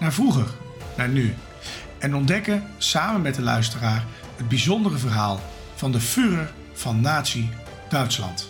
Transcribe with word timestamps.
naar 0.00 0.12
vroeger, 0.12 0.46
naar 0.96 1.08
nu. 1.08 1.34
En 1.98 2.14
ontdekken 2.14 2.64
samen 2.78 3.22
met 3.22 3.34
de 3.34 3.42
luisteraar 3.42 4.04
het 4.36 4.48
bijzondere 4.48 4.96
verhaal 4.98 5.40
van 5.74 5.92
de 5.92 6.00
Führer 6.00 6.52
van 6.72 7.00
Nazi-Duitsland. 7.00 8.48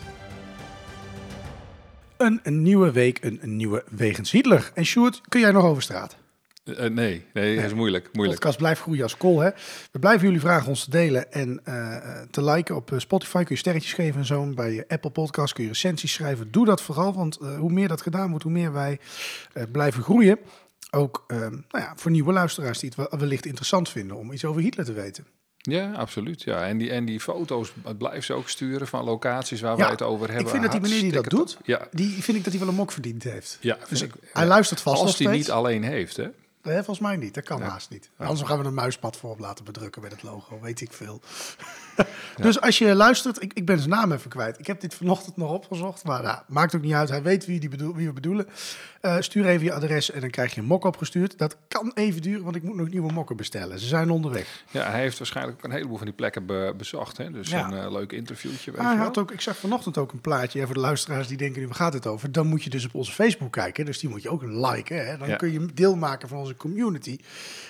Een, 2.17 2.41
een 2.43 2.63
nieuwe 2.63 2.93
week, 2.93 3.25
een, 3.25 3.39
een 3.43 3.57
nieuwe 3.57 3.85
Wegens 3.89 4.31
Hitler. 4.31 4.71
En 4.75 4.85
Sjoerd, 4.85 5.21
kun 5.29 5.41
jij 5.41 5.53
nog 5.53 5.65
over 5.65 5.83
straat? 5.83 6.17
Eh, 6.65 6.85
eh, 6.85 6.93
nee, 6.93 7.25
nee, 7.33 7.57
dat 7.57 7.65
is 7.65 7.75
moeilijk. 7.75 8.05
De 8.05 8.11
moeilijk. 8.13 8.39
podcast 8.39 8.59
blijft 8.59 8.81
groeien 8.81 9.03
als 9.03 9.17
kool. 9.17 9.41
Hè? 9.41 9.51
We 9.93 9.99
blijven 9.99 10.27
jullie 10.27 10.41
vragen 10.41 10.69
ons 10.69 10.85
te 10.85 10.91
delen 10.91 11.33
en 11.33 11.61
eh, 11.65 11.97
te 12.31 12.45
liken 12.45 12.77
op 12.77 12.93
Spotify. 12.97 13.43
Kun 13.43 13.55
je 13.55 13.61
sterretjes 13.61 13.93
geven 13.93 14.21
en 14.21 14.27
zo. 14.27 14.47
Bij 14.47 14.85
Apple 14.89 15.11
Podcast 15.11 15.53
kun 15.53 15.63
je 15.63 15.71
recensies 15.71 16.13
schrijven. 16.13 16.51
Doe 16.51 16.67
dat 16.67 16.83
vooral, 16.83 17.15
want 17.15 17.39
hoe 17.59 17.73
meer 17.73 17.89
dat 17.89 18.03
gedaan 18.03 18.29
wordt, 18.29 18.45
hoe 18.45 18.53
meer 18.53 18.73
wij 18.73 18.99
eh, 19.53 19.63
blijven 19.73 20.03
groeien. 20.03 20.39
Ook 20.91 21.25
eh, 21.27 21.39
nou 21.39 21.55
ja, 21.71 21.93
voor 21.97 22.11
nieuwe 22.11 22.33
luisteraars 22.33 22.79
die 22.79 22.89
het 22.97 22.99
wel- 23.11 23.19
wellicht 23.21 23.47
interessant 23.47 23.89
vinden 23.89 24.17
om 24.17 24.33
iets 24.33 24.45
over 24.45 24.63
Hitler 24.63 24.85
te 24.85 24.93
weten. 24.93 25.27
Ja, 25.57 25.93
absoluut. 25.93 26.43
Ja. 26.43 26.67
En, 26.67 26.79
die, 26.79 26.91
en 26.91 27.05
die 27.05 27.21
foto's 27.21 27.73
blijven 27.99 28.23
ze 28.23 28.33
ook 28.33 28.49
sturen 28.49 28.87
van 28.87 29.05
locaties 29.05 29.61
waar 29.61 29.77
Ja, 29.77 29.77
wij 29.83 29.91
het 29.91 30.03
over 30.03 30.27
hebben. 30.27 30.45
ik 30.45 30.51
vind 30.51 30.63
dat 30.63 30.73
die 30.73 30.81
meneer 30.81 31.01
die 31.01 31.13
dat 31.13 31.25
doet. 31.31 31.59
Ja, 31.65 31.89
die 31.91 32.23
vind 32.23 32.37
ik 32.37 32.43
dat 32.45 32.53
hij 32.53 32.61
wel 32.63 32.71
een 32.71 32.75
mok 32.79 32.93
verdiend 32.93 33.23
heeft. 33.23 33.59
ja 33.61 33.79
Dus 33.89 34.03
ik, 34.03 34.13
hij 34.33 34.47
luistert 34.47 34.81
vast 34.81 35.03
Als 35.03 35.19
hij 35.19 35.33
niet 35.33 35.51
alleen 35.51 35.83
heeft, 35.83 36.17
hè? 36.17 36.27
Nee, 36.63 36.75
volgens 36.75 36.99
mij 36.99 37.17
niet. 37.17 37.35
Dat 37.35 37.45
kan 37.45 37.63
haast 37.63 37.91
niet. 37.91 38.11
Anders 38.17 38.49
gaan 38.49 38.59
we 38.59 38.65
een 38.65 38.75
muispad 38.75 39.17
voor 39.17 39.31
op 39.31 39.39
laten 39.39 39.65
bedrukken 39.65 40.03
met 40.03 40.13
het 40.13 40.23
logo. 40.23 40.61
Weet 40.61 40.81
ik 40.81 40.93
veel. 40.93 41.21
Dus 42.37 42.61
als 42.61 42.79
je 42.79 42.95
luistert, 42.95 43.43
ik, 43.43 43.53
ik 43.53 43.65
ben 43.67 43.79
zijn 43.79 43.91
naam 43.91 44.13
even 44.13 44.31
kwijt. 44.31 44.59
Ik 44.59 44.67
heb 44.67 44.81
dit 44.81 44.95
vanochtend 44.95 45.37
nog 45.37 45.51
opgezocht. 45.51 46.05
Maar 46.05 46.23
nou, 46.23 46.39
maakt 46.49 46.75
ook 46.75 46.83
niet 46.83 46.93
uit. 46.93 47.09
Hij 47.09 47.23
weet 47.23 47.47
wie, 47.47 47.61
die 47.61 47.69
bedoel, 47.69 47.95
wie 47.95 48.07
we 48.07 48.13
bedoelen. 48.13 48.47
Eh, 49.01 49.17
stuur 49.21 49.47
even 49.47 49.65
je 49.65 49.73
adres 49.73 50.11
en 50.11 50.21
dan 50.21 50.31
krijg 50.31 50.55
je 50.55 50.61
een 50.61 50.67
mok 50.67 50.85
opgestuurd. 50.85 51.39
Dat 51.39 51.57
kan 51.69 51.91
even 51.95 52.23
duren, 52.23 52.45
want 52.45 52.57
ik 52.57 52.63
moet 52.63 52.77
nog 52.77 52.89
nieuwe 52.89 53.13
mokken 53.13 53.37
bestellen. 53.37 53.79
Ze 53.79 53.87
zijn 53.87 54.11
onderweg. 54.11 54.65
Ja, 54.71 54.91
hij 54.91 55.01
heeft 55.01 55.19
waarschijnlijk 55.19 55.57
ook 55.59 55.65
een 55.65 55.71
heleboel 55.71 55.97
van 55.97 56.07
die 56.07 56.15
plekken 56.15 56.47
be- 56.47 56.75
bezocht. 56.77 57.17
Hè? 57.17 57.31
Dus 57.31 57.49
Ja. 57.51 57.67
een 57.71 57.79
eh, 57.85 57.93
leuk 57.93 58.13
interviewtje. 58.13 58.71
Weet 58.71 58.81
je 58.81 58.87
hij 58.87 58.97
wel. 58.97 59.05
had 59.05 59.19
ook, 59.19 59.31
ik 59.31 59.41
zag 59.41 59.57
vanochtend 59.57 59.99
ook 59.99 60.13
een 60.13 60.21
plaatje 60.21 60.65
voor 60.65 60.75
de 60.75 60.81
luisteraars 60.81 61.29
die 61.29 61.37
denken, 61.37 61.61
nu 61.61 61.67
waar 61.67 61.77
gaat 61.77 61.93
het 61.93 62.07
over? 62.07 62.33
Dan 62.33 62.47
moet 62.47 62.63
je 62.65 62.71
dus 62.71 62.85
op 62.87 62.95
onze 62.95 63.13
Facebook 63.13 63.53
kijken. 63.53 63.85
Dus 63.85 63.99
die 63.99 64.09
moet 64.11 64.23
je 64.23 64.31
ook 64.31 64.43
liken. 64.43 65.07
Hè? 65.07 65.17
Dan 65.19 65.29
Ja. 65.29 65.37
kun 65.37 65.53
je 65.53 65.67
deel 65.75 65.97
maken 65.97 66.29
van 66.29 66.39
onze 66.39 66.57
community. 66.57 67.19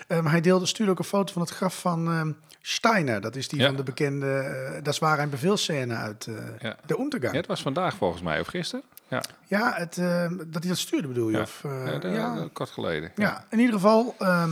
Eh, 0.09 0.21
maar 0.21 0.31
hij 0.33 0.41
deelde, 0.41 0.67
stuurde 0.67 0.93
ook 0.93 0.99
een 0.99 1.05
foto 1.05 1.33
van 1.33 1.43
het 1.43 1.51
graf 1.51 1.81
van 1.81 2.09
ehm, 2.11 2.33
Steiner. 2.63 3.21
Dat 3.21 3.37
is 3.37 3.49
die 3.49 3.61
Ja. 3.61 3.67
van 3.67 3.77
de 3.77 3.83
bekende, 3.83 4.27
eh, 4.27 4.75
dat 4.83 4.93
is 4.93 4.99
waar 4.99 5.19
een 5.19 5.31
bevelscène 5.31 5.95
uit 5.95 6.27
eh, 6.27 6.35
Ja. 6.61 6.77
de 6.87 6.99
Untergang. 6.99 7.33
Ja, 7.33 7.39
het 7.39 7.49
was 7.49 7.63
vandaag 7.63 7.95
volgens 7.95 8.23
mij, 8.23 8.41
of 8.41 8.47
gisteren? 8.47 8.85
Ja, 9.09 9.23
Ja, 9.47 9.73
het, 9.75 9.99
eh, 9.99 10.29
dat 10.47 10.61
hij 10.63 10.69
dat 10.69 10.79
stuurde 10.79 11.09
bedoel 11.09 11.29
je? 11.29 11.37
ja. 11.37 11.43
Of, 11.43 11.65
Ja, 12.03 12.49
kort 12.53 12.71
geleden. 12.71 13.13
Ja, 13.17 13.45
in 13.51 13.59
ieder 13.59 13.75
geval, 13.75 14.15
ehm, 14.19 14.51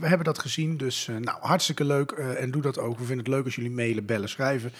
we 0.00 0.06
hebben 0.06 0.24
dat 0.26 0.38
gezien. 0.38 0.76
Dus 0.76 1.06
nou, 1.18 1.38
hartstikke 1.40 1.84
leuk. 1.84 2.10
en 2.10 2.50
doe 2.50 2.62
dat 2.62 2.78
ook. 2.78 2.92
We 2.98 3.04
vinden 3.04 3.24
het 3.24 3.34
leuk 3.34 3.44
als 3.44 3.54
jullie 3.54 3.70
mailen, 3.70 4.04
bellen, 4.06 4.28
schrijven. 4.28 4.72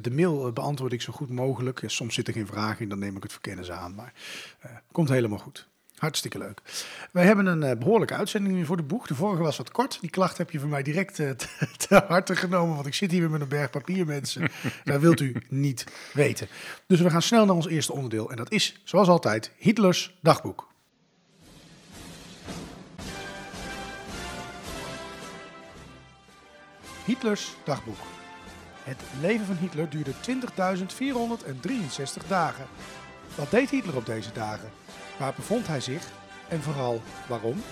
De 0.00 0.10
mail 0.10 0.52
beantwoord 0.52 0.92
ik 0.92 1.02
zo 1.02 1.12
goed 1.12 1.30
mogelijk. 1.30 1.82
Soms 1.86 2.14
zit 2.14 2.26
er 2.26 2.32
geen 2.32 2.46
vraag 2.46 2.80
in, 2.80 2.88
dan 2.88 2.98
neem 2.98 3.16
ik 3.16 3.22
het 3.22 3.32
voor 3.32 3.40
kennis 3.40 3.70
aan. 3.70 3.94
Maar 3.94 4.12
komt 4.92 5.08
helemaal 5.08 5.38
goed. 5.38 5.67
Hartstikke 5.98 6.38
leuk. 6.38 6.60
Wij 7.10 7.24
hebben 7.24 7.46
een 7.46 7.62
eh, 7.62 7.76
behoorlijke 7.76 8.14
uitzending 8.14 8.54
nu 8.54 8.64
voor 8.64 8.76
de 8.76 8.82
boeg. 8.82 9.06
De 9.06 9.14
vorige 9.14 9.42
was 9.42 9.56
wat 9.56 9.70
kort. 9.70 9.98
Die 10.00 10.10
klacht 10.10 10.38
heb 10.38 10.50
je 10.50 10.60
van 10.60 10.68
mij 10.68 10.82
direct 10.82 11.18
eh, 11.18 11.30
te, 11.40 11.46
te 11.76 12.04
harte 12.08 12.36
genomen. 12.36 12.74
Want 12.74 12.86
ik 12.86 12.94
zit 12.94 13.10
hier 13.10 13.20
weer 13.20 13.30
met 13.30 13.40
een 13.40 13.48
berg 13.48 13.70
papier, 13.70 14.06
mensen. 14.06 14.50
dat 14.84 15.00
wilt 15.00 15.20
u 15.20 15.36
niet 15.48 15.84
weten. 16.12 16.48
Dus 16.86 17.00
we 17.00 17.10
gaan 17.10 17.22
snel 17.22 17.46
naar 17.46 17.54
ons 17.54 17.68
eerste 17.68 17.92
onderdeel. 17.92 18.30
En 18.30 18.36
dat 18.36 18.50
is, 18.50 18.80
zoals 18.84 19.08
altijd, 19.08 19.52
Hitlers 19.56 20.18
dagboek. 20.20 20.68
Hitlers 27.04 27.56
dagboek. 27.64 27.96
Het 28.82 29.00
leven 29.20 29.46
van 29.46 29.56
Hitler 29.56 29.90
duurde 29.90 30.12
20.463 32.22 32.26
dagen. 32.28 32.66
Wat 33.38 33.50
deed 33.50 33.70
Hitler 33.70 33.96
op 33.96 34.06
deze 34.06 34.32
dagen? 34.32 34.70
Waar 35.18 35.32
bevond 35.36 35.66
hij 35.66 35.80
zich? 35.80 36.02
En 36.48 36.62
vooral 36.62 37.02
waarom? 37.28 37.62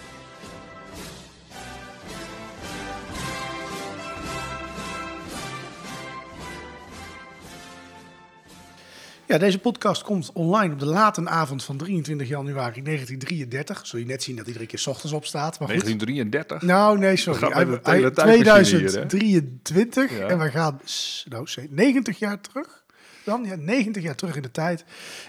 Ja, 9.27 9.39
deze 9.39 9.59
podcast 9.59 10.03
komt 10.03 10.31
online 10.33 10.73
op 10.73 10.79
de 10.79 10.87
late 10.87 11.29
avond 11.29 11.65
van 11.65 11.77
23 11.77 12.29
januari 12.29 12.83
1933. 12.83 13.87
Zul 13.87 13.99
je 13.99 14.05
net 14.07 14.23
zien 14.23 14.37
dat 14.37 14.47
iedere 14.47 14.67
keer 14.67 14.79
's 14.79 14.87
ochtends 14.87 15.13
op 15.13 15.25
staat. 15.25 15.59
Maar 15.59 15.69
goed. 15.69 15.81
1933. 15.81 16.63
Nou, 16.63 16.99
nee, 16.99 17.17
sorry. 17.17 17.41
We 17.41 17.45
gaan 17.47 17.55
Hij- 17.55 17.67
met 17.67 17.85
de 17.85 17.91
hij- 17.91 18.01
teletijdmachine 18.01 18.79
hier, 18.79 19.01
hè? 19.01 19.07
2023 19.07 20.19
Ja. 20.19 20.27
en 20.27 20.39
we 20.39 20.51
gaan 20.51 20.81
nou, 21.29 21.47
zeg, 21.47 21.65
90 21.71 22.19
jaar 22.19 22.41
terug. 22.41 22.85
Dan 23.27 23.45
ja, 23.45 23.55
90 23.55 24.03
jaar 24.03 24.15
terug 24.15 24.37
in 24.37 24.43
de 24.43 24.51
tijd. 24.51 24.85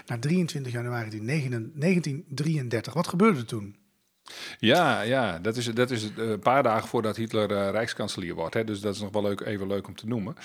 Naar 0.06 0.18
23 0.18 0.72
januari 0.72 1.10
1933. 1.24 2.94
Wat 2.94 3.08
gebeurde 3.08 3.44
toen? 3.44 3.76
Ja, 4.58 5.00
ja, 5.00 5.38
dat 5.38 5.56
is, 5.56 5.66
dat 5.66 5.90
is 5.90 6.04
eh, 6.14 6.28
een 6.30 6.38
paar 6.38 6.62
dagen 6.62 6.88
voordat 6.88 7.16
Hitler 7.16 7.50
eh, 7.52 7.70
rijkskanselier 7.70 8.34
wordt. 8.34 8.54
Hè, 8.54 8.64
dus 8.64 8.80
dat 8.80 8.94
is 8.94 9.00
nog 9.00 9.12
wel 9.12 9.22
leuk, 9.22 9.40
even 9.40 9.66
leuk 9.66 9.86
om 9.86 9.94
te 9.94 10.06
noemen. 10.06 10.36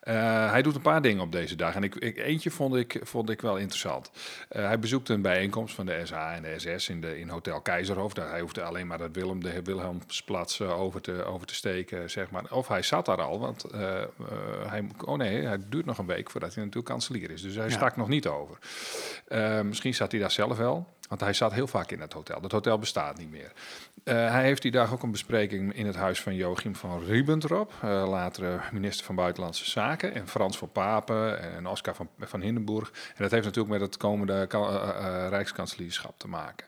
Eh, 0.00 0.50
hij 0.50 0.62
doet 0.62 0.74
een 0.74 0.80
paar 0.80 1.02
dingen 1.02 1.22
op 1.22 1.32
deze 1.32 1.56
dag. 1.56 1.74
En 1.74 1.82
ik, 1.82 1.94
ik, 1.94 2.16
eentje 2.16 2.50
vond 2.50 2.74
ik, 2.74 3.00
vond 3.02 3.30
ik 3.30 3.40
wel 3.40 3.56
interessant. 3.56 4.10
Hij 4.48 4.78
bezoekt 4.78 5.08
een 5.08 5.22
bijeenkomst 5.22 5.74
van 5.74 5.86
de 5.86 6.00
SA 6.04 6.34
en 6.34 6.42
de 6.42 6.54
SS 6.58 6.88
in, 6.88 7.00
de, 7.00 7.18
in 7.18 7.28
Hotel 7.28 7.60
Keizerhof. 7.60 8.14
Daar, 8.14 8.30
hij 8.30 8.40
hoefde 8.40 8.62
alleen 8.62 8.86
maar 8.86 8.98
dat 8.98 9.10
Willem, 9.12 9.42
de 9.42 9.62
Wilhelmsplatz 9.62 10.60
over, 10.60 11.00
te, 11.00 11.24
over 11.24 11.46
te 11.46 11.54
steken, 11.54 12.10
zeg 12.10 12.30
maar. 12.30 12.44
Of 12.50 12.68
hij 12.68 12.82
zat 12.82 13.06
daar 13.06 13.20
al, 13.22 13.38
want 13.40 13.64
hij, 14.66 14.88
oh 15.04 15.16
nee, 15.16 15.42
hij 15.42 15.58
duurt 15.68 15.86
nog 15.86 15.98
een 15.98 16.06
week 16.06 16.30
voordat 16.30 16.54
hij 16.54 16.64
natuurlijk 16.64 16.92
kanselier 16.92 17.30
is. 17.30 17.42
Dus 17.42 17.54
hij 17.54 17.64
Ja. 17.64 17.70
stak 17.70 17.96
nog 17.96 18.08
niet 18.08 18.26
over. 18.26 18.58
Misschien 19.64 19.94
zat 19.94 20.10
hij 20.10 20.20
daar 20.20 20.30
zelf 20.30 20.56
wel. 20.56 20.92
Want 21.14 21.26
hij 21.26 21.34
zat 21.34 21.52
heel 21.52 21.66
vaak 21.66 21.90
in 21.90 22.00
het 22.00 22.12
hotel. 22.12 22.40
Dat 22.40 22.52
hotel 22.52 22.78
bestaat 22.78 23.18
niet 23.18 23.30
meer. 23.30 23.52
Eh, 24.04 24.14
hij 24.14 24.44
heeft 24.44 24.62
die 24.62 24.70
dag 24.70 24.92
ook 24.92 25.02
een 25.02 25.10
bespreking 25.10 25.74
in 25.74 25.86
het 25.86 25.96
huis 25.96 26.20
van 26.20 26.34
Joachim 26.34 26.76
van 26.76 27.04
Ribbentrop, 27.04 27.72
eh 27.82 28.08
later 28.08 28.68
minister 28.72 29.04
van 29.04 29.14
Buitenlandse 29.14 29.70
Zaken, 29.70 30.14
en 30.14 30.28
Frans 30.28 30.58
van 30.58 30.72
Papen 30.72 31.54
en 31.56 31.66
Oscar 31.66 31.94
van, 31.94 32.08
van 32.18 32.40
Hindenburg. 32.40 32.90
En 32.90 33.22
dat 33.22 33.30
heeft 33.30 33.44
natuurlijk 33.44 33.72
met 33.72 33.80
het 33.80 33.96
komende 33.96 34.46
eh, 34.50 35.26
rijkskanselierschap 35.28 36.18
te 36.18 36.28
maken. 36.28 36.66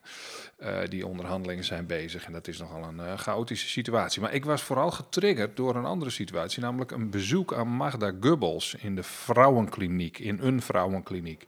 Eh, 0.57 0.79
die 0.89 1.07
onderhandelingen 1.07 1.65
zijn 1.65 1.87
bezig 1.87 2.27
en 2.27 2.33
dat 2.33 2.49
is 2.49 2.59
nogal 2.59 2.83
een 2.85 3.01
eh, 3.01 3.19
chaotische 3.19 3.69
situatie. 3.69 4.21
Maar 4.21 4.35
ik 4.35 4.45
was 4.45 4.63
vooral 4.63 4.91
getriggerd 4.91 5.57
door 5.57 5.77
een 5.77 5.85
andere 5.85 6.11
situatie, 6.11 6.63
namelijk 6.63 6.91
een 6.91 7.11
bezoek 7.11 7.55
aan 7.55 7.69
Magda 7.69 8.13
Goebbels 8.21 8.75
in 8.75 8.95
de 8.95 9.03
vrouwenkliniek, 9.03 10.19
in 10.19 10.39
een 10.41 10.63
vrouwenkliniek. 10.63 11.47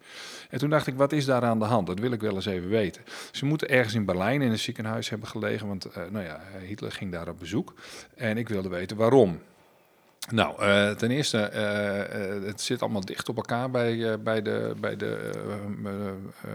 En 0.50 0.58
toen 0.58 0.70
dacht 0.70 0.86
ik, 0.86 0.94
wat 0.94 1.12
is 1.12 1.24
daar 1.24 1.42
aan 1.42 1.58
de 1.58 1.64
hand? 1.64 1.86
Dat 1.86 1.98
wil 1.98 2.12
ik 2.12 2.20
wel 2.20 2.34
eens 2.34 2.46
even 2.46 2.68
weten. 2.68 3.02
Ze 3.32 3.44
moeten 3.44 3.68
ergens 3.68 3.94
in 3.94 4.04
Berlijn 4.04 4.42
in 4.42 4.50
een 4.50 4.58
ziekenhuis 4.58 5.08
hebben 5.08 5.28
gelegen, 5.28 5.66
want 5.66 5.84
eh, 5.84 6.02
nou 6.10 6.24
ja, 6.24 6.40
Hitler 6.66 6.92
ging 6.92 7.12
daar 7.12 7.28
op 7.28 7.38
bezoek. 7.38 7.74
En 8.14 8.36
ik 8.36 8.48
wilde 8.48 8.68
weten 8.68 8.96
waarom. 8.96 9.40
Nou, 10.32 10.62
eh, 10.62 10.90
ten 10.90 11.10
eerste, 11.10 11.38
eh, 11.38 12.00
eh, 12.00 12.42
het 12.44 12.60
zit 12.60 12.82
allemaal 12.82 13.04
dicht 13.04 13.28
op 13.28 13.36
elkaar 13.36 13.70
bij, 13.70 14.22
bij 14.22 14.42
de, 14.42 14.74
bij 14.80 14.96
de 14.96 15.30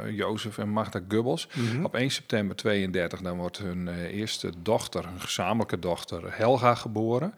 Jozef 0.09 0.57
en 0.57 0.69
Magda 0.69 0.99
Gubbels. 1.07 1.47
Mhm. 1.53 1.85
Op 1.85 1.95
1 1.95 2.09
september 2.09 2.55
32 2.55 3.21
dan 3.21 3.37
wordt 3.37 3.57
hun 3.57 3.87
eerste 4.05 4.51
dochter, 4.61 5.05
een 5.05 5.21
gezamenlijke 5.21 5.79
dochter, 5.79 6.21
Helga, 6.37 6.75
geboren. 6.75 7.33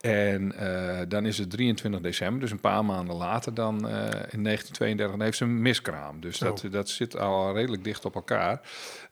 En 0.00 0.54
dan 1.08 1.26
is 1.26 1.38
het 1.38 1.50
23 1.50 2.00
december, 2.00 2.40
dus 2.40 2.50
een 2.50 2.60
paar 2.60 2.84
maanden 2.84 3.16
later 3.16 3.54
dan 3.54 3.74
in 3.74 4.42
1932, 4.42 5.10
dan 5.10 5.20
heeft 5.20 5.36
ze 5.36 5.44
een 5.44 5.62
miskraam. 5.62 6.20
Dus 6.20 6.38
dat, 6.38 6.64
dat 6.70 6.88
zit 6.88 7.18
al 7.18 7.54
redelijk 7.54 7.84
dicht 7.84 8.04
op 8.04 8.14
elkaar. 8.14 8.60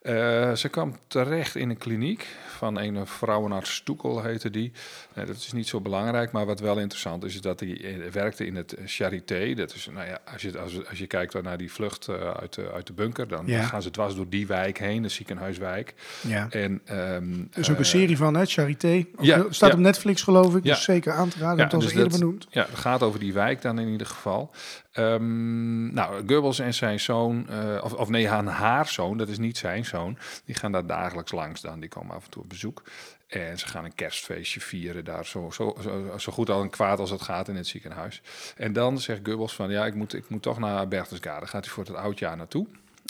Eh, 0.06 0.52
ze 0.54 0.68
kwam 0.68 0.96
terecht 1.06 1.54
in 1.56 1.70
een 1.70 1.76
kliniek 1.78 2.26
van 2.56 2.78
een 2.78 3.06
vrouwenarts 3.06 3.74
Stoekel 3.74 4.22
heette 4.22 4.50
die. 4.50 4.72
Eh, 5.14 5.26
dat 5.26 5.36
is 5.36 5.52
niet 5.52 5.68
zo 5.68 5.80
belangrijk, 5.80 6.32
maar 6.32 6.46
wat 6.46 6.60
wel 6.60 6.78
interessant 6.78 7.24
is, 7.24 7.34
is 7.34 7.40
dat 7.40 7.60
hij 7.60 7.80
eh, 7.84 8.10
werkte 8.12 8.46
in 8.46 8.56
het 8.56 8.76
Charité. 8.84 9.54
Dat 9.54 9.74
is, 9.74 9.88
nou 9.92 10.06
ja, 10.06 10.18
als 10.32 10.42
je, 10.42 10.58
als, 10.58 10.88
als 10.88 10.98
je 10.98 11.06
kijkt 11.06 11.42
naar 11.42 11.56
die 11.58 11.72
vlucht 11.72 12.08
uit, 12.40 12.54
de, 12.54 12.70
uit 12.72 12.86
de 12.86 12.92
bunker, 12.92 13.28
dan 13.28 13.42
Ja. 13.46 13.62
gaan 13.62 13.82
ze 13.82 13.90
dwars 13.90 14.14
door 14.14 14.28
die 14.28 14.46
wijk 14.46 14.78
heen, 14.78 15.02
de 15.02 15.08
ziekenhuiswijk. 15.08 15.94
Ja. 16.20 16.46
En, 16.50 16.80
ehm, 16.84 17.32
Er 17.52 17.58
is 17.60 17.70
ook 17.70 17.78
een 17.78 17.84
serie 17.84 18.16
van, 18.16 18.34
hè, 18.34 18.44
Charité. 18.44 19.04
Ja, 19.20 19.44
staat 19.50 19.70
ja. 19.70 19.76
op 19.76 19.82
Netflix, 19.82 20.22
geloof 20.22 20.56
ik. 20.56 20.64
Ja. 20.64 20.74
Dus 20.74 20.84
zeker 20.84 21.12
aan 21.12 21.28
te 21.28 21.38
raden. 21.38 21.64
Ja, 21.64 21.70
dat 21.70 21.80
dus 21.80 21.90
eerder 21.92 22.08
dat- 22.10 22.18
benoemd. 22.18 22.46
Ja, 22.50 22.66
het 22.68 22.78
gaat 22.78 23.02
over 23.02 23.20
die 23.20 23.32
wijk 23.32 23.62
dan 23.62 23.78
in 23.78 23.88
ieder 23.88 24.06
geval. 24.06 24.50
Ehm, 24.96 25.94
nou, 25.94 26.26
Goebbels 26.26 26.58
en 26.58 26.74
zijn 26.74 27.00
zoon, 27.00 27.48
eh, 27.48 27.80
of, 27.82 27.92
of 27.92 28.08
nee, 28.08 28.30
aan 28.30 28.46
haar 28.46 28.88
zoon, 28.88 29.16
dat 29.16 29.28
is 29.28 29.38
niet 29.38 29.58
zijn 29.58 29.84
zoon, 29.84 30.18
die 30.44 30.54
gaan 30.54 30.72
daar 30.72 30.86
dagelijks 30.86 31.32
langs 31.32 31.60
dan. 31.60 31.80
Die 31.80 31.88
komen 31.88 32.14
af 32.14 32.24
en 32.24 32.30
toe 32.30 32.42
op 32.42 32.48
bezoek. 32.48 32.82
En 33.26 33.58
ze 33.58 33.68
gaan 33.68 33.84
een 33.84 33.94
kerstfeestje 33.94 34.60
vieren 34.60 35.04
daar, 35.04 35.26
zo, 35.26 35.50
zo, 35.50 35.76
zo, 35.82 36.18
zo 36.18 36.32
goed 36.32 36.50
al 36.50 36.62
en 36.62 36.70
kwaad 36.70 36.98
als 36.98 37.10
het 37.10 37.22
gaat 37.22 37.48
in 37.48 37.56
het 37.56 37.66
ziekenhuis. 37.66 38.22
En 38.56 38.72
dan 38.72 38.98
zegt 39.00 39.20
Goebbels 39.24 39.54
van, 39.54 39.70
ja, 39.70 39.86
ik 39.86 39.94
moet, 39.94 40.14
ik 40.14 40.28
moet 40.28 40.42
toch 40.42 40.58
naar 40.58 40.88
Berchtesgaden. 40.88 41.48
Gaat 41.48 41.64
hij 41.64 41.74
voor 41.74 41.84
het 41.84 41.94
oudjaar 41.94 42.36
naartoe. 42.36 42.66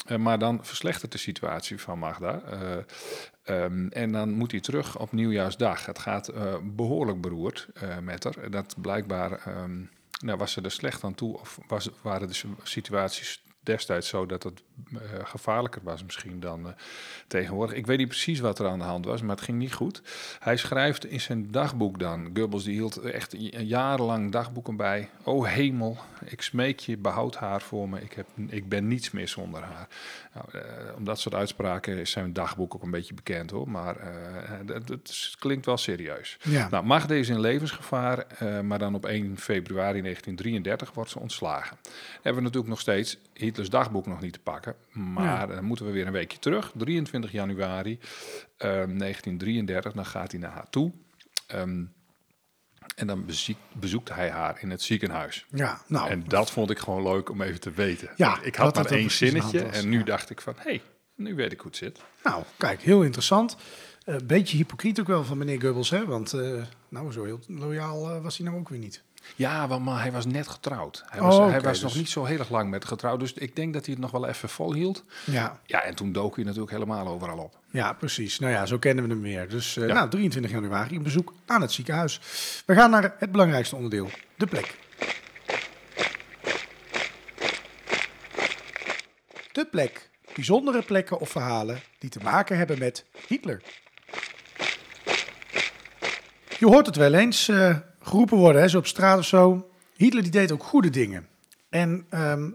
Eh, 0.07 0.17
maar 0.17 0.39
dan 0.39 0.59
verslechtert 0.63 1.13
de 1.13 1.19
situatie 1.19 1.81
van 1.81 1.99
Magda. 1.99 2.41
Eh, 2.41 2.77
ehm, 3.43 3.89
en 3.89 4.13
dan 4.13 4.31
moet 4.31 4.51
hij 4.51 4.61
terug 4.61 4.99
op 4.99 5.13
nieuwjaarsdag. 5.13 5.87
Het 5.87 5.99
gaat 5.99 6.29
eh, 6.29 6.55
behoorlijk 6.63 7.21
beroerd 7.21 7.69
met 8.03 8.25
haar. 8.25 8.51
Dat 8.51 8.75
blijkbaar 8.81 9.33
ehm, 9.33 9.81
nou, 10.25 10.39
was 10.39 10.53
ze 10.53 10.61
er 10.61 10.71
slecht 10.71 11.05
aan 11.05 11.15
toe. 11.15 11.39
Of 11.39 11.59
was, 11.67 11.89
waren 12.03 12.29
de 12.29 12.55
situaties 12.63 13.43
destijds 13.67 14.09
zo 14.09 14.27
dat 14.27 14.43
het 14.43 14.63
eh, 14.93 14.99
gevaarlijker 15.25 15.81
was 15.85 16.05
misschien 16.05 16.41
dan 16.41 16.67
eh, 16.67 16.73
tegenwoordig. 17.27 17.77
Ik 17.77 17.87
weet 17.87 17.99
niet 17.99 18.09
precies 18.09 18.41
wat 18.41 18.59
er 18.59 18.67
aan 18.69 18.79
de 18.79 18.85
hand 18.85 19.05
was, 19.05 19.21
maar 19.21 19.37
het 19.37 19.45
ging 19.45 19.59
niet 19.59 19.73
goed. 19.75 20.03
Hij 20.39 20.57
schrijft 20.57 21.05
in 21.07 21.21
zijn 21.21 21.51
dagboek 21.51 21.99
dan. 21.99 22.31
Goebbels 22.35 22.65
die 22.65 22.75
hield 22.75 22.97
echt 22.97 23.35
jarenlang 23.67 24.33
dagboeken 24.33 24.77
bij. 24.77 25.11
O 25.25 25.45
hemel, 25.45 25.97
ik 26.25 26.43
smeek 26.43 26.81
je, 26.81 26.97
behoud 26.97 27.37
haar 27.37 27.63
voor 27.63 27.89
me. 27.89 28.01
Ik, 28.01 28.13
heb, 28.13 28.27
ik 28.49 28.69
ben 28.69 28.89
niets 28.89 29.11
meer 29.11 29.29
zonder 29.29 29.63
haar. 29.63 29.89
Nou, 30.35 30.65
eh, 30.65 30.97
om 30.97 31.05
dat 31.05 31.19
soort 31.21 31.35
uitspraken 31.35 31.99
is 31.99 32.11
zijn 32.11 32.33
dagboek 32.33 32.75
ook 32.75 32.83
een 32.83 32.91
beetje 32.91 33.15
bekend 33.15 33.51
hoor. 33.51 33.69
Maar 33.71 33.97
is- 35.03 35.37
klinkt 35.39 35.67
wel 35.67 35.77
serieus. 35.77 36.37
Ja. 36.43 36.69
Nou, 36.69 36.85
Magda 36.85 37.15
is 37.15 37.29
in 37.29 37.41
levensgevaar, 37.41 38.27
maar 38.65 38.79
dan 38.79 38.95
op 38.95 39.05
1 39.07 39.39
februari 39.39 40.01
1933 40.01 40.93
wordt 40.95 41.11
ze 41.11 41.19
ontslagen. 41.19 41.77
Dan 41.83 41.93
hebben 42.13 42.35
we 42.35 42.41
natuurlijk 42.41 42.69
nog 42.69 42.81
steeds 42.81 43.19
Hitlers 43.57 43.83
dagboek 43.85 44.07
nog 44.07 44.21
niet 44.21 44.33
te 44.33 44.39
pakken. 44.39 44.77
Maar 44.93 45.47
dan 45.49 45.65
moeten 45.65 45.87
we 45.87 45.93
weer 45.93 46.07
een 46.07 46.13
weekje 46.13 46.39
terug. 46.39 46.73
23 46.75 47.33
januari 47.33 47.99
eh, 48.57 48.69
1933, 48.71 49.93
dan 49.93 50.07
gaat 50.07 50.31
hij 50.31 50.41
naar 50.41 50.51
haar 50.51 50.71
toe. 50.71 50.93
Ehm, 51.47 51.85
en 52.97 53.07
dan 53.07 53.25
beziek- 53.27 53.59
bezoekt 53.73 54.09
hij 54.09 54.31
haar 54.31 54.59
in 54.61 54.71
het 54.71 54.83
ziekenhuis. 54.83 55.47
ja, 55.51 55.81
nou. 55.87 56.11
En 56.11 56.25
dat 56.27 56.51
vond 56.51 56.71
ik 56.71 56.79
gewoon 56.79 57.03
leuk 57.03 57.31
om 57.31 57.43
even 57.43 57.61
te 57.61 57.71
weten. 57.71 58.11
Ja, 58.17 58.43
ik 58.43 58.55
had 58.55 58.75
dat 58.75 58.91
maar 58.91 58.99
één 58.99 59.11
zinnetje 59.11 59.61
en 59.63 59.89
nu 59.89 59.99
ja. 59.99 60.05
dacht 60.05 60.31
ik 60.31 60.41
van, 60.41 60.55
hé, 60.57 60.63
hey, 60.71 60.83
nu 61.15 61.35
weet 61.35 61.53
ik 61.53 61.59
hoe 61.61 61.67
het 61.71 61.77
zit. 61.77 62.01
Nou, 62.25 62.43
kijk, 62.57 62.83
heel 62.83 63.03
interessant. 63.03 63.57
Een 64.07 64.27
beetje 64.27 64.57
hypocriet 64.57 65.01
ook 65.01 65.07
wel 65.07 65.25
van 65.25 65.39
meneer 65.39 65.61
Goebbels, 65.61 65.91
hè? 65.91 66.05
Want, 66.05 66.33
eh, 66.33 66.63
nou, 66.89 67.13
zo 67.13 67.25
heel 67.25 67.41
loyaal 67.49 68.11
eh, 68.11 68.23
was 68.23 68.37
hij 68.37 68.47
nou 68.47 68.59
ook 68.59 68.69
weer 68.69 68.79
niet. 68.79 69.03
Ja, 69.37 69.79
maar 69.79 70.01
hij 70.01 70.13
was 70.13 70.27
net 70.27 70.49
getrouwd. 70.49 71.03
Hij 71.07 71.21
Oh, 71.21 71.27
was, 71.27 71.51
hij 71.51 71.61
was 71.61 71.73
dus- 71.73 71.83
nog 71.83 71.95
niet 71.95 72.09
zo 72.09 72.25
heel 72.25 72.39
erg 72.39 72.51
lang 72.51 72.71
met 72.71 72.85
getrouwd. 72.85 73.21
Dus 73.21 73.33
ik 73.33 73.57
denk 73.57 73.73
dat 73.75 73.85
hij 73.85 73.95
het 73.95 74.03
nog 74.03 74.11
wel 74.13 74.27
even 74.29 74.49
volhield. 74.49 75.05
Ja, 75.25 75.61
Ja, 75.65 75.83
en 75.83 75.95
toen 75.95 76.13
dook 76.13 76.35
hij 76.37 76.45
natuurlijk 76.45 76.71
helemaal 76.73 77.07
overal 77.09 77.39
op. 77.39 77.59
ja, 77.71 77.93
precies. 77.93 78.39
Nou 78.39 78.53
ja, 78.53 78.67
zo 78.67 78.79
kennen 78.79 79.05
we 79.05 79.11
hem 79.11 79.23
weer. 79.23 79.49
Dus, 79.49 79.77
eh, 79.77 79.87
Ja. 79.89 79.95
nou, 79.95 80.09
23 80.11 80.51
januari, 80.53 80.97
een 80.97 81.03
bezoek 81.03 81.33
aan 81.47 81.61
het 81.61 81.73
ziekenhuis. 81.73 82.21
We 82.67 82.75
gaan 82.75 82.91
naar 82.91 83.15
het 83.19 83.33
belangrijkste 83.33 83.75
onderdeel, 83.77 84.09
de 84.37 84.47
plek. 84.47 84.77
De 89.53 89.67
plek. 89.71 90.11
Bijzondere 90.35 90.83
plekken 90.83 91.19
of 91.21 91.29
verhalen 91.31 91.81
die 91.99 92.11
te 92.11 92.21
maken 92.23 92.57
hebben 92.57 92.79
met 92.79 93.05
Hitler. 93.27 93.63
Je 96.59 96.67
hoort 96.67 96.87
het 96.87 96.97
wel 96.97 97.15
eens 97.15 97.49
eh, 97.49 97.77
geroepen 98.01 98.37
worden, 98.37 98.63
hè, 98.63 98.69
zo 98.69 98.79
op 98.79 98.87
straat 98.87 99.19
of 99.19 99.27
zo. 99.27 99.71
Hitler 99.97 100.23
die 100.23 100.33
deed 100.33 100.53
ook 100.53 100.63
goede 100.63 100.91
dingen. 100.91 101.27
En 101.69 102.07
ehm, 102.11 102.51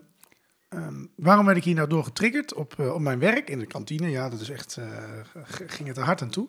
ehm, 0.72 1.06
waarom 1.16 1.46
werd 1.46 1.58
ik 1.58 1.64
hier 1.64 1.76
nou 1.76 1.88
door 1.88 2.04
getriggerd? 2.04 2.54
Op, 2.54 2.80
eh, 2.80 2.94
op 2.94 3.00
mijn 3.00 3.20
werk 3.20 3.50
in 3.50 3.60
de 3.60 3.66
kantine, 3.66 4.10
ja, 4.10 4.30
dat 4.30 4.40
is 4.40 4.50
echt, 4.50 4.78
eh, 4.78 4.88
ging 5.68 5.88
het 5.88 5.98
er 5.98 6.04
hard 6.04 6.22
aan 6.22 6.30
toe. 6.30 6.48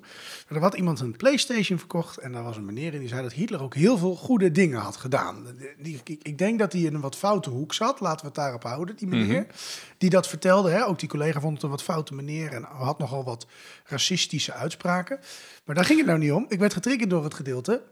Er 0.48 0.60
had 0.60 0.74
iemand 0.74 1.00
een 1.00 1.16
Playstation 1.16 1.78
verkocht 1.78 2.18
en 2.18 2.32
daar 2.32 2.42
was 2.42 2.56
een 2.56 2.64
meneer 2.64 2.92
en 2.92 2.98
die 2.98 3.08
zei 3.08 3.22
dat 3.22 3.32
Hitler 3.32 3.62
ook 3.62 3.74
heel 3.74 3.98
veel 3.98 4.16
goede 4.16 4.50
dingen 4.50 4.80
had 4.80 4.96
gedaan. 4.96 5.46
Die, 5.78 6.00
ik, 6.04 6.18
ik 6.22 6.38
denk 6.38 6.58
dat 6.58 6.72
hij 6.72 6.82
in 6.82 6.94
een 6.94 7.00
wat 7.00 7.16
foute 7.16 7.50
hoek 7.50 7.74
zat, 7.74 8.00
laten 8.00 8.20
we 8.20 8.26
het 8.26 8.34
daarop 8.34 8.62
houden, 8.62 8.96
die 8.96 9.08
meneer. 9.08 9.46
Die 9.98 10.10
dat 10.10 10.28
vertelde, 10.28 10.70
hè? 10.70 10.86
ook 10.86 10.98
die 10.98 11.08
collega 11.08 11.40
vond 11.40 11.54
het 11.54 11.62
een 11.62 11.70
wat 11.70 11.82
foute 11.82 12.14
meneer 12.14 12.52
en 12.52 12.62
had 12.62 12.98
nogal 12.98 13.24
wat 13.24 13.46
racistische 13.84 14.52
uitspraken. 14.52 15.20
Maar 15.64 15.74
daar 15.74 15.84
ging 15.84 15.98
het 15.98 16.06
nou 16.08 16.18
niet 16.18 16.32
om. 16.32 16.46
Ik 16.48 16.58
werd 16.58 16.72
getriggerd 16.72 17.10
door 17.10 17.24
het 17.24 17.34
gedeelte 17.34 17.82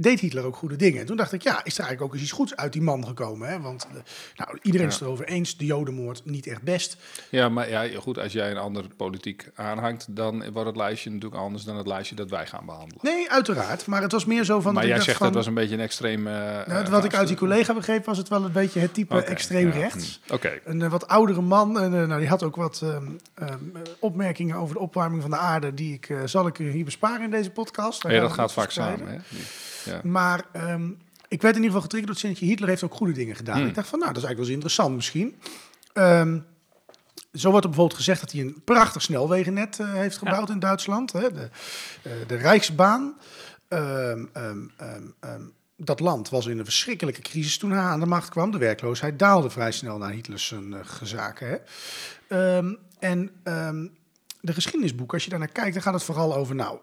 deed 0.00 0.20
Hitler 0.20 0.44
ook 0.44 0.56
goede 0.56 0.76
dingen. 0.76 1.06
Toen 1.06 1.16
dacht 1.16 1.32
ik, 1.32 1.42
ja, 1.42 1.52
is 1.64 1.78
er 1.78 1.84
eigenlijk 1.84 2.02
ook 2.02 2.12
eens 2.12 2.22
iets 2.22 2.32
goeds 2.32 2.56
uit 2.56 2.72
die 2.72 2.82
man 2.82 3.06
gekomen? 3.06 3.48
Hè? 3.48 3.60
Want 3.60 3.86
eh, 3.90 3.94
nou, 4.36 4.58
iedereen 4.62 4.86
is 4.86 4.92
het 4.94 5.02
erover 5.02 5.24
eens, 5.28 5.56
de 5.56 5.64
jodenmoord 5.64 6.20
niet 6.24 6.46
echt 6.46 6.62
best. 6.62 6.96
Ja, 7.28 7.48
maar 7.48 7.68
ja, 7.70 7.98
goed, 8.00 8.18
als 8.18 8.32
jij 8.32 8.50
een 8.50 8.56
andere 8.56 8.88
politiek 8.96 9.50
aanhangt, 9.54 10.06
dan 10.16 10.50
wordt 10.52 10.68
het 10.68 10.76
lijstje 10.76 11.10
natuurlijk 11.10 11.40
anders 11.40 11.64
dan 11.64 11.76
het 11.76 11.86
lijstje 11.86 12.14
dat 12.14 12.30
wij 12.30 12.46
gaan 12.46 12.66
behandelen. 12.66 12.98
Nee, 13.04 13.30
uiteraard. 13.30 13.86
Maar 13.86 14.02
het 14.02 14.12
was 14.12 14.24
meer 14.24 14.44
zo 14.44 14.60
van... 14.60 14.74
maar 14.74 14.86
jij 14.86 15.00
zegt 15.00 15.16
van, 15.18 15.26
dat 15.26 15.36
was 15.36 15.46
een 15.46 15.54
beetje 15.54 15.74
een 15.74 15.80
extreem. 15.80 16.26
eh, 16.26 16.66
nou, 16.66 16.90
wat 16.90 17.04
ik 17.04 17.14
uit 17.14 17.28
die 17.28 17.36
collega 17.36 17.74
begreep, 17.74 18.04
was 18.04 18.18
het 18.18 18.28
wel 18.28 18.44
een 18.44 18.52
beetje 18.52 18.80
het 18.80 18.94
type 18.94 19.22
extreem 19.24 19.68
ja, 19.68 19.74
rechts. 19.74 20.20
hm, 20.26 20.34
Oké. 20.34 20.60
Een 20.64 20.82
eh, 20.82 20.90
wat 20.90 21.08
oudere 21.08 21.40
man. 21.40 21.80
En, 21.80 21.90
nou, 21.90 22.18
die 22.20 22.28
had 22.28 22.42
ook 22.42 22.56
wat 22.56 22.80
ehm, 22.82 23.04
ehm, 23.34 23.52
eh, 23.74 23.80
opmerkingen 23.98 24.56
over 24.56 24.74
de 24.74 24.80
opwarming 24.80 25.22
van 25.22 25.30
de 25.30 25.36
aarde. 25.36 25.74
Die 25.74 25.94
ik, 25.94 26.14
zal 26.24 26.46
ik 26.46 26.56
hier 26.56 26.84
besparen 26.84 27.22
in 27.24 27.30
deze 27.30 27.50
podcast. 27.50 28.02
Daar 28.02 28.12
Ja, 28.12 28.20
dat 28.20 28.32
gaat 28.32 28.52
vaak 28.52 28.70
samen. 28.70 29.08
Hè? 29.08 29.16
Die- 29.28 29.38
Ja. 29.84 30.00
Maar 30.02 30.44
ehm, 30.52 30.90
ik 31.28 31.42
werd 31.42 31.56
in 31.56 31.62
ieder 31.62 31.76
geval 31.76 31.80
getriggerd 31.80 32.06
door 32.06 32.10
het 32.10 32.18
zinnetje... 32.18 32.46
Hitler 32.46 32.68
heeft 32.68 32.82
ook 32.82 32.94
goede 32.94 33.12
dingen 33.12 33.36
gedaan. 33.36 33.58
Hmm. 33.58 33.66
Ik 33.66 33.74
dacht 33.74 33.88
van, 33.88 33.98
nou, 33.98 34.12
dat 34.12 34.22
is 34.22 34.28
eigenlijk 34.28 34.48
wel 34.48 34.58
eens 34.58 34.64
interessant 34.64 34.94
misschien. 34.94 35.36
Ehm, 35.92 36.38
zo 37.32 37.50
wordt 37.50 37.64
er 37.64 37.70
bijvoorbeeld 37.70 37.98
gezegd 37.98 38.20
dat 38.20 38.32
hij 38.32 38.40
een 38.40 38.62
prachtig 38.64 39.02
snelwegennet 39.02 39.78
eh, 39.78 39.92
heeft 39.92 40.18
gebouwd 40.18 40.50
in 40.50 40.58
Duitsland. 40.58 41.12
Hè? 41.12 41.32
De, 41.32 41.48
eh, 42.02 42.12
de 42.26 42.36
Rijksbaan. 42.36 43.16
Ehm, 43.68 44.24
dat 45.76 46.00
land 46.00 46.28
was 46.28 46.46
in 46.46 46.58
een 46.58 46.64
verschrikkelijke 46.64 47.20
crisis 47.20 47.58
toen 47.58 47.70
hij 47.70 47.80
aan 47.80 48.00
de 48.00 48.06
macht 48.06 48.28
kwam. 48.28 48.50
De 48.50 48.58
werkloosheid 48.58 49.18
daalde 49.18 49.50
vrij 49.50 49.72
snel 49.72 49.98
na 49.98 50.10
Hitlers 50.10 50.50
uh, 50.50 50.78
gezaken. 50.82 51.48
Hè? 51.48 51.56
En 52.98 53.30
de 54.40 54.52
geschiedenisboeken, 54.52 55.14
als 55.14 55.24
je 55.24 55.30
daar 55.30 55.38
naar 55.38 55.48
kijkt, 55.48 55.72
dan 55.72 55.82
gaat 55.82 55.94
het 55.94 56.02
vooral 56.02 56.34
over... 56.34 56.54
nou. 56.54 56.78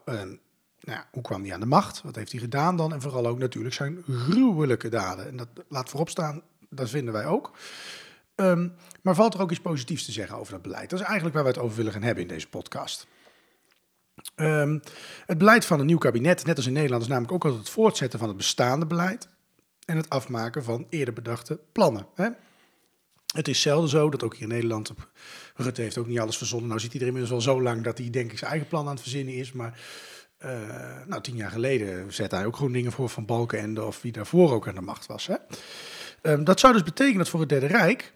Ehm, 0.86 0.96
nou 0.96 1.08
hoe 1.12 1.22
kwam 1.22 1.44
hij 1.44 1.54
aan 1.54 1.60
de 1.60 1.66
macht? 1.66 2.02
Wat 2.02 2.16
heeft 2.16 2.32
hij 2.32 2.42
gedaan 2.42 2.78
dan? 2.78 2.94
En 2.94 3.02
vooral 3.02 3.28
ook 3.28 3.40
natuurlijk 3.40 3.76
zijn 3.76 4.04
gruwelijke 4.08 4.90
daden. 4.90 5.28
En 5.28 5.38
dat 5.38 5.48
laat 5.68 5.90
voorop 5.90 6.10
staan, 6.10 6.42
dat 6.70 6.90
vinden 6.90 7.14
wij 7.14 7.26
ook. 7.26 7.52
Um, 8.36 8.74
maar 9.02 9.16
valt 9.16 9.34
er 9.34 9.42
ook 9.42 9.52
iets 9.52 9.60
positiefs 9.60 10.06
te 10.06 10.12
zeggen 10.12 10.38
over 10.38 10.54
dat 10.54 10.62
beleid? 10.62 10.90
Dat 10.90 11.00
is 11.00 11.06
eigenlijk 11.06 11.36
waar 11.36 11.44
we 11.44 11.50
het 11.50 11.60
over 11.60 11.78
willen 11.78 11.92
gaan 11.92 12.04
hebben 12.04 12.24
in 12.24 12.30
deze 12.30 12.50
podcast. 12.50 13.08
Um, 14.36 14.82
het 15.26 15.38
beleid 15.38 15.66
van 15.66 15.80
een 15.80 15.86
nieuw 15.86 15.98
kabinet, 15.98 16.46
net 16.46 16.58
als 16.58 16.66
in 16.66 16.74
Nederland, 16.74 17.02
is 17.02 17.08
namelijk 17.08 17.34
ook 17.34 17.44
altijd 17.44 17.62
het 17.62 17.72
voortzetten 17.72 18.20
van 18.20 18.28
het 18.28 18.38
bestaande 18.38 18.86
beleid 18.86 19.28
en 19.86 19.98
het 19.98 20.10
afmaken 20.10 20.64
van 20.64 20.88
eerder 20.90 21.14
bedachte 21.14 21.60
plannen. 21.72 22.08
Hè? 22.16 22.30
Het 23.34 23.48
is 23.48 23.62
zelden 23.62 23.90
zo 23.90 24.10
dat 24.10 24.24
ook 24.24 24.34
hier 24.34 24.42
in 24.42 24.48
Nederland, 24.48 24.94
Rutte 25.56 25.82
heeft 25.82 25.98
ook 25.98 26.08
niet 26.08 26.20
alles 26.20 26.38
verzonnen. 26.38 26.68
Nou 26.68 26.80
zit 26.80 26.92
hij 26.92 27.02
er 27.02 27.08
inmiddels 27.08 27.34
al 27.34 27.42
zo 27.42 27.62
lang 27.62 27.84
dat 27.84 27.98
hij 27.98 28.10
denk 28.10 28.32
ik 28.32 28.38
zijn 28.38 28.52
eigen 28.52 28.70
plan 28.70 28.86
aan 28.86 28.94
het 28.94 29.02
verzinnen 29.02 29.34
is, 29.34 29.52
maar 29.52 29.80
uh, 30.40 30.52
nou, 31.06 31.22
tien 31.22 31.36
jaar 31.36 31.52
geleden 31.52 32.14
zette 32.14 32.36
hij 32.36 32.46
ook 32.46 32.56
gewoon 32.56 32.72
dingen 32.72 32.92
voor 32.92 33.10
van 33.10 33.26
Balkenende 33.26 33.84
of 33.84 34.02
wie 34.02 34.12
daarvoor 34.12 34.54
ook 34.54 34.68
aan 34.68 34.76
de 34.76 34.82
macht 34.82 35.06
was. 35.06 35.28
Hè? 35.28 35.36
Um, 36.22 36.44
dat 36.44 36.60
zou 36.60 36.74
dus 36.74 36.84
betekenen 36.84 37.18
dat 37.18 37.30
voor 37.30 37.40
het 37.40 37.50
Derde 37.50 37.66
Rijk 37.66 38.14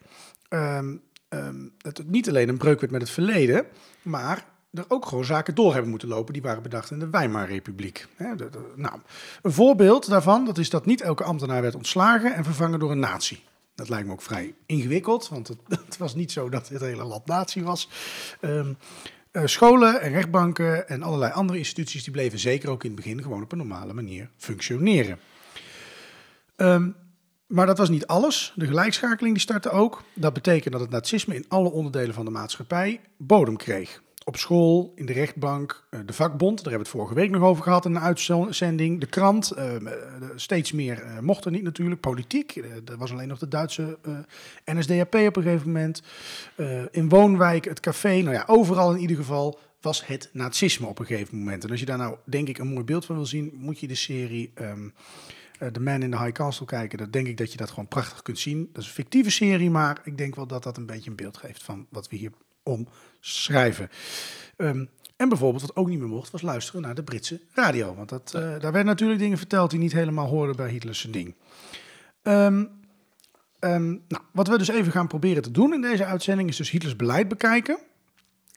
um, 0.49 1.01
um, 1.29 1.73
dat 1.77 1.97
het 1.97 2.09
niet 2.09 2.29
alleen 2.29 2.49
een 2.49 2.57
breuk 2.57 2.79
werd 2.79 2.91
met 2.91 3.01
het 3.01 3.09
verleden, 3.09 3.65
maar 4.01 4.45
er 4.73 4.85
ook 4.87 5.05
gewoon 5.05 5.25
zaken 5.25 5.55
door 5.55 5.71
hebben 5.71 5.89
moeten 5.89 6.07
lopen 6.07 6.33
die 6.33 6.41
waren 6.41 6.63
bedacht 6.63 6.91
in 6.91 6.99
de 6.99 7.09
Weimarrepubliek. 7.09 8.07
Hè, 8.15 8.33
nou, 8.75 8.99
een 9.41 9.51
voorbeeld 9.51 10.09
daarvan, 10.09 10.45
dat 10.45 10.57
is 10.57 10.69
dat 10.69 10.85
niet 10.85 11.01
elke 11.01 11.23
ambtenaar 11.23 11.61
werd 11.61 11.75
ontslagen 11.75 12.35
en 12.35 12.43
vervangen 12.43 12.79
door 12.79 12.91
een 12.91 12.99
natie. 12.99 13.43
Dat 13.75 13.89
lijkt 13.89 14.07
me 14.07 14.13
ook 14.13 14.21
vrij 14.21 14.55
ingewikkeld, 14.65 15.29
want 15.29 15.47
het, 15.47 15.59
het 15.85 15.97
was 15.97 16.15
niet 16.15 16.31
zo 16.31 16.49
dat 16.49 16.69
het 16.69 16.81
hele 16.81 17.03
land 17.03 17.25
natie 17.25 17.63
was. 17.63 17.89
Eh, 19.39 19.45
scholen 19.45 20.01
en 20.01 20.11
rechtbanken 20.11 20.87
en 20.87 21.03
allerlei 21.03 21.31
andere 21.31 21.57
instituties 21.57 22.03
die 22.03 22.13
bleven 22.13 22.39
zeker 22.39 22.69
ook 22.69 22.83
in 22.83 22.91
het 22.91 22.99
begin 22.99 23.21
gewoon 23.21 23.43
op 23.43 23.51
een 23.51 23.57
normale 23.57 23.93
manier 23.93 24.29
functioneren. 24.37 25.19
Ehm, 26.55 26.89
maar 27.47 27.65
dat 27.65 27.77
was 27.77 27.89
niet 27.89 28.07
alles. 28.07 28.53
De 28.55 28.65
gelijkschakeling 28.65 29.33
die 29.33 29.43
startte 29.43 29.69
ook. 29.69 30.03
Dat 30.13 30.33
betekent 30.33 30.71
dat 30.71 30.81
het 30.81 30.89
nazisme 30.89 31.35
in 31.35 31.45
alle 31.47 31.71
onderdelen 31.71 32.13
van 32.13 32.25
de 32.25 32.31
maatschappij 32.31 33.01
bodem 33.17 33.57
kreeg. 33.57 34.01
Op 34.29 34.37
school, 34.37 34.91
in 34.95 35.05
de 35.05 35.13
rechtbank, 35.13 35.87
eh, 35.89 35.99
de 36.05 36.13
vakbond, 36.13 36.63
daar 36.63 36.71
hebben 36.71 36.71
we 36.71 36.77
het 36.77 36.97
vorige 36.97 37.13
week 37.13 37.29
nog 37.29 37.41
over 37.41 37.63
gehad 37.63 37.85
in 37.85 37.95
een 37.95 38.01
uitzending. 38.01 38.99
De 38.99 39.05
krant, 39.05 39.51
eh, 39.51 39.75
eh, 39.75 39.81
steeds 40.35 40.71
meer 40.71 41.01
eh, 41.01 41.19
mocht 41.19 41.45
er 41.45 41.51
niet 41.51 41.63
natuurlijk. 41.63 42.01
Politiek, 42.01 42.55
er 42.85 42.97
was 42.97 43.11
alleen 43.11 43.27
nog 43.27 43.39
de 43.39 43.47
Duitse 43.47 43.97
NSDAP 44.65 45.15
op 45.15 45.35
een 45.35 45.43
gegeven 45.43 45.67
moment. 45.67 46.03
In 46.91 47.09
woonwijk, 47.09 47.65
het 47.65 47.79
café, 47.79 48.21
nou 48.21 48.33
ja, 48.33 48.43
overal 48.47 48.93
in 48.93 48.99
ieder 48.99 49.15
geval 49.15 49.59
was 49.81 50.05
het 50.05 50.29
nazisme 50.33 50.87
op 50.87 50.99
een 50.99 51.05
gegeven 51.05 51.37
moment. 51.37 51.63
En 51.63 51.69
als 51.69 51.79
je 51.79 51.85
daar 51.85 51.97
nou, 51.97 52.15
denk 52.25 52.47
ik, 52.47 52.57
een 52.57 52.73
mooi 52.73 52.85
beeld 52.85 53.05
van 53.05 53.15
wil 53.15 53.25
zien, 53.25 53.51
moet 53.55 53.79
je 53.79 53.87
de 53.87 53.95
serie 53.95 54.51
ehm, 54.53 54.89
eh, 55.59 55.67
The 55.67 55.79
Man 55.79 56.01
in 56.01 56.11
the 56.11 56.17
High 56.17 56.31
Castle 56.31 56.65
kijken. 56.65 56.97
Dan 56.97 57.11
denk 57.11 57.27
ik 57.27 57.37
dat 57.37 57.51
je 57.51 57.57
dat 57.57 57.69
gewoon 57.69 57.87
prachtig 57.87 58.21
kunt 58.21 58.39
zien. 58.39 58.69
Dat 58.73 58.81
is 58.81 58.87
een 58.87 58.93
fictieve 58.93 59.29
serie, 59.29 59.69
maar 59.69 60.01
ik 60.03 60.17
denk 60.17 60.35
wel 60.35 60.47
dat 60.47 60.63
dat 60.63 60.77
een 60.77 60.85
beetje 60.85 61.09
een 61.09 61.15
beeld 61.15 61.37
geeft 61.37 61.63
van 61.63 61.87
wat 61.89 62.09
we 62.09 62.15
hier 62.15 62.31
omschrijven. 62.63 63.89
Ehm, 64.55 64.85
en 65.19 65.29
bijvoorbeeld, 65.29 65.61
wat 65.61 65.75
ook 65.75 65.87
niet 65.87 65.99
meer 65.99 66.07
mocht, 66.07 66.31
was 66.31 66.41
luisteren 66.41 66.81
naar 66.81 66.95
de 66.95 67.03
Britse 67.03 67.41
radio. 67.53 67.95
Want 67.95 68.09
dat, 68.09 68.31
eh, 68.35 68.41
daar 68.41 68.59
werden 68.59 68.85
natuurlijk 68.85 69.19
dingen 69.19 69.37
verteld 69.37 69.69
die 69.69 69.79
niet 69.79 69.91
helemaal 69.91 70.27
hoorden 70.27 70.55
bij 70.55 70.69
Hitlers 70.69 71.07
ding. 71.09 71.35
Ehm, 72.21 72.65
ehm, 73.59 73.87
nou, 73.87 74.23
wat 74.31 74.47
we 74.47 74.57
dus 74.57 74.67
even 74.67 74.91
gaan 74.91 75.07
proberen 75.07 75.43
te 75.43 75.51
doen 75.51 75.73
in 75.73 75.81
deze 75.81 76.05
uitzending 76.05 76.49
is 76.49 76.57
dus 76.57 76.69
Hitlers 76.69 76.95
beleid 76.95 77.27
bekijken. 77.27 77.79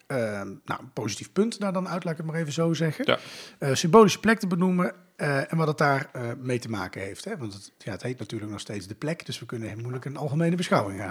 Ehm, 0.06 0.49
nou, 0.64 0.80
een 0.80 0.92
positief 0.92 1.32
punt 1.32 1.61
daar 1.61 1.73
dan 1.73 1.88
uit, 1.88 2.04
laat 2.04 2.12
ik 2.12 2.18
het 2.18 2.26
maar 2.26 2.40
even 2.40 2.52
zo 2.52 2.73
zeggen. 2.73 3.04
Ja. 3.06 3.18
Eh, 3.59 3.75
symbolische 3.75 4.21
plek 4.21 4.38
te 4.38 4.47
benoemen 4.47 4.94
eh, 5.16 5.52
en 5.52 5.56
wat 5.56 5.68
het 5.68 5.78
daar 5.78 6.11
mee 6.38 6.59
te 6.59 6.71
maken 6.71 7.02
heeft. 7.02 7.25
Hè? 7.25 7.37
Want 7.37 7.52
het, 7.52 7.73
ja, 7.78 7.92
het 7.92 8.02
heet 8.02 8.18
natuurlijk 8.18 8.50
nog 8.50 8.61
steeds 8.61 8.87
de 8.87 8.94
plek, 8.94 9.26
dus 9.26 9.38
we 9.38 9.47
kunnen 9.47 9.68
heel 9.68 9.78
moeilijk 9.78 10.04
een 10.04 10.16
algemene 10.16 10.56
beschouwing 10.56 11.00
gaan 11.00 11.11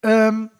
houden. 0.00 0.50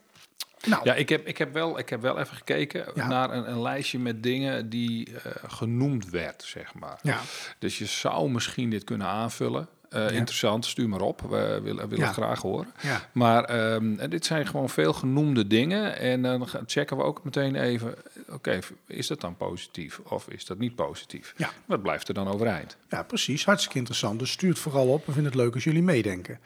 Nou, 0.67 0.81
Ja, 0.85 0.95
ik 0.95 1.09
heb, 1.09 1.27
ik, 1.27 1.39
heb 1.39 1.53
wel, 1.53 1.79
ik 1.79 1.89
heb 1.89 2.01
wel 2.03 2.19
even 2.19 2.37
gekeken 2.37 2.85
Ja. 2.95 3.07
naar 3.09 3.31
een, 3.31 3.51
een 3.51 3.63
lijstje 3.63 3.99
met 3.99 4.23
dingen 4.23 4.69
die 4.69 5.13
eh, 5.25 5.33
genoemd 5.47 6.11
werd, 6.11 6.43
zeg 6.47 6.75
maar. 6.75 6.99
ja. 7.03 7.21
Dus 7.59 7.79
je 7.79 7.87
zou 7.87 8.31
misschien 8.31 8.71
dit 8.71 8.85
kunnen 8.85 9.07
aanvullen. 9.07 9.69
Eh, 9.89 10.11
Interessant, 10.11 10.67
stuur 10.67 10.89
maar 10.89 11.01
op. 11.01 11.21
We 11.21 11.61
willen, 11.63 11.89
willen 11.89 11.99
Ja. 11.99 12.05
het 12.05 12.15
graag 12.15 12.41
horen. 12.43 12.73
Ja. 12.81 13.09
Maar 13.13 13.45
ehm, 13.45 14.09
dit 14.11 14.25
zijn 14.27 14.47
gewoon 14.47 14.69
veel 14.69 14.93
genoemde 14.93 15.47
dingen. 15.47 15.99
En 15.99 16.23
dan 16.23 16.49
checken 16.67 16.97
we 16.97 17.03
ook 17.03 17.25
meteen 17.25 17.55
even... 17.57 17.95
Oké, 18.31 18.59
is 18.87 19.07
dat 19.07 19.21
dan 19.21 19.37
positief 19.37 19.99
of 19.99 20.29
is 20.29 20.45
dat 20.47 20.59
niet 20.59 20.75
positief? 20.75 21.35
Ja. 21.37 21.51
Wat 21.67 21.83
blijft 21.83 22.09
er 22.09 22.15
dan 22.15 22.29
overeind? 22.29 22.77
Ja, 22.89 23.03
precies. 23.03 23.45
Hartstikke 23.45 23.79
interessant. 23.79 24.19
Dus 24.19 24.31
stuur 24.31 24.51
het 24.51 24.59
vooral 24.59 24.89
op. 24.89 25.07
We 25.07 25.13
vinden 25.13 25.33
het 25.33 25.41
leuk 25.41 25.55
als 25.55 25.65
jullie 25.65 25.83
meedenken. 25.83 26.39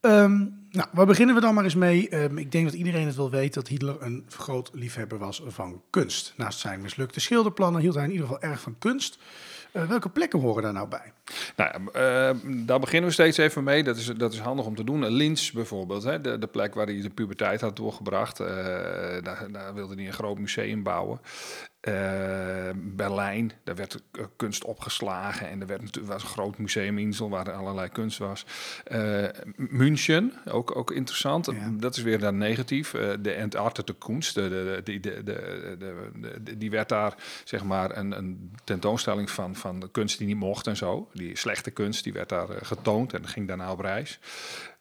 Ehm, 0.00 0.42
nou, 0.70 0.88
waar 0.92 1.06
beginnen 1.06 1.34
we 1.34 1.40
dan 1.40 1.54
maar 1.54 1.64
eens 1.64 1.74
mee? 1.74 2.08
Ehm, 2.08 2.38
ik 2.38 2.52
denk 2.52 2.64
dat 2.64 2.74
iedereen 2.74 3.06
het 3.06 3.16
wel 3.16 3.30
weet 3.30 3.54
dat 3.54 3.68
Hitler 3.68 3.96
een 4.02 4.26
groot 4.28 4.70
liefhebber 4.72 5.18
was 5.18 5.42
van 5.46 5.82
kunst. 5.90 6.34
Naast 6.36 6.58
zijn 6.58 6.80
mislukte 6.80 7.20
schilderplannen 7.20 7.80
hield 7.80 7.94
hij 7.94 8.04
in 8.04 8.10
ieder 8.10 8.26
geval 8.26 8.42
erg 8.42 8.60
van 8.60 8.76
kunst. 8.78 9.18
Eh, 9.72 9.84
welke 9.88 10.08
plekken 10.08 10.40
horen 10.40 10.62
daar 10.62 10.72
nou 10.72 10.88
bij? 10.88 11.12
Nou, 11.56 11.70
ja, 11.70 11.90
eh, 11.92 12.36
daar 12.66 12.80
beginnen 12.80 13.08
we 13.08 13.14
steeds 13.14 13.36
even 13.36 13.64
mee. 13.64 13.82
Dat 13.82 13.96
is, 13.96 14.06
dat 14.06 14.32
is 14.32 14.38
handig 14.38 14.66
om 14.66 14.74
te 14.74 14.84
doen. 14.84 15.08
Linz 15.08 15.50
bijvoorbeeld, 15.50 16.02
hè, 16.02 16.20
de, 16.20 16.38
de 16.38 16.46
plek 16.46 16.74
waar 16.74 16.86
hij 16.86 17.00
de 17.00 17.10
puberteit 17.10 17.60
had 17.60 17.76
doorgebracht. 17.76 18.40
eh, 18.40 18.46
daar, 19.22 19.46
daar 19.52 19.74
wilde 19.74 19.94
hij 19.94 20.06
een 20.06 20.12
groot 20.12 20.38
museum 20.38 20.82
bouwen. 20.82 21.20
Eh, 21.88 22.70
Berlijn, 22.74 23.52
daar 23.64 23.74
werd 23.74 24.02
eh, 24.12 24.24
kunst 24.36 24.64
opgeslagen 24.64 25.48
en 25.48 25.60
er 25.60 25.66
werd 25.66 25.82
natuurlijk 25.82 26.12
was 26.12 26.22
een 26.22 26.28
groot 26.28 26.58
museum 26.58 26.98
Insel 26.98 27.28
waar 27.28 27.46
er 27.46 27.52
allerlei 27.52 27.88
kunst 27.88 28.18
was. 28.18 28.46
Eh, 28.84 29.24
München, 29.56 30.32
ook, 30.50 30.76
ook 30.76 30.90
interessant. 30.90 31.46
Ja. 31.46 31.70
Dat 31.72 31.96
is 31.96 32.02
weer 32.02 32.18
dan 32.18 32.38
negatief. 32.38 32.90
De 33.20 33.32
Entartete 33.32 33.94
Kunst, 33.94 34.34
de, 34.34 34.80
de, 34.84 35.00
de, 35.00 36.56
die 36.58 36.70
werd 36.70 36.88
daar 36.88 37.14
zeg 37.44 37.64
maar 37.64 37.96
een, 37.96 38.12
een 38.18 38.52
tentoonstelling 38.64 39.30
van, 39.30 39.56
van 39.56 39.80
de 39.80 39.90
kunst 39.90 40.18
die 40.18 40.26
niet 40.26 40.36
mocht 40.36 40.66
en 40.66 40.76
zo. 40.76 41.08
Die 41.12 41.36
slechte 41.36 41.70
kunst, 41.70 42.04
die 42.04 42.12
werd 42.12 42.28
daar 42.28 42.48
getoond 42.62 43.12
en 43.12 43.28
ging 43.28 43.48
daarna 43.48 43.72
op 43.72 43.80
reis. 43.80 44.18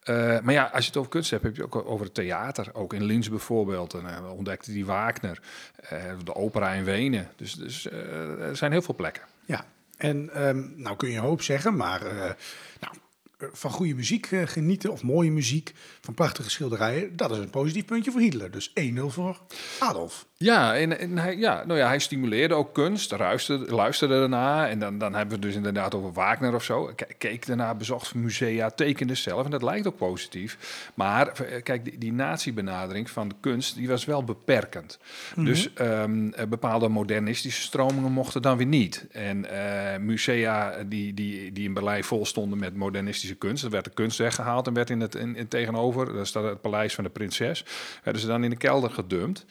Eh, 0.08 0.40
maar 0.40 0.54
ja, 0.54 0.64
als 0.74 0.82
je 0.84 0.90
het 0.90 0.98
over 0.98 1.12
kunst 1.12 1.30
hebt, 1.32 1.44
heb 1.44 1.56
je 1.56 1.64
ook 1.64 1.76
over 1.76 2.06
het 2.06 2.14
theater. 2.14 2.70
Ook 2.74 2.94
in 2.94 3.04
Linz 3.04 3.28
bijvoorbeeld. 3.28 3.94
En 3.94 4.04
uh, 4.04 4.32
ontdekte 4.34 4.72
die 4.72 4.86
Wagner. 4.86 5.40
eh, 5.76 6.04
de 6.24 6.36
opera 6.36 6.72
in 6.72 6.84
Wenen. 6.84 7.30
Dus, 7.36 7.54
dus 7.54 7.88
eh, 7.90 8.40
er 8.42 8.56
zijn 8.56 8.72
heel 8.72 8.82
veel 8.82 8.96
plekken. 8.96 9.24
Ja, 9.46 9.66
en 9.98 10.30
ehm, 10.34 10.64
nou 10.76 10.96
kun 10.96 11.10
je 11.10 11.16
een 11.18 11.22
hoop 11.24 11.42
zeggen, 11.42 11.76
maar 11.76 12.02
eh, 12.06 12.16
nou, 12.80 12.96
eh, 13.38 13.48
van 13.52 13.72
goede 13.72 13.94
muziek 13.94 14.26
eh, 14.32 14.48
genieten 14.48 14.92
of 14.92 15.04
mooie 15.04 15.32
muziek, 15.32 15.74
van 16.02 16.14
prachtige 16.14 16.50
schilderijen, 16.50 17.16
dat 17.16 17.32
is 17.32 17.38
een 17.38 17.50
positief 17.50 17.86
puntje 17.86 18.12
voor 18.12 18.22
Hitler. 18.22 18.52
Dus 18.52 18.74
1-0 18.74 18.74
voor 19.08 19.42
Adolf. 19.80 20.27
Ja, 20.40 20.76
en, 20.76 21.00
en 21.00 21.18
hij, 21.18 21.38
ja, 21.38 21.64
nou 21.66 21.80
ja, 21.80 21.88
hij 21.88 22.00
stimuleerde 22.00 22.54
ook 22.54 22.74
kunst, 22.74 23.18
luisterde, 23.18 23.76
luisterde 23.76 24.14
ernaar. 24.14 24.70
En 24.70 24.80
dan, 24.80 24.98
dan 24.98 25.12
hebben 25.12 25.28
we 25.28 25.34
het 25.34 25.42
dus 25.42 25.56
inderdaad 25.56 25.96
over 25.96 26.12
Wagner 26.14 26.56
of 26.56 26.64
zo. 26.64 26.92
K- 26.96 27.08
keek 27.18 27.46
daarna, 27.46 27.76
bezocht 27.76 28.16
musea, 28.16 28.70
tekende 28.70 29.16
zelf. 29.16 29.46
En 29.46 29.52
dat 29.52 29.62
lijkt 29.64 29.88
ook 29.88 29.98
positief. 29.98 30.58
Maar 30.96 31.28
eh, 31.28 31.64
kijk, 31.64 31.84
die, 31.86 31.98
die 31.98 32.14
nazi-benadering 32.14 33.10
van 33.10 33.28
de 33.28 33.36
kunst, 33.40 33.76
die 33.76 33.88
was 33.88 34.06
wel 34.06 34.24
beperkend. 34.24 35.00
Dus 35.36 35.74
ehm, 35.74 36.30
eh, 36.30 36.46
bepaalde 36.46 36.88
modernistische 36.88 37.62
stromingen 37.62 38.12
mochten 38.12 38.42
dan 38.42 38.58
weer 38.58 38.66
niet. 38.66 39.06
En 39.12 39.46
eh, 39.50 40.00
musea 40.00 40.84
die, 40.84 41.14
die, 41.14 41.52
die 41.52 41.64
in 41.64 41.74
Berlijn 41.74 42.04
vol 42.04 42.26
stonden 42.26 42.60
met 42.60 42.76
modernistische 42.76 43.36
kunst, 43.36 43.64
er 43.64 43.70
werd 43.70 43.86
de 43.86 43.92
kunst 43.94 44.18
weggehaald 44.18 44.68
en 44.68 44.74
werd 44.74 44.90
in 44.90 45.02
het 45.02 45.16
in, 45.16 45.36
in 45.36 45.48
tegenover, 45.48 46.14
daar 46.14 46.28
staat 46.28 46.44
het 46.44 46.62
paleis 46.62 46.96
van 46.96 47.04
de 47.04 47.10
prinses, 47.10 47.66
werden 48.04 48.22
ze 48.22 48.28
dan 48.28 48.44
in 48.44 48.50
de 48.50 48.58
kelder 48.58 48.90
gedumpt. 48.90 49.46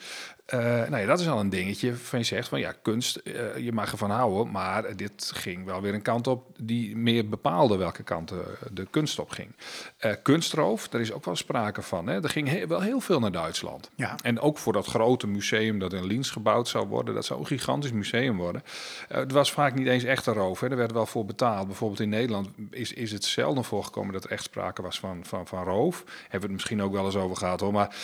Eh, 0.46 0.58
nou 0.60 0.96
ja, 0.96 1.06
dat 1.06 1.20
is 1.20 1.28
al 1.28 1.40
een 1.40 1.48
dingetje 1.48 1.94
van 1.96 2.18
je 2.18 2.24
zegt 2.24 2.48
van 2.48 2.60
ja, 2.60 2.72
kunst, 2.82 3.16
eh, 3.16 3.56
je 3.56 3.72
mag 3.72 3.92
ervan 3.92 4.10
houden, 4.10 4.52
maar 4.52 4.96
dit 4.96 5.30
ging 5.34 5.64
wel 5.64 5.80
weer 5.80 5.94
een 5.94 6.02
kant 6.02 6.26
op 6.26 6.46
die 6.60 6.96
meer 6.96 7.28
bepaalde 7.28 7.76
welke 7.76 8.02
kant 8.02 8.32
de 8.72 8.86
kunst 8.90 9.18
op 9.18 9.30
ging. 9.30 9.48
Eh, 9.96 10.12
kunstroof, 10.22 10.88
daar 10.88 11.00
is 11.00 11.12
ook 11.12 11.24
wel 11.24 11.36
sprake 11.36 11.82
van. 11.82 12.06
Hè? 12.06 12.22
Er 12.22 12.28
ging 12.28 12.48
he- 12.48 12.66
wel 12.66 12.80
heel 12.80 13.00
veel 13.00 13.20
naar 13.20 13.32
Duitsland. 13.32 13.90
Ja. 13.94 14.14
En 14.22 14.40
ook 14.40 14.58
voor 14.58 14.72
dat 14.72 14.86
grote 14.86 15.26
museum 15.26 15.78
dat 15.78 15.92
in 15.92 16.06
Linz 16.06 16.32
gebouwd 16.32 16.68
zou 16.68 16.86
worden, 16.86 17.14
dat 17.14 17.24
zou 17.24 17.40
een 17.40 17.46
gigantisch 17.46 17.92
museum 17.92 18.36
worden. 18.36 18.62
Het 19.08 19.32
was 19.32 19.52
vaak 19.52 19.74
niet 19.74 19.86
eens 19.86 20.04
echt 20.04 20.26
een 20.26 20.34
roof, 20.34 20.60
hè? 20.60 20.68
er 20.70 20.76
werd 20.76 20.92
wel 20.92 21.06
voor 21.06 21.24
betaald. 21.24 21.66
Bijvoorbeeld 21.66 22.00
in 22.00 22.08
Nederland 22.08 22.48
is, 22.70 22.92
is 22.92 23.12
het 23.12 23.24
zelden 23.24 23.64
voorgekomen 23.64 24.12
dat 24.12 24.24
er 24.24 24.30
echt 24.30 24.42
sprake 24.42 24.82
was 24.82 24.98
van, 25.00 25.24
van, 25.24 25.46
van 25.46 25.64
roof. 25.64 26.04
Hebben 26.22 26.30
we 26.30 26.46
het 26.46 26.50
misschien 26.52 26.82
ook 26.82 26.92
wel 26.92 27.04
eens 27.04 27.16
over 27.16 27.36
gehad 27.36 27.60
hoor, 27.60 27.72
maar 27.72 27.96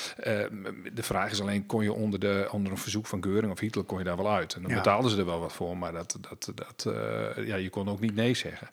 de 0.93 1.03
vraag 1.03 1.31
is 1.31 1.41
alleen, 1.41 1.67
kon 1.67 1.83
je 1.83 1.93
onder, 1.93 2.21
de, 2.21 2.31
onder 2.51 2.73
een 2.73 2.79
verzoek 2.79 3.07
van 3.07 3.23
Geuring 3.23 3.53
of 3.53 3.61
Hitler, 3.61 3.85
kon 3.85 3.99
je 3.99 4.05
daar 4.05 4.17
wel 4.17 4.31
uit? 4.31 4.55
En 4.55 4.63
dan 4.63 4.71
Ja. 4.71 4.77
betaalden 4.77 5.11
ze 5.11 5.19
er 5.19 5.25
wel 5.27 5.41
wat 5.41 5.53
voor, 5.53 5.77
maar 5.79 5.93
dat, 5.93 6.19
dat, 6.21 6.53
dat, 6.55 6.95
eh, 6.95 7.47
ja, 7.47 7.57
je 7.57 7.71
kon 7.71 7.89
ook 7.89 8.01
niet 8.01 8.15
nee 8.15 8.35
zeggen. 8.35 8.69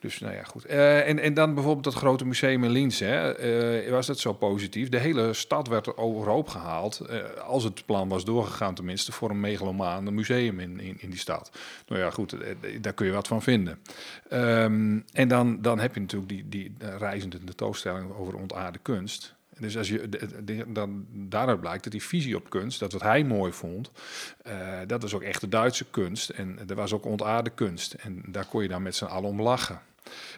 Dus 0.00 0.18
nou 0.18 0.34
ja, 0.34 0.42
goed. 0.42 0.64
Eh, 0.64 1.08
en, 1.08 1.18
en 1.18 1.34
dan 1.34 1.54
bijvoorbeeld 1.54 1.84
dat 1.84 1.94
grote 1.94 2.24
museum 2.24 2.64
in 2.64 2.70
Linz, 2.70 2.98
hè, 3.00 3.32
eh, 3.32 3.90
was 3.90 4.06
dat 4.06 4.18
zo 4.18 4.32
positief? 4.32 4.88
De 4.88 4.98
hele 4.98 5.32
stad 5.32 5.68
werd 5.68 5.96
overhoop 5.96 6.48
gehaald, 6.48 7.00
eh, 7.00 7.18
als 7.46 7.64
het 7.64 7.86
plan 7.86 8.08
was 8.08 8.24
doorgegaan 8.24 8.74
tenminste, 8.74 9.12
voor 9.12 9.30
een 9.30 9.40
megalomaan 9.40 10.14
museum 10.14 10.60
in, 10.60 10.80
in, 10.80 10.96
in 11.00 11.10
die 11.10 11.18
stad. 11.18 11.50
Nou 11.86 12.00
ja, 12.00 12.10
goed, 12.10 12.32
eh, 12.32 12.54
daar 12.80 12.92
kun 12.92 13.06
je 13.06 13.12
wat 13.12 13.28
van 13.28 13.42
vinden. 13.42 13.78
Ehm, 14.28 14.98
en 15.12 15.28
dan, 15.28 15.62
dan 15.62 15.78
heb 15.80 15.94
je 15.94 16.00
natuurlijk 16.00 16.30
die, 16.30 16.48
die 16.48 16.72
eh, 16.78 16.96
reizende 16.98 17.38
tentoonstelling 17.44 18.14
over 18.16 18.34
ontaarde 18.34 18.78
kunst. 18.82 19.34
Dus 19.62 19.76
als 19.76 19.88
je 19.88 20.08
dan 20.68 21.06
daaruit 21.10 21.60
blijkt 21.60 21.82
dat 21.82 21.92
die 21.92 22.02
visie 22.02 22.36
op 22.36 22.50
kunst, 22.50 22.80
dat 22.80 22.92
wat 22.92 23.02
hij 23.02 23.24
mooi 23.24 23.52
vond, 23.52 23.90
eh, 24.42 24.78
dat 24.86 25.02
was 25.02 25.14
ook 25.14 25.22
echt 25.22 25.40
de 25.40 25.48
Duitse 25.48 25.84
kunst. 25.90 26.28
En 26.28 26.58
er 26.68 26.74
was 26.74 26.92
ook 26.92 27.04
ontaarde 27.04 27.50
kunst. 27.50 27.92
En 27.92 28.22
daar 28.26 28.46
kon 28.46 28.62
je 28.62 28.68
dan 28.68 28.82
met 28.82 28.96
z'n 28.96 29.04
allen 29.04 29.28
om 29.28 29.42
lachen. 29.42 29.80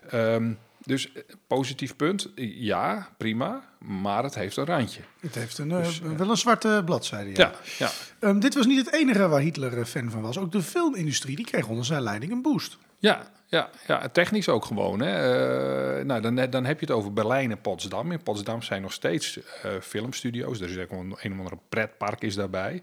Ehm, 0.08 0.52
dus 0.84 1.12
eh, 1.12 1.22
positief 1.46 1.96
punt, 1.96 2.30
ja, 2.44 3.08
prima, 3.16 3.62
maar 3.78 4.22
het 4.22 4.34
heeft 4.34 4.56
een 4.56 4.64
randje. 4.64 5.00
Het 5.20 5.34
heeft 5.34 5.58
een, 5.58 5.70
eh, 5.70 5.84
Dus, 5.84 6.00
wel 6.00 6.30
een 6.30 6.36
zwarte 6.36 6.82
bladzijde. 6.84 7.30
Ja. 7.30 7.36
Ja, 7.36 7.52
ja. 7.78 7.90
Ehm, 8.20 8.38
dit 8.38 8.54
was 8.54 8.66
niet 8.66 8.84
het 8.84 8.94
enige 8.94 9.28
waar 9.28 9.40
Hitler 9.40 9.78
eh, 9.78 9.84
fan 9.84 10.10
van 10.10 10.22
was. 10.22 10.38
Ook 10.38 10.52
de 10.52 10.62
filmindustrie 10.62 11.36
die 11.36 11.44
kreeg 11.44 11.68
onder 11.68 11.84
zijn 11.84 12.02
leiding 12.02 12.32
een 12.32 12.42
boost. 12.42 12.76
Ja, 12.98 13.32
ja, 13.46 13.70
ja, 13.86 14.08
technisch 14.08 14.48
ook 14.48 14.64
gewoon. 14.64 15.00
Hè. 15.00 16.04
Nou, 16.04 16.20
dan, 16.20 16.50
dan 16.50 16.64
heb 16.64 16.80
je 16.80 16.86
het 16.86 16.94
over 16.94 17.12
Berlijn 17.12 17.50
en 17.50 17.60
Potsdam. 17.60 18.12
In 18.12 18.22
Potsdam 18.22 18.62
zijn 18.62 18.82
nog 18.82 18.92
steeds 18.92 19.38
filmstudio's. 19.80 20.60
Er 20.60 20.70
is 20.70 20.78
ook 20.78 20.90
een, 20.90 21.16
een 21.20 21.32
of 21.32 21.38
andere 21.38 21.58
pretpark 21.68 22.22
is 22.22 22.34
daarbij. 22.34 22.82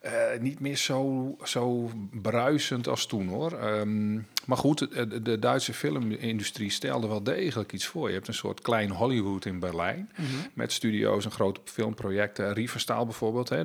Eh, 0.00 0.38
niet 0.40 0.60
meer 0.60 0.76
zo, 0.76 1.36
zo 1.42 1.90
bruisend 2.10 2.88
als 2.88 3.06
toen 3.06 3.28
hoor. 3.28 3.52
Ehm, 3.52 4.14
maar 4.46 4.56
goed, 4.56 4.78
de, 4.78 5.22
de 5.22 5.38
Duitse 5.38 5.74
filmindustrie 5.74 6.70
stelde 6.70 7.08
wel 7.08 7.22
degelijk 7.22 7.72
iets 7.72 7.86
voor. 7.86 8.08
Je 8.08 8.14
hebt 8.14 8.28
een 8.28 8.34
soort 8.34 8.60
klein 8.60 8.90
Hollywood 8.90 9.44
in 9.44 9.58
Berlijn. 9.58 10.10
Met 10.54 10.72
studio's 10.72 11.24
en 11.24 11.30
grote 11.30 11.60
filmprojecten. 11.64 12.52
Riefenstaal 12.52 13.04
bijvoorbeeld. 13.04 13.48
Hè. 13.48 13.62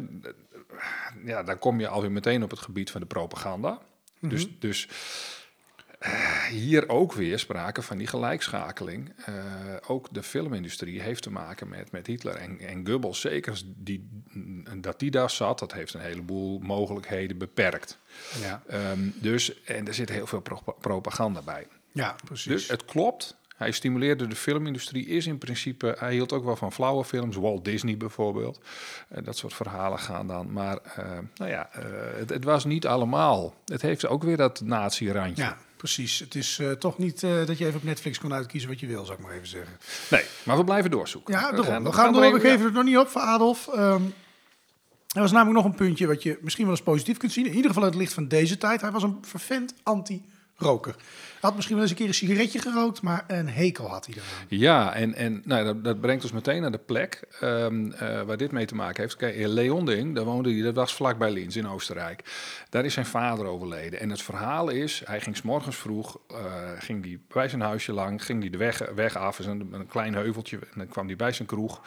Ja, 1.26 1.44
dan 1.44 1.60
kom 1.60 1.80
je 1.80 1.88
alweer 1.88 2.12
meteen 2.12 2.44
op 2.44 2.50
het 2.50 2.60
gebied 2.60 2.92
van 2.92 3.02
de 3.02 3.08
propaganda. 3.08 3.82
Dus, 4.20 4.48
dus 4.60 4.88
hier 6.50 6.90
ook 6.90 7.14
weer 7.14 7.40
sprake 7.40 7.82
van 7.82 7.98
die 7.98 8.08
gelijkschakeling. 8.08 9.14
Uh, 9.30 9.36
ook 9.88 10.08
de 10.14 10.24
filmindustrie 10.24 11.02
heeft 11.02 11.24
te 11.24 11.32
maken 11.32 11.70
met, 11.70 11.92
met 11.92 12.08
Hitler 12.08 12.36
en, 12.36 12.60
en 12.60 12.88
Goebbels. 12.88 13.22
Zeker 13.22 13.62
die, 13.76 14.10
dat 14.78 15.00
die 15.00 15.12
daar 15.12 15.30
zat, 15.30 15.60
dat 15.60 15.74
heeft 15.74 15.94
een 15.94 16.02
heleboel 16.02 16.60
mogelijkheden 16.60 17.38
beperkt. 17.38 18.00
Ja. 18.42 18.64
Um, 18.92 19.14
dus, 19.18 19.64
en 19.64 19.88
er 19.88 19.94
zit 19.94 20.10
heel 20.10 20.28
veel 20.28 20.44
propaganda 20.80 21.42
bij. 21.42 21.68
Ja, 21.92 22.16
precies. 22.26 22.46
Dus 22.46 22.68
het 22.68 22.86
klopt. 22.86 23.36
Hij 23.56 23.72
stimuleerde 23.72 24.28
de 24.28 24.36
filmindustrie, 24.36 25.06
is 25.06 25.28
in 25.28 25.38
principe, 25.38 25.96
hij 26.00 26.14
hield 26.14 26.34
ook 26.34 26.44
wel 26.44 26.56
van 26.56 26.72
flauwe 26.72 27.06
films, 27.06 27.36
Walt 27.36 27.66
Disney 27.66 27.98
bijvoorbeeld. 27.98 28.60
Uh, 29.12 29.24
dat 29.24 29.38
soort 29.38 29.54
verhalen 29.54 30.00
gaan 30.00 30.28
dan. 30.28 30.52
Maar 30.52 30.80
uh, 31.00 31.06
nou 31.36 31.52
ja, 31.52 31.70
het, 32.16 32.30
het, 32.30 32.44
was 32.44 32.66
niet 32.66 32.88
allemaal. 32.88 33.54
Het 33.66 33.82
heeft 33.82 34.08
ook 34.08 34.24
weer 34.24 34.38
dat 34.38 34.62
nazi-randje. 34.62 35.44
Ja, 35.44 35.58
precies. 35.78 36.20
Het 36.20 36.36
is 36.36 36.60
uh, 36.62 36.72
toch 36.72 36.98
niet 36.98 37.24
uh, 37.24 37.46
dat 37.46 37.58
je 37.58 37.66
even 37.66 37.78
op 37.78 37.84
Netflix 37.84 38.20
kon 38.20 38.34
uitkiezen 38.34 38.70
wat 38.70 38.80
je 38.80 38.88
wil, 38.88 39.06
zou 39.06 39.18
ik 39.18 39.24
maar 39.24 39.34
even 39.34 39.48
zeggen. 39.48 39.78
Nee, 40.10 40.24
maar 40.44 40.58
we 40.58 40.64
blijven 40.64 40.92
doorzoeken. 40.92 41.34
Ja, 41.34 41.40
daarom. 41.40 41.60
We 41.62 41.72
gaan, 41.72 41.84
we 41.84 41.92
gaan 41.92 42.14
door. 42.14 42.34
We 42.34 42.40
geven 42.40 42.66
het 42.66 42.74
nog 42.74 42.84
niet 42.84 42.98
op 42.98 43.08
voor 43.08 43.22
Adolf. 43.22 43.68
Um, 43.76 44.14
er 45.16 45.22
was 45.22 45.32
namelijk 45.32 45.56
nog 45.56 45.66
een 45.66 45.78
puntje 45.78 46.08
wat 46.08 46.24
je 46.24 46.38
misschien 46.42 46.66
wel 46.66 46.74
eens 46.74 46.84
positief 46.84 47.18
kunt 47.18 47.32
zien. 47.32 47.46
In 47.46 47.56
ieder 47.56 47.72
geval 47.72 47.84
het 47.84 47.96
licht 47.96 48.14
van 48.14 48.28
deze 48.28 48.58
tijd. 48.58 48.82
Hij 48.82 48.92
was 48.92 49.04
een 49.04 49.18
vervent 49.22 49.74
anti 49.84 50.26
roker. 50.56 50.96
Had 51.46 51.56
misschien 51.56 51.76
wel 51.76 51.84
eens 51.84 51.94
een 51.94 52.00
keer 52.00 52.08
een 52.08 52.14
sigaretje 52.14 52.60
gerookt, 52.60 53.02
maar 53.02 53.24
een 53.28 53.50
hekel 53.50 53.90
had 53.90 54.06
hij 54.06 54.16
eraan. 54.16 54.46
Ja, 54.48 54.94
en, 54.94 55.14
en 55.14 55.42
nou, 55.46 55.82
dat, 55.82 56.02
brengt 56.02 56.24
ons 56.24 56.32
meteen 56.32 56.62
naar 56.62 56.72
de 56.72 56.78
plek 56.78 57.24
um, 57.44 57.86
uh, 57.86 58.22
waar 58.22 58.38
dit 58.38 58.52
mee 58.52 58.66
te 58.66 58.76
maken 58.76 59.02
heeft. 59.02 59.16
Kijk, 59.16 59.36
Leonding, 59.48 60.16
daar 60.16 60.24
woonde 60.24 60.54
hij, 60.54 60.62
dat 60.62 60.76
was 60.76 60.94
vlakbij 60.94 61.32
Linz 61.32 61.56
in 61.56 61.68
Oostenrijk. 61.68 62.24
Daar 62.70 62.86
is 62.86 62.94
zijn 62.94 63.06
vader 63.06 63.46
overleden. 63.46 64.00
En 64.00 64.10
het 64.10 64.22
verhaal 64.22 64.70
is, 64.70 65.02
hij 65.06 65.22
ging 65.22 65.38
s 65.38 65.42
morgens 65.42 65.76
vroeg, 65.76 66.20
uh, 66.32 66.38
ging 66.80 67.04
die 67.04 67.26
bij 67.28 67.50
zijn 67.50 67.62
huisje 67.62 67.94
lang, 67.94 68.26
ging 68.26 68.42
hij 68.42 68.50
de 68.50 68.58
weg, 68.58 68.90
weg 68.96 69.18
af, 69.18 69.40
is 69.40 69.46
een, 69.46 69.68
een 69.72 69.88
klein 69.88 70.14
heuveltje, 70.14 70.58
en 70.58 70.78
dan 70.78 70.88
kwam 70.88 71.08
hij 71.08 71.16
bij 71.16 71.32
zijn 71.32 71.48
kroeg. 71.48 71.82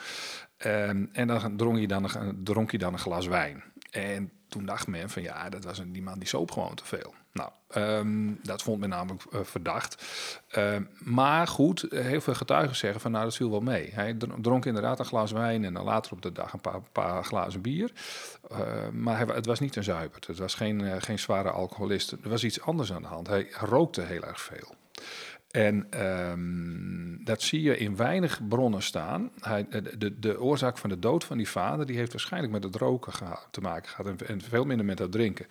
Um, 0.67 1.09
en 1.13 1.27
dan 1.27 1.57
dronk 1.57 1.77
hij 1.77 1.87
dan, 1.87 2.05
een, 2.05 2.41
dronk 2.45 2.71
hij 2.71 2.79
dan 2.79 2.93
een 2.93 2.99
glas 2.99 3.27
wijn. 3.27 3.63
En 3.91 4.31
toen 4.49 4.67
dacht 4.67 4.87
men 4.87 5.11
van 5.11 5.23
ja, 5.23 5.49
dat 5.49 5.65
was 5.65 5.79
een, 5.79 5.93
die 5.93 6.03
man 6.03 6.19
die 6.19 6.29
soop 6.29 6.51
gewoon 6.51 6.75
te 6.75 6.85
veel. 6.85 7.15
Nou, 7.33 7.51
um, 7.77 8.39
dat 8.43 8.63
vond 8.63 8.81
men 8.81 8.89
namelijk 8.89 9.25
uh, 9.31 9.41
verdacht. 9.43 10.05
Uh, 10.57 10.77
maar 10.99 11.47
goed, 11.47 11.87
heel 11.91 12.21
veel 12.21 12.35
getuigen 12.35 12.77
zeggen 12.77 13.01
van 13.01 13.11
nou, 13.11 13.25
dat 13.25 13.37
viel 13.37 13.51
wel 13.51 13.61
mee. 13.61 13.91
Hij 13.93 14.17
dronk 14.41 14.65
inderdaad 14.65 14.99
een 14.99 15.05
glas 15.05 15.33
wijn 15.33 15.65
en 15.65 15.75
dan 15.75 15.85
later 15.85 16.13
op 16.13 16.23
de 16.23 16.33
dag 16.33 16.53
een 16.53 16.61
paar, 16.61 16.81
paar 16.93 17.25
glazen 17.25 17.61
bier. 17.61 17.93
Uh, 18.53 18.89
maar 18.93 19.35
het 19.35 19.47
was 19.47 19.61
niet 19.61 19.77
een 19.77 19.85
zuiper. 19.85 20.23
Het 20.27 20.39
was 20.39 20.55
geen, 20.55 20.81
uh, 20.81 20.95
geen 20.99 21.19
zware 21.19 21.51
alcoholist. 21.51 22.13
Er 22.13 22.29
was 22.29 22.45
iets 22.45 22.61
anders 22.61 22.93
aan 22.93 23.03
de 23.03 23.09
hand. 23.09 23.27
Hij 23.27 23.49
rookte 23.51 24.01
heel 24.01 24.23
erg 24.23 24.41
veel. 24.41 24.75
En 25.51 25.87
um, 26.31 27.25
dat 27.25 27.43
zie 27.43 27.63
je 27.63 27.77
in 27.77 27.97
weinig 27.97 28.41
bronnen 28.49 28.83
staan. 28.83 29.31
Hij, 29.41 29.67
de, 29.99 30.19
de 30.19 30.41
oorzaak 30.41 30.79
van 30.79 30.91
de 30.91 30.99
dood 30.99 31.25
van 31.25 31.37
die 31.37 31.49
vader 31.49 31.87
die 31.87 31.97
heeft 31.97 32.13
waarschijnlijk 32.13 32.53
met 32.53 32.65
het 32.65 32.75
roken 32.75 33.13
te 33.51 33.61
maken 33.61 33.89
gehad 33.89 34.07
en, 34.07 34.27
en 34.27 34.41
veel 34.41 34.65
minder 34.65 34.87
met 34.87 34.99
het 34.99 35.13
drinken. 35.13 35.47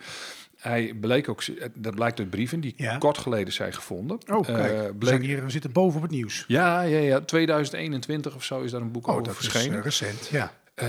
Hij 0.58 0.94
bleek 1.00 1.28
ook, 1.28 1.42
dat 1.74 1.94
blijkt 1.94 2.18
uit 2.18 2.30
brieven 2.30 2.60
die 2.60 2.74
ja. 2.76 2.98
kort 2.98 3.18
geleden 3.18 3.52
zijn 3.52 3.72
gevonden. 3.72 4.18
Oh, 4.26 4.42
kijk, 4.42 4.72
uh, 4.72 4.80
bleek, 4.98 5.08
zijn 5.08 5.22
hier, 5.22 5.44
we 5.44 5.50
zitten 5.50 5.72
boven 5.72 5.96
op 5.96 6.02
het 6.02 6.10
nieuws. 6.10 6.44
Ja, 6.46 6.80
ja, 6.80 6.98
ja, 6.98 7.20
2021 7.20 8.34
of 8.34 8.44
zo 8.44 8.60
is 8.60 8.70
daar 8.70 8.80
een 8.80 8.92
boek 8.92 9.06
oh, 9.06 9.12
over 9.12 9.24
dat 9.24 9.34
verschenen. 9.34 9.84
Is, 9.84 10.00
uh, 10.00 10.08
recent, 10.08 10.28
ja. 10.28 10.52
Uh, 10.82 10.88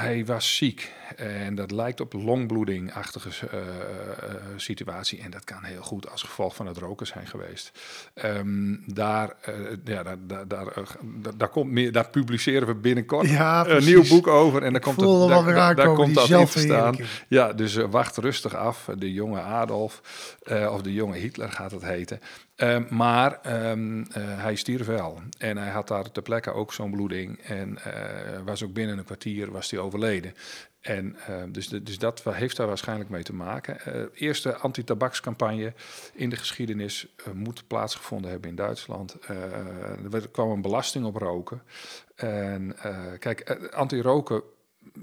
hij 0.00 0.24
was 0.24 0.56
ziek 0.56 0.92
en 1.16 1.54
dat 1.54 1.70
lijkt 1.70 2.00
op 2.00 2.12
longbloeding-achtige 2.12 3.28
uh, 3.54 3.60
uh, 3.60 4.34
situatie. 4.56 5.20
En 5.20 5.30
dat 5.30 5.44
kan 5.44 5.62
heel 5.62 5.82
goed 5.82 6.10
als 6.10 6.22
gevolg 6.22 6.54
van 6.54 6.66
het 6.66 6.76
roken 6.76 7.06
zijn 7.06 7.26
geweest. 7.26 7.72
Um, 8.24 8.82
daar, 8.86 9.36
ja, 9.84 10.02
daar, 10.02 10.16
daar, 10.26 10.48
daar, 10.48 10.66
daar, 11.36 11.48
komt 11.48 11.70
meer, 11.70 11.92
daar 11.92 12.10
publiceren 12.10 12.66
we 12.66 12.74
binnenkort 12.74 13.28
ja, 13.28 13.66
een 13.66 13.84
nieuw 13.84 14.08
boek 14.08 14.26
over. 14.26 14.62
En 14.62 14.72
daar 14.72 14.82
komt, 14.82 15.00
het, 15.00 15.28
daar, 15.28 15.54
daar, 15.54 15.74
daar 15.74 15.94
komt 15.94 16.14
dat 16.14 16.30
in 16.30 16.46
te 16.46 16.58
staan. 16.58 16.96
Ja, 17.28 17.52
dus 17.52 17.74
wacht 17.74 18.16
rustig 18.16 18.54
af. 18.54 18.88
De 18.96 19.12
jonge 19.12 19.40
Adolf 19.40 20.00
of 20.70 20.82
de 20.82 20.92
jonge 20.92 21.16
Hitler 21.16 21.52
gaat 21.52 21.70
het 21.70 21.82
heten. 21.84 22.20
Uh, 22.62 22.88
maar 22.88 23.40
um, 23.70 24.06
hij 24.14 24.54
stierf 24.54 24.86
wel. 24.86 25.20
En 25.38 25.56
hij 25.56 25.70
had 25.70 25.88
daar 25.88 26.10
ter 26.10 26.22
plekke 26.22 26.52
ook 26.52 26.72
zo'n 26.72 26.90
bloeding. 26.90 27.38
En 27.38 27.78
uh, 27.86 28.40
was 28.44 28.62
ook 28.62 28.72
binnen 28.72 28.98
een 28.98 29.04
kwartier 29.04 29.50
was 29.50 29.70
hij 29.70 29.80
overleden. 29.80 30.34
En 30.80 31.16
dus, 31.48 31.68
de, 31.68 31.82
dus 31.82 31.98
dat 31.98 32.24
heeft 32.24 32.56
daar 32.56 32.66
waarschijnlijk 32.66 33.10
mee 33.10 33.22
te 33.22 33.34
maken. 33.34 34.10
eerste 34.14 34.56
anti-tabakscampagne 34.56 35.72
in 36.14 36.30
de 36.30 36.36
geschiedenis 36.36 37.06
moet 37.32 37.66
plaatsgevonden 37.66 38.30
hebben 38.30 38.50
in 38.50 38.56
Duitsland. 38.56 39.16
er 40.12 40.28
kwam 40.32 40.50
een 40.50 40.62
belasting 40.62 41.04
op 41.04 41.16
roken. 41.16 41.62
En 42.14 42.76
kijk, 43.18 43.70
anti-roken 43.74 44.42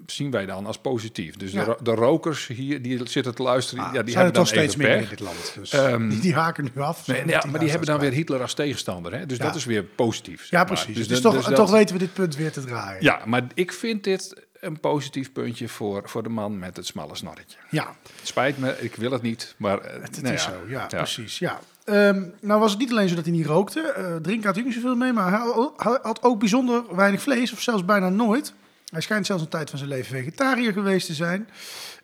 zien 0.05 0.31
wij 0.31 0.45
dan 0.45 0.65
als 0.65 0.77
positief. 0.77 1.35
Dus 1.35 1.51
ja. 1.51 1.65
de, 1.65 1.77
de, 1.83 1.91
rokers 1.91 2.47
hier 2.47 2.81
die 2.81 3.07
zitten 3.09 3.35
te 3.35 3.43
luisteren, 3.43 3.83
ah, 3.83 3.93
ja, 3.93 4.03
die 4.03 4.15
hebben 4.15 4.33
dan 4.33 4.43
toch 4.43 4.53
steeds 4.53 4.75
meer 4.75 4.95
in 4.95 5.07
dit 5.09 5.19
land. 5.19 5.53
Dus 5.55 5.73
um, 5.73 6.09
die, 6.09 6.19
die, 6.19 6.33
haken 6.33 6.63
nu 6.75 6.81
af. 6.81 7.07
Nee, 7.07 7.27
ja, 7.27 7.43
maar 7.51 7.59
die 7.59 7.69
hebben 7.69 7.87
dan 7.87 7.99
weer 7.99 8.11
Hitler 8.11 8.41
als 8.41 8.53
tegenstander. 8.53 9.13
Hè? 9.13 9.25
Dus 9.25 9.37
ja. 9.37 9.43
dat 9.43 9.55
is 9.55 9.65
weer 9.65 9.83
positief. 9.83 10.49
Ja, 10.49 10.63
precies. 10.63 10.95
Dus, 10.95 11.07
dus, 11.07 11.21
toch, 11.21 11.33
dus 11.33 11.45
dat, 11.45 11.55
toch 11.55 11.71
weten 11.71 11.95
we 11.95 12.01
dit 12.01 12.13
punt 12.13 12.35
weer 12.35 12.51
te 12.51 12.61
draaien. 12.61 13.03
Ja, 13.03 13.21
maar 13.25 13.43
ik 13.53 13.71
vind 13.71 14.03
dit 14.03 14.45
een 14.59 14.79
positief 14.79 15.31
puntje 15.31 15.69
voor, 15.69 16.01
voor 16.05 16.23
de 16.23 16.29
man 16.29 16.59
met 16.59 16.77
het 16.77 16.85
smalle 16.85 17.15
snorretje. 17.15 17.57
Ja. 17.69 17.95
Spijt 18.23 18.57
me, 18.57 18.75
ik 18.79 18.95
wil 18.95 19.11
het 19.11 19.21
niet, 19.21 19.55
maar... 19.57 19.83
Het, 19.83 20.15
het 20.15 20.21
nou 20.21 20.35
is 20.35 20.43
zo, 20.43 20.51
ja, 20.67 20.85
precies. 20.85 21.39
Ja. 21.39 21.59
Um, 21.85 22.33
nou 22.41 22.59
was 22.59 22.71
het 22.71 22.79
niet 22.79 22.91
alleen 22.91 23.09
zo 23.09 23.15
dat 23.15 23.25
hij 23.25 23.33
niet 23.33 23.45
rookte. 23.45 23.95
Uh, 23.97 24.15
drinken 24.15 24.45
had 24.45 24.55
hij 24.55 24.63
niet 24.63 24.73
zoveel 24.73 24.95
mee, 24.95 25.13
maar 25.13 25.31
hij 25.31 25.99
had 26.01 26.23
ook 26.23 26.39
bijzonder 26.39 26.95
weinig 26.95 27.21
vlees, 27.21 27.51
of 27.53 27.61
zelfs 27.61 27.85
bijna 27.85 28.09
nooit. 28.09 28.53
Hij 28.91 29.01
schijnt 29.01 29.25
zelfs 29.25 29.43
een 29.43 29.49
tijd 29.49 29.69
van 29.69 29.77
zijn 29.77 29.89
leven 29.89 30.17
vegetariër 30.17 30.73
geweest 30.73 31.07
te 31.07 31.13
zijn. 31.13 31.49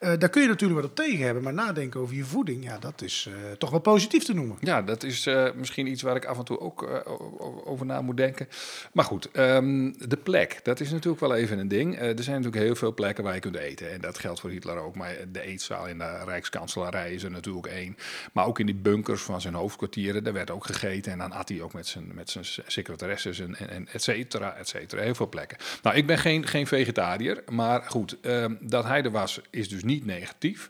Uh, 0.04 0.13
daar 0.18 0.30
kun 0.30 0.42
je 0.42 0.48
natuurlijk 0.48 0.82
wat 0.82 0.89
op 0.89 0.96
tegen 0.96 1.26
hebben, 1.26 1.44
maar 1.44 1.54
nadenken 1.54 2.00
over 2.00 2.16
je 2.16 2.24
voeding, 2.24 2.63
ja, 2.63 2.78
dat 2.80 3.02
is 3.02 3.30
uh, 3.30 3.52
toch 3.58 3.70
wel 3.70 3.80
positief 3.80 4.24
te 4.24 4.34
noemen. 4.34 4.58
Ja, 4.60 4.82
dat 4.82 5.04
is 5.04 5.28
uh, 5.28 5.48
misschien 5.56 5.88
iets 5.88 6.02
waar 6.02 6.16
ik 6.16 6.26
af 6.26 6.38
en 6.38 6.44
toe 6.44 6.60
ook 6.60 7.04
over 7.66 7.86
na 7.86 8.02
moet 8.02 8.18
denken. 8.18 8.48
Maar 8.94 9.06
goed, 9.06 9.30
um, 9.34 9.96
de 10.08 10.18
plek, 10.18 10.60
dat 10.63 10.80
is 10.80 10.92
natuurlijk 10.92 11.22
wel 11.22 11.36
even 11.36 11.60
een 11.60 11.68
ding. 11.68 12.00
er 12.00 12.24
zijn 12.24 12.36
natuurlijk 12.36 12.63
heel 12.63 12.76
veel 12.76 12.94
plekken 12.94 13.24
waar 13.24 13.34
je 13.34 13.39
kunt 13.39 13.56
eten. 13.56 13.92
En 13.92 14.02
dat 14.02 14.18
geldt 14.18 14.39
voor 14.39 14.50
Hitler 14.50 14.78
ook. 14.78 14.96
Maar 14.96 15.16
de 15.32 15.42
eetzaal 15.42 15.88
in 15.88 15.98
de 15.98 16.24
Rijkskanselarij 16.26 17.13
is 17.13 17.24
er 17.24 17.32
natuurlijk 17.32 17.68
één. 17.68 17.98
Maar 18.34 18.46
ook 18.46 18.60
in 18.60 18.66
die 18.66 18.76
bunkers 18.76 19.22
van 19.22 19.42
zijn 19.42 19.54
hoofdkwartieren, 19.54 20.24
daar 20.24 20.34
werd 20.34 20.52
ook 20.52 20.66
gegeten. 20.66 21.12
En 21.12 21.18
dan 21.18 21.32
at 21.32 21.50
hij 21.50 21.62
ook 21.62 21.74
met 21.74 21.88
zijn, 21.88 22.12
met 22.13 22.30
zijn 22.30 22.46
secretaresses 22.68 23.39
en, 23.39 23.70
en, 23.70 23.88
et 23.92 24.04
cetera, 24.04 24.56
et 24.56 24.68
cetera. 24.68 25.02
Heel 25.02 25.16
veel 25.16 25.30
plekken. 25.30 25.58
Nou, 25.82 25.96
ik 25.96 26.08
ben 26.08 26.18
geen, 26.18 26.48
geen 26.48 26.68
vegetariër, 26.68 27.44
maar 27.52 27.82
goed, 27.82 28.18
um, 28.22 28.58
dat 28.62 28.84
hij 28.84 29.04
er 29.04 29.12
was, 29.12 29.42
is 29.50 29.70
dus 29.70 29.84
niet 29.84 29.93
niet 29.94 30.06
negatief. 30.06 30.70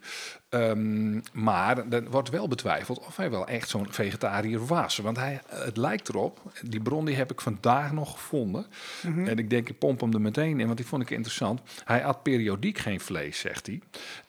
Um, 0.54 1.22
maar 1.32 1.88
er 1.90 2.10
wordt 2.10 2.30
wel 2.30 2.48
betwijfeld 2.48 3.00
of 3.00 3.16
hij 3.16 3.30
wel 3.30 3.48
echt 3.48 3.70
zo'n 3.70 3.88
vegetariër 3.90 4.66
was. 4.66 4.98
Want 4.98 5.18
hij, 5.18 5.42
het 5.48 5.78
lijkt 5.78 6.10
erop, 6.10 6.40
die 6.62 6.82
bron 6.82 7.06
die 7.06 7.16
heb 7.16 7.32
ik 7.32 7.42
vandaag 7.42 7.92
nog 7.92 8.12
gevonden. 8.12 8.66
Mm 9.04 9.14
-hmm. 9.14 9.28
En 9.28 9.38
ik 9.38 9.50
denk, 9.50 9.70
ik 9.70 9.78
pomp 9.78 10.02
hem 10.02 10.14
er 10.14 10.22
meteen 10.22 10.60
in, 10.60 10.66
want 10.66 10.78
die 10.78 10.88
vond 10.88 11.02
ik 11.02 11.10
interessant. 11.10 11.62
Hij 11.84 12.06
at 12.06 12.24
periodiek 12.24 12.78
geen 12.78 13.00
vlees, 13.00 13.40
zegt 13.40 13.68
hij. 13.68 13.82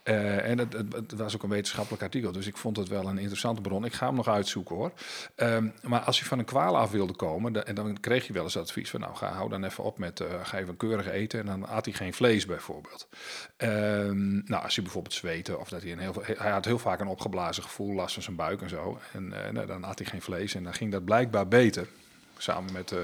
Uh, 0.05 0.49
en 0.49 0.59
het, 0.59 0.73
het, 0.73 0.93
het, 0.93 1.13
was 1.13 1.35
ook 1.35 1.43
een 1.43 1.49
wetenschappelijk 1.49 2.03
artikel, 2.03 2.33
dus 2.33 2.47
ik 2.47 2.57
vond 2.57 2.77
het 2.77 2.89
wel 2.89 3.09
een 3.09 3.19
interessante 3.19 3.61
bron. 3.61 3.85
Ik 3.85 3.93
ga 3.93 4.07
hem 4.07 4.15
nog 4.15 4.29
uitzoeken 4.29 4.77
hoor. 4.77 4.93
Um, 5.37 5.73
maar 5.83 6.01
als 6.01 6.19
je 6.19 6.25
van 6.25 6.39
een 6.39 6.45
kwaal 6.45 6.77
af 6.77 6.91
wilde 6.91 7.15
komen, 7.15 7.67
en 7.67 7.75
dan 7.75 8.01
kreeg 8.01 8.27
je 8.27 8.33
wel 8.33 8.45
eens 8.45 8.57
advies 8.57 8.91
van, 8.91 9.01
nou 9.01 9.15
ga, 9.17 9.33
hou 9.33 9.49
dan 9.49 9.65
even 9.65 9.85
op 9.85 9.99
met, 9.99 10.21
uh, 10.21 10.29
ga 10.43 10.59
even 10.59 10.77
keurig 10.77 11.09
eten. 11.09 11.41
En 11.41 11.47
dan 11.47 11.69
at 11.69 11.85
hij 11.85 11.95
geen 11.95 12.15
vlees 12.15 12.47
bijvoorbeeld. 12.47 13.09
Um, 13.57 14.43
nou, 14.45 14.63
als 14.63 14.75
je 14.75 14.83
bijvoorbeeld 14.83 15.15
zweten 15.15 15.61
of 15.61 15.69
dat 15.69 15.83
hij 15.83 15.93
een 15.93 15.99
heel 15.99 16.13
hij 16.22 16.50
had 16.50 16.64
heel 16.64 16.79
vaak 16.79 17.00
een 17.00 17.07
opgeblazen 17.07 17.62
gevoel, 17.62 17.94
last 17.94 18.14
van 18.14 18.22
zijn 18.22 18.37
buik 18.37 18.62
en 18.62 18.68
zo. 18.68 18.98
En 19.12 19.24
uh, 19.24 19.50
nou, 19.50 19.66
dan 19.66 19.85
at 19.85 19.98
hij 19.98 20.09
geen 20.09 20.22
vlees 20.22 20.55
en 20.55 20.64
dan 20.64 20.74
ging 20.74 20.92
dat 20.92 21.05
blijkbaar 21.05 21.48
beter. 21.48 21.88
Samen 22.37 22.73
met 22.73 22.92
eh, 22.92 22.99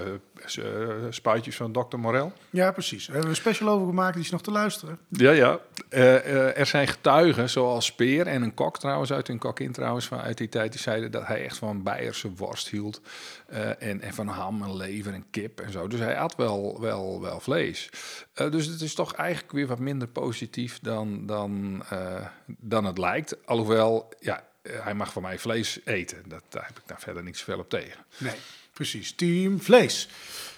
s- 0.44 0.56
eh, 0.58 0.88
spuitjes 1.10 1.56
van 1.56 1.72
Dr. 1.72 1.96
Morel. 1.96 2.32
Ja, 2.50 2.72
precies. 2.72 3.06
We 3.06 3.12
hebben 3.12 3.30
een 3.30 3.36
special 3.36 3.68
over 3.68 3.86
gemaakt, 3.86 4.14
die 4.14 4.24
is 4.24 4.30
nog 4.30 4.42
te 4.42 4.50
luisteren. 4.50 4.98
Ja, 5.08 5.30
ja. 5.30 5.58
Eh, 5.88 6.16
eh, 6.16 6.58
er 6.58 6.66
zijn 6.66 6.88
getuigen, 6.88 7.50
zoals 7.50 7.86
Speer 7.86 8.26
en 8.26 8.42
een 8.42 8.54
kok 8.54 8.78
trouwens, 8.78 9.12
uit 9.12 9.28
een 9.28 9.38
kok 9.38 9.60
in 9.60 9.72
trouwens, 9.72 10.06
van 10.06 10.20
uit 10.20 10.38
die 10.38 10.48
tijd, 10.48 10.72
die 10.72 10.80
zeiden 10.80 11.10
dat 11.10 11.26
hij 11.26 11.44
echt 11.44 11.58
van 11.58 11.82
Beierse 11.82 12.30
worst 12.34 12.68
hield. 12.68 13.00
eh, 13.46 13.82
en, 13.82 14.00
en 14.00 14.14
van 14.14 14.26
ham 14.28 14.62
en 14.62 14.76
lever 14.76 15.12
en 15.12 15.24
kip 15.30 15.60
en 15.60 15.72
zo. 15.72 15.88
Dus 15.88 16.00
hij 16.00 16.18
at 16.18 16.36
wel, 16.36 16.80
wel, 16.80 17.20
wel 17.20 17.40
vlees. 17.40 17.88
Eh, 18.34 18.50
dus 18.50 18.66
het 18.66 18.80
is 18.80 18.94
toch 18.94 19.12
eigenlijk 19.14 19.52
weer 19.52 19.66
wat 19.66 19.78
minder 19.78 20.08
positief 20.08 20.78
dan, 20.82 21.26
dan, 21.26 21.82
eh, 21.90 22.26
dan 22.46 22.84
het 22.84 22.98
lijkt. 22.98 23.46
Alhoewel, 23.46 24.08
ja, 24.20 24.44
eh, 24.62 24.72
hij 24.84 24.94
mag 24.94 25.12
van 25.12 25.22
mij 25.22 25.38
vlees 25.38 25.80
eten. 25.84 26.22
Dat, 26.28 26.42
daar 26.48 26.66
heb 26.66 26.76
ik 26.78 26.82
daar 26.86 27.00
verder 27.00 27.22
niet 27.22 27.36
zoveel 27.38 27.58
op 27.58 27.68
tegen. 27.68 28.04
Nee, 28.18 28.34
precies. 28.80 29.12
Team 29.12 29.60
vlees. 29.60 30.08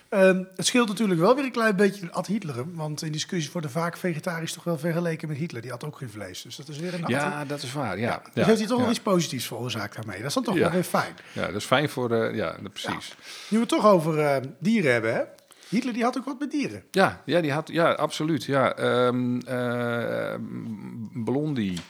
Ehm, 0.09 0.43
het 0.57 0.67
scheelt 0.67 0.89
natuurlijk 0.89 1.21
wel 1.21 1.35
weer 1.35 1.45
een 1.45 1.53
klein 1.53 1.77
beetje 1.77 2.11
ad 2.11 2.27
Hitler. 2.27 2.65
Want 2.75 3.03
in 3.03 3.13
discussies 3.13 3.53
worden 3.53 3.71
vaak 3.71 3.97
vegetarisch 3.97 4.53
toch 4.53 4.65
wel 4.65 4.79
vergeleken 4.79 5.29
met 5.29 5.37
Hitler. 5.37 5.63
Die 5.63 5.71
had 5.71 5.85
ook 5.85 5.97
geen 5.97 6.11
vlees. 6.11 6.43
Dus 6.43 6.57
dat 6.57 6.69
is 6.69 6.79
weer 6.79 6.95
een 6.95 7.05
Ja, 7.07 7.45
dat 7.45 7.63
is 7.63 7.73
waar. 7.73 7.99
Ja, 7.99 8.23
Dus 8.25 8.31
ja, 8.35 8.45
heeft 8.45 8.59
hij 8.59 8.67
toch 8.69 8.77
ja. 8.77 8.83
wel 8.83 8.93
iets 8.93 9.01
positiefs 9.03 9.47
veroorzaakt 9.47 9.95
daarmee. 9.97 10.19
Dat 10.19 10.27
is 10.27 10.35
dan 10.35 10.43
toch 10.43 10.55
Ja. 10.55 10.61
wel 10.61 10.71
weer 10.71 10.83
fijn. 10.83 11.15
Ja, 11.33 11.47
dat 11.47 11.55
is 11.55 11.65
fijn 11.65 11.89
voor 11.89 12.09
de... 12.09 12.31
Ja, 12.35 12.57
dat- 12.63 12.73
precies. 12.73 13.15
Nu 13.49 13.57
we 13.57 13.59
het 13.59 13.69
toch 13.69 13.87
over 13.87 14.19
eh, 14.19 14.37
dieren 14.59 14.93
hebben, 14.93 15.15
hè? 15.15 15.23
Hitler 15.69 15.93
die 15.95 16.03
had 16.03 16.19
ook 16.19 16.25
wat 16.25 16.39
met 16.39 16.51
dieren. 16.51 16.83
Ja, 16.91 17.23
ja, 17.25 17.41
die 17.41 17.53
had, 17.53 17.69
ja 17.73 17.93
absoluut. 17.93 18.45
Ja. 18.45 18.75
Ehm, 18.77 19.39
eh, 19.41 20.35
Blondie, 21.25 21.81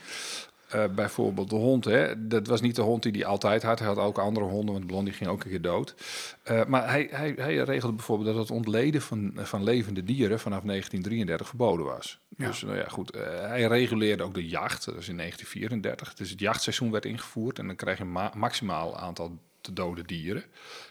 eh, 0.73 0.83
bijvoorbeeld, 0.95 1.49
de 1.49 1.55
hond, 1.55 1.85
hè, 1.85 2.27
dat 2.27 2.47
was 2.47 2.61
niet 2.61 2.75
de 2.75 2.81
hond 2.81 3.03
die 3.03 3.11
hij 3.11 3.25
altijd 3.25 3.63
had. 3.63 3.79
Hij 3.79 3.87
had 3.87 3.97
ook 3.97 4.17
andere 4.17 4.45
honden, 4.45 4.73
want 4.73 4.87
Blondie 4.87 5.13
ging 5.13 5.29
ook 5.29 5.43
een 5.43 5.49
keer 5.49 5.61
dood. 5.61 5.95
Eh, 6.43 6.65
maar 6.65 6.89
hij, 6.89 7.07
hij, 7.11 7.33
hij 7.37 7.55
regelde 7.55 7.95
bijvoorbeeld 7.95 8.29
dat 8.29 8.37
het 8.47 8.51
ontleden 8.57 9.01
van, 9.01 9.31
van 9.35 9.63
levende 9.63 10.03
dieren 10.03 10.39
vanaf 10.39 10.61
1933 10.61 11.47
verboden 11.47 11.85
was. 11.85 12.19
Ja. 12.37 12.47
Dus 12.47 12.61
nou 12.61 12.77
ja, 12.77 12.87
goed. 12.87 13.11
eh, 13.11 13.21
hij 13.39 13.63
reguleerde 13.63 14.23
ook 14.23 14.33
de 14.33 14.47
jacht, 14.47 14.85
dat 14.85 14.95
is 14.95 15.09
in 15.09 15.17
1934. 15.17 16.13
Dus 16.13 16.29
het 16.29 16.39
jachtseizoen 16.39 16.91
werd 16.91 17.05
ingevoerd 17.05 17.59
en 17.59 17.67
dan 17.67 17.75
krijg 17.75 17.97
je 17.97 18.03
een 18.03 18.11
ma- 18.11 18.31
maximaal 18.35 18.97
aantal 18.97 19.37
te 19.61 19.73
dode 19.73 20.01
dieren. 20.05 20.43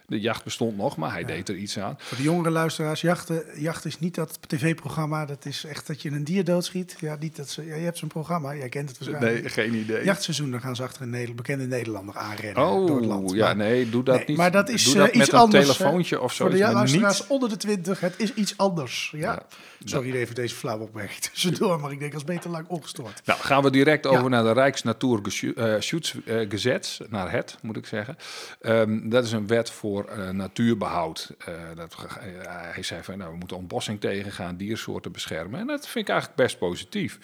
De 0.06 0.20
jacht 0.20 0.44
bestond 0.44 0.76
nog, 0.76 0.96
maar 0.96 1.12
hij 1.12 1.24
deed 1.24 1.48
er 1.48 1.56
iets 1.56 1.78
aan. 1.78 1.94
Voor 1.98 2.16
de 2.16 2.22
jongere 2.22 2.50
luisteraars, 2.50 3.00
jachten, 3.00 3.42
jacht 3.56 3.84
is 3.84 3.98
niet 3.98 4.14
dat 4.14 4.38
tv-programma. 4.46 5.26
Dat 5.26 5.46
is 5.46 5.64
echt 5.64 5.86
dat 5.86 6.02
je 6.02 6.10
een 6.10 6.24
dier 6.24 6.44
doodschiet. 6.44 6.96
Ja, 7.00 7.16
niet 7.20 7.36
dat 7.36 7.48
ze, 7.48 7.66
ja, 7.66 7.74
je 7.74 7.84
hebt 7.84 7.98
zo'n 7.98 8.08
programma, 8.08 8.54
jij 8.54 8.68
kent 8.68 8.88
het 8.88 8.98
waarschijnlijk. 8.98 9.42
Nee, 9.42 9.50
geen 9.52 9.74
idee. 9.74 10.04
Jachtseizoen, 10.04 10.50
dan 10.50 10.60
gaan 10.60 10.76
ze 10.76 10.82
achter 10.82 11.02
een 11.02 11.10
Nederland, 11.10 11.36
bekende 11.36 11.66
Nederlander 11.66 12.16
aanrennen 12.16 12.86
door 12.86 12.96
het 12.96 13.04
land. 13.04 13.30
Oh, 13.30 13.36
ja, 13.36 13.44
Maar- 13.44 13.56
nee, 13.56 13.90
doe 13.90 14.02
dat 14.02 14.16
Nee, 14.16 14.24
niet. 14.26 14.36
maar 14.36 14.50
dat 14.50 14.68
is 14.68 14.84
doe 14.84 14.92
eh, 14.94 14.98
dat 15.00 15.08
iets 15.08 15.18
met 15.18 15.32
een 15.32 15.38
anders. 15.38 15.68
hè. 15.68 15.74
telefoontje 15.74 16.20
of 16.20 16.32
zo. 16.32 16.44
Voor 16.44 16.52
de 16.52 16.58
ja, 16.60 16.72
luisteraars 16.72 17.20
niet. 17.20 17.28
onder 17.30 17.48
de 17.48 17.56
20, 17.56 18.00
het 18.00 18.14
is 18.16 18.34
iets 18.34 18.56
anders. 18.56 19.12
Ja. 19.16 19.20
Ja. 19.20 19.42
Sorry 19.84 20.12
even 20.12 20.34
deze 20.34 20.54
flauw 20.54 20.78
opmerking 20.78 21.20
tussendoor, 21.32 21.80
maar 21.80 21.92
ik 21.92 21.98
denk 21.98 22.14
als 22.14 22.24
beter 22.24 22.50
lang 22.50 22.68
opgestoord. 22.68 23.20
Nou, 23.24 23.40
gaan 23.40 23.62
we 23.62 23.70
direct 23.70 24.06
over 24.06 24.30
naar 24.30 24.42
de 24.42 24.52
Rijksnatuurschutzgesetz, 24.52 27.00
naar 27.08 27.32
het, 27.32 27.56
moet 27.62 27.76
ik 27.76 27.86
zeggen. 27.86 28.16
Ehm, 28.60 29.08
dat 29.08 29.24
is 29.24 29.32
een 29.32 29.46
wet 29.46 29.70
voor 29.70 29.91
eh, 30.00 30.30
natuurbehoud. 30.30 31.34
Eh, 31.38 31.54
dat, 31.74 31.94
eh, 31.94 32.26
hij 32.72 32.82
zei 32.82 33.02
van, 33.02 33.18
nou, 33.18 33.30
we 33.30 33.36
moeten 33.36 33.56
ontbossing 33.56 34.00
tegengaan, 34.00 34.56
diersoorten 34.56 35.12
beschermen. 35.12 35.60
En 35.60 35.66
dat 35.66 35.88
vind 35.88 36.04
ik 36.04 36.10
eigenlijk 36.10 36.40
best 36.40 36.58
positief. 36.58 37.18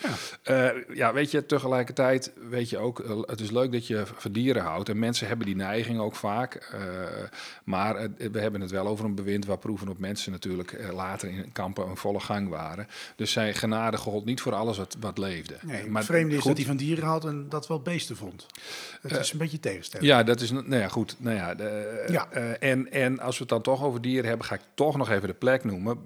Ja, 0.44 0.72
ja 0.92 1.12
weet 1.12 1.30
je, 1.30 1.46
tegelijkertijd 1.46 2.32
weet 2.48 2.70
je 2.70 2.78
ook, 2.78 3.24
het 3.26 3.40
is 3.40 3.50
leuk 3.50 3.72
dat 3.72 3.86
je 3.86 4.02
van 4.16 4.32
dieren 4.32 4.62
houdt. 4.62 4.88
En 4.88 4.98
mensen 4.98 5.28
hebben 5.28 5.46
die 5.46 5.56
neiging 5.56 5.98
ook 5.98 6.16
vaak. 6.16 6.76
maar 7.64 8.08
we 8.16 8.40
hebben 8.40 8.60
het 8.60 8.70
wel 8.70 8.86
over 8.86 9.04
een 9.04 9.14
bewind 9.14 9.44
waar 9.44 9.58
proeven 9.58 9.88
op 9.88 9.98
mensen 9.98 10.32
natuurlijk 10.32 10.76
later 10.92 11.28
in 11.28 11.52
kampen 11.52 11.88
een 11.88 11.96
volle 11.96 12.20
gang 12.20 12.48
waren. 12.48 12.86
Dus 13.16 13.32
zijn 13.32 13.54
genade 13.54 13.96
gold 13.96 14.24
niet 14.24 14.40
voor 14.40 14.54
alles 14.54 14.78
wat, 14.78 14.96
wat 15.00 15.18
leefde. 15.18 15.56
Nee, 15.62 15.86
maar 15.86 16.02
het 16.02 16.10
vreemde 16.10 16.34
is 16.34 16.40
goed, 16.40 16.48
dat 16.48 16.56
hij 16.56 16.66
van 16.66 16.76
dieren 16.76 17.04
had 17.04 17.24
en 17.24 17.46
dat 17.48 17.66
wel 17.66 17.80
beesten 17.80 18.16
vond. 18.16 18.46
Het 19.02 19.18
is 19.18 19.32
een 19.32 19.38
beetje 19.38 19.60
tegenstelling. 19.60 20.08
Ja, 20.08 20.22
dat 20.22 20.40
is, 20.40 20.50
nou 20.50 20.76
ja, 20.76 20.88
goed. 20.88 21.16
Nou 21.18 21.36
ja, 21.36 21.54
de, 21.54 22.04
Ja. 22.08 22.28
En, 22.60 22.92
en 22.92 23.20
als 23.20 23.34
we 23.34 23.40
het 23.40 23.48
dan 23.48 23.62
toch 23.62 23.84
over 23.84 24.00
dieren 24.00 24.28
hebben, 24.28 24.46
ga 24.46 24.54
ik 24.54 24.60
toch 24.74 24.96
nog 24.96 25.10
even 25.10 25.28
de 25.28 25.34
plek 25.34 25.64
noemen. 25.64 25.98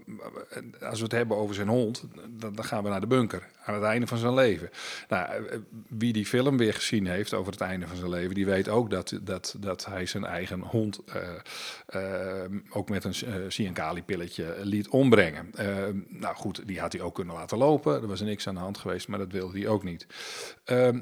Als 0.81 0.99
we 0.99 1.05
het 1.05 1.13
hebben 1.13 1.37
over 1.37 1.55
zijn 1.55 1.69
hond, 1.69 2.05
dan, 2.31 2.65
gaan 2.65 2.83
we 2.83 2.89
naar 2.89 3.01
de 3.01 3.07
bunker. 3.07 3.49
Aan 3.65 3.75
het 3.75 3.83
einde 3.83 4.07
van 4.07 4.19
zijn 4.19 4.35
leven. 4.35 4.71
Nou, 5.09 5.47
eh, 5.47 5.59
wie 5.89 6.13
die 6.13 6.27
film 6.27 6.57
weer 6.57 6.75
gezien 6.75 7.07
heeft 7.07 7.35
over 7.35 7.53
het 7.53 7.61
einde 7.61 7.87
van 7.87 7.97
zijn 7.97 8.11
leven, 8.11 8.35
die 8.35 8.47
weet 8.47 8.69
ook 8.69 8.91
dat, 8.91 9.19
dat, 9.23 9.57
dat 9.59 9.85
hij 9.85 10.07
zijn 10.07 10.25
eigen 10.25 10.61
hond 10.61 11.01
eh, 11.05 11.23
eh, 11.87 12.51
ook 12.71 12.89
met 12.89 13.05
een 13.05 13.15
Ciancali-pilletje 13.49 14.57
liet 14.63 14.89
ombrengen. 14.89 15.51
Eh, 15.55 15.67
nou 16.09 16.35
goed, 16.37 16.67
die 16.67 16.81
had 16.81 16.93
hij 16.93 17.03
ook 17.03 17.15
kunnen 17.15 17.35
laten 17.35 17.59
lopen. 17.59 18.03
Er 18.03 18.07
was 18.07 18.21
niks 18.21 18.49
aan 18.49 18.55
de 18.55 18.61
hand 18.61 18.79
geweest, 18.79 19.09
maar 19.09 19.19
dat 19.19 19.33
wilde 19.33 19.59
hij 19.59 19.69
ook 19.69 19.85
niet. 19.85 20.07
Ehm, 20.65 21.01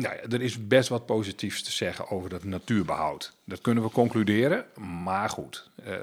nou 0.00 0.14
ja, 0.14 0.22
er 0.22 0.42
is 0.42 0.66
best 0.66 0.88
wat 0.88 1.06
positiefs 1.06 1.62
te 1.62 1.72
zeggen 1.72 2.10
over 2.10 2.30
dat 2.30 2.44
natuurbehoud. 2.44 3.32
Dat 3.44 3.60
kunnen 3.60 3.82
we 3.82 3.90
concluderen, 3.90 4.64
maar 5.04 5.28
goed. 5.28 5.70
Uh, 5.86 5.94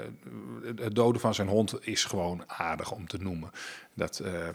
het 0.76 0.94
doden 0.94 1.20
van 1.20 1.34
zijn 1.34 1.48
hond 1.48 1.86
is 1.86 2.04
gewoon 2.04 2.42
aardig 2.46 2.92
om 2.92 3.06
te 3.06 3.18
noemen. 3.18 3.50
Dat, 3.94 4.20
uh, 4.24 4.48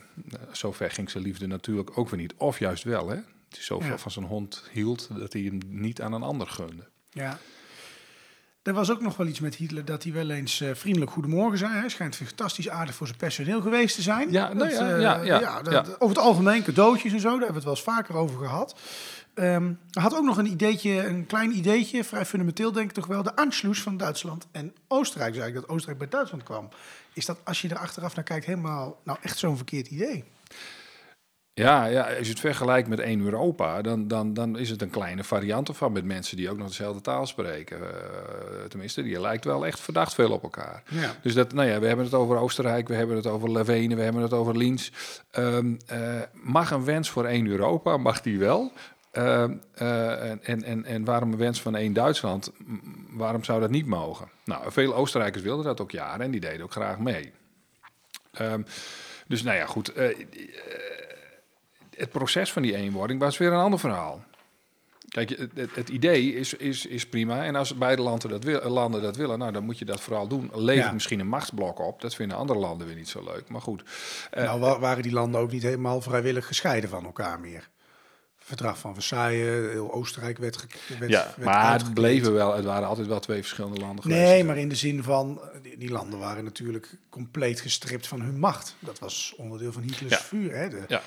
zover 0.51 0.91
ging 0.91 1.09
zijn 1.09 1.23
liefde 1.23 1.47
natuurlijk 1.47 1.97
ook 1.97 2.09
weer 2.09 2.19
niet. 2.19 2.33
Of 2.37 2.59
juist 2.59 2.83
wel, 2.83 3.09
hè? 3.09 3.15
Dat 3.15 3.23
hij 3.57 3.61
zoveel 3.61 3.89
ja. 3.89 3.97
van 3.97 4.11
zijn 4.11 4.25
hond 4.25 4.63
hield 4.71 5.09
dat 5.17 5.33
hij 5.33 5.41
hem 5.41 5.59
niet 5.67 6.01
aan 6.01 6.13
een 6.13 6.23
ander 6.23 6.47
gunde. 6.47 6.87
Ja. 7.09 7.39
Er 8.61 8.73
was 8.73 8.91
ook 8.91 9.01
nog 9.01 9.17
wel 9.17 9.27
iets 9.27 9.39
met 9.39 9.55
Hitler 9.55 9.85
dat 9.85 10.03
hij 10.03 10.13
wel 10.13 10.29
eens 10.29 10.61
uh, 10.61 10.69
vriendelijk 10.73 11.11
goedemorgen 11.11 11.57
zei. 11.57 11.73
Hij 11.73 11.89
schijnt 11.89 12.15
fantastisch 12.15 12.69
aardig 12.69 12.95
voor 12.95 13.07
zijn 13.07 13.19
personeel 13.19 13.61
geweest 13.61 13.95
te 13.95 14.01
zijn. 14.01 14.31
Ja, 14.31 14.53
nou 14.53 14.69
ja, 14.69 14.97
ja, 14.97 15.23
ja, 15.23 15.39
ja, 15.39 15.61
dat, 15.61 16.01
Over 16.01 16.15
het 16.15 16.25
algemeen 16.25 16.63
cadeautjes 16.63 17.13
en 17.13 17.19
zo, 17.19 17.29
daar 17.29 17.45
hebben 17.45 17.47
we 17.47 17.53
het 17.53 17.63
wel 17.63 17.73
eens 17.73 17.83
vaker 17.83 18.15
over 18.15 18.37
gehad. 18.37 18.75
Um, 19.39 19.79
had 19.91 20.15
ook 20.15 20.23
nog 20.23 20.37
een 20.37 20.51
ideetje, 20.51 21.07
een 21.07 21.25
klein 21.25 21.51
ideetje, 21.51 22.03
vrij 22.03 22.25
fundamenteel 22.25 22.71
denk 22.71 22.89
ik 22.89 22.95
toch 22.95 23.07
wel, 23.07 23.23
de 23.23 23.35
Anschluss 23.35 23.81
van 23.81 23.97
Duitsland 23.97 24.47
en 24.51 24.73
Oostenrijk. 24.87 25.33
Dus 25.33 25.41
eigenlijk 25.41 25.67
dat 25.67 25.75
Oostenrijk 25.75 25.99
bij 25.99 26.09
Duitsland 26.09 26.43
kwam. 26.43 26.69
Is 27.13 27.25
dat, 27.25 27.37
als 27.43 27.61
je 27.61 27.69
er 27.69 27.77
achteraf 27.77 28.15
naar 28.15 28.23
kijkt, 28.23 28.45
helemaal 28.45 28.99
nou 29.03 29.17
echt 29.21 29.37
zo'n 29.37 29.55
verkeerd 29.55 29.87
idee? 29.87 30.23
Ja, 31.53 31.85
ja, 31.85 32.01
als 32.01 32.25
je 32.25 32.31
het 32.31 32.39
vergelijkt 32.39 32.87
met 32.87 32.99
één 32.99 33.21
Europa, 33.21 33.81
dan, 33.81 34.07
dan, 34.07 34.33
dan 34.33 34.57
is 34.57 34.69
het 34.69 34.81
een 34.81 34.89
kleine 34.89 35.23
variant 35.23 35.67
ervan 35.67 35.91
met 35.91 36.03
mensen 36.05 36.37
die 36.37 36.49
ook 36.49 36.57
nog 36.57 36.67
dezelfde 36.67 37.01
taal 37.01 37.25
spreken. 37.25 37.79
Uh, 37.79 37.85
tenminste, 38.67 39.03
die 39.03 39.19
lijkt 39.19 39.45
wel 39.45 39.65
echt 39.65 39.79
verdacht 39.79 40.13
veel 40.13 40.31
op 40.31 40.43
elkaar. 40.43 40.83
Ja. 40.89 41.15
Dus 41.21 41.33
dat, 41.33 41.53
nou 41.53 41.67
ja, 41.67 41.79
we 41.79 41.87
hebben 41.87 42.05
het 42.05 42.13
over 42.13 42.37
Oostenrijk, 42.37 42.87
we 42.87 42.95
hebben 42.95 43.15
het 43.15 43.27
over 43.27 43.51
Levene, 43.51 43.95
we 43.95 44.01
hebben 44.01 44.21
het 44.21 44.33
over 44.33 44.57
Liens. 44.57 44.91
Um, 45.37 45.77
uh, 45.91 46.21
mag 46.33 46.71
een 46.71 46.85
wens 46.85 47.09
voor 47.09 47.25
één 47.25 47.47
Europa, 47.47 47.97
mag 47.97 48.21
die 48.21 48.39
wel? 48.39 48.71
Uh, 49.13 49.43
en, 50.31 50.63
en, 50.63 50.85
en 50.85 51.03
waarom 51.03 51.31
een 51.31 51.37
wens 51.37 51.61
van 51.61 51.75
één 51.75 51.93
Duitsland? 51.93 52.51
Waarom 53.09 53.43
zou 53.43 53.59
dat 53.59 53.69
niet 53.69 53.85
mogen? 53.85 54.29
Nou, 54.45 54.71
veel 54.71 54.95
Oostenrijkers 54.95 55.43
wilden 55.43 55.65
dat 55.65 55.81
ook 55.81 55.91
jaren 55.91 56.21
en 56.21 56.31
die 56.31 56.39
deden 56.39 56.63
ook 56.63 56.71
graag 56.71 56.99
mee. 56.99 57.31
Um, 58.41 58.65
dus 59.27 59.43
nou 59.43 59.57
ja, 59.57 59.65
goed. 59.65 59.97
Uh, 59.97 60.17
het 61.95 62.09
proces 62.09 62.51
van 62.51 62.61
die 62.61 62.75
eenwording 62.75 63.19
was 63.19 63.37
weer 63.37 63.51
een 63.51 63.59
ander 63.59 63.79
verhaal. 63.79 64.23
Kijk, 65.07 65.29
het, 65.29 65.75
het, 65.75 65.89
idee 65.89 66.33
is, 66.33 66.53
is, 66.53 66.85
is 66.85 67.07
prima. 67.07 67.45
En 67.45 67.55
als 67.55 67.75
beide 67.75 68.01
landen 68.01 68.29
dat, 68.29 68.43
wil, 68.43 68.69
landen 68.69 69.01
dat 69.01 69.15
willen, 69.15 69.39
nou, 69.39 69.51
dan 69.51 69.63
moet 69.63 69.79
je 69.79 69.85
dat 69.85 70.01
vooral 70.01 70.27
doen. 70.27 70.51
Levert 70.53 70.85
ja. 70.85 70.93
misschien 70.93 71.19
een 71.19 71.27
machtsblok 71.27 71.79
op. 71.79 72.01
Dat 72.01 72.15
vinden 72.15 72.37
andere 72.37 72.59
landen 72.59 72.87
weer 72.87 72.95
niet 72.95 73.09
zo 73.09 73.23
leuk. 73.23 73.49
Maar 73.49 73.61
goed. 73.61 73.83
Nou, 74.31 74.79
waren 74.79 75.03
die 75.03 75.11
landen 75.11 75.41
ook 75.41 75.51
niet 75.51 75.63
helemaal 75.63 76.01
vrijwillig 76.01 76.47
gescheiden 76.47 76.89
van 76.89 77.05
elkaar 77.05 77.39
meer? 77.39 77.69
Verdrag 78.49 78.77
van 78.77 78.93
Versailles, 78.93 79.71
heel 79.71 79.93
Oostenrijk 79.93 80.37
werd, 80.37 80.65
werd 80.99 81.11
Ja, 81.11 81.33
werd 81.35 81.49
maar 81.49 81.73
het 81.73 81.93
bleven 81.93 82.33
wel, 82.33 82.55
het 82.55 82.65
waren 82.65 82.87
altijd 82.87 83.07
wel 83.07 83.19
twee 83.19 83.39
verschillende 83.39 83.79
landen 83.79 84.03
geweest. 84.03 84.21
Nee, 84.21 84.43
maar 84.43 84.57
in 84.57 84.69
de 84.69 84.75
zin 84.75 85.03
van, 85.03 85.41
die, 85.61 85.77
die, 85.77 85.89
landen 85.89 86.19
waren 86.19 86.43
natuurlijk 86.43 86.97
compleet 87.09 87.59
gestript 87.59 88.07
van 88.07 88.21
hun 88.21 88.39
macht. 88.39 88.75
Dat 88.79 88.99
was 88.99 89.33
onderdeel 89.37 89.71
van 89.71 89.81
Hitlers 89.81 90.13
ja. 90.13 90.19
vuur. 90.19 90.55
Hè? 90.55 90.69
De, 90.69 90.83
ja. 90.87 91.01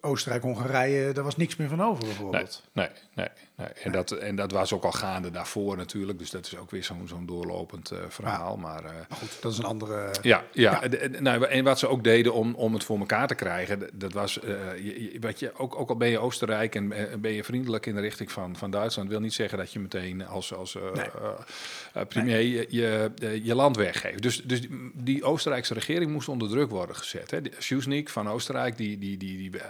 Oostenrijk-Hongarije, 0.00 1.12
daar 1.12 1.24
was 1.24 1.36
niks 1.36 1.56
meer 1.56 1.68
van 1.68 1.82
over 1.82 2.04
bijvoorbeeld. 2.04 2.62
Nee, 2.72 2.88
nee, 2.88 2.96
nee. 3.14 3.28
Nee. 3.56 3.68
En, 3.68 3.92
Dat, 3.92 4.10
en 4.10 4.36
dat 4.36 4.52
was 4.52 4.72
ook 4.72 4.84
al 4.84 4.92
gaande 4.92 5.30
daarvoor 5.30 5.76
natuurlijk. 5.76 6.18
Dus 6.18 6.30
dat 6.30 6.46
is 6.46 6.56
ook 6.56 6.70
weer 6.70 6.84
zo'n 6.84 7.08
zo'n 7.08 7.26
doorlopend 7.26 7.92
uh, 7.92 7.98
verhaal. 8.08 8.54
Ja. 8.54 8.60
Maar, 8.60 8.84
uh, 8.84 8.90
maar, 8.90 9.18
goed, 9.18 9.42
dat 9.42 9.52
is 9.52 9.58
een 9.58 9.64
andere... 9.64 10.14
Ja, 10.22 10.44
ja. 10.52 10.70
ja. 10.70 10.82
En, 10.82 11.22
nou, 11.22 11.44
en 11.44 11.64
wat 11.64 11.78
ze 11.78 11.88
ook 11.88 12.04
deden 12.04 12.32
om, 12.32 12.54
om 12.54 12.72
het 12.74 12.84
voor 12.84 12.98
elkaar 12.98 13.26
te 13.26 13.34
krijgen... 13.34 13.88
dat 13.92 14.12
was, 14.12 14.38
uh, 14.38 14.50
je, 14.76 15.16
wat 15.20 15.38
je, 15.38 15.52
ook, 15.56 15.78
ook 15.78 15.88
al 15.88 15.96
ben 15.96 16.08
je 16.08 16.18
Oostenrijk 16.18 16.74
en 16.74 16.88
ben 17.20 17.32
je 17.32 17.44
vriendelijk 17.44 17.86
in 17.86 17.94
de 17.94 18.00
richting 18.00 18.32
van, 18.32 18.56
van 18.56 18.70
Duitsland... 18.70 19.08
wil 19.08 19.20
niet 19.20 19.34
zeggen 19.34 19.58
dat 19.58 19.72
je 19.72 19.78
meteen 19.78 20.26
als, 20.26 20.54
als 20.54 20.78
nee. 20.94 22.06
premier 22.06 22.34
nee. 22.34 22.50
je, 22.50 22.66
je, 22.68 23.40
je, 23.44 23.54
land 23.54 23.76
weggeeft. 23.76 24.22
Dus, 24.22 24.42
dus 24.42 24.60
die, 24.94 25.24
Oostenrijkse 25.24 25.74
regering 25.74 26.10
moest 26.10 26.28
onder 26.28 26.48
druk 26.48 26.70
worden 26.70 26.96
gezet. 26.96 27.30
Hè. 27.30 27.40
Schuschnigg 27.58 28.10
van 28.10 28.28
Oostenrijk, 28.28 28.76
die, 28.76 28.98
die, 28.98 29.16
die, 29.16 29.50
die 29.50 29.60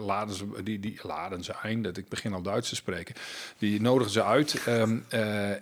laden 0.00 0.34
ze, 0.34 0.62
die, 0.62 0.80
die 0.80 1.00
laden 1.02 1.44
ze 1.44 1.80
dat 1.80 1.96
ik 1.96 2.08
begin 2.08 2.32
al 2.32 2.42
Duits 2.42 2.71
te 2.72 2.78
spreken, 2.78 3.14
die 3.58 3.80
nodigden 3.80 4.12
ze 4.12 4.24
uit 4.24 4.54
ehm, 4.66 4.98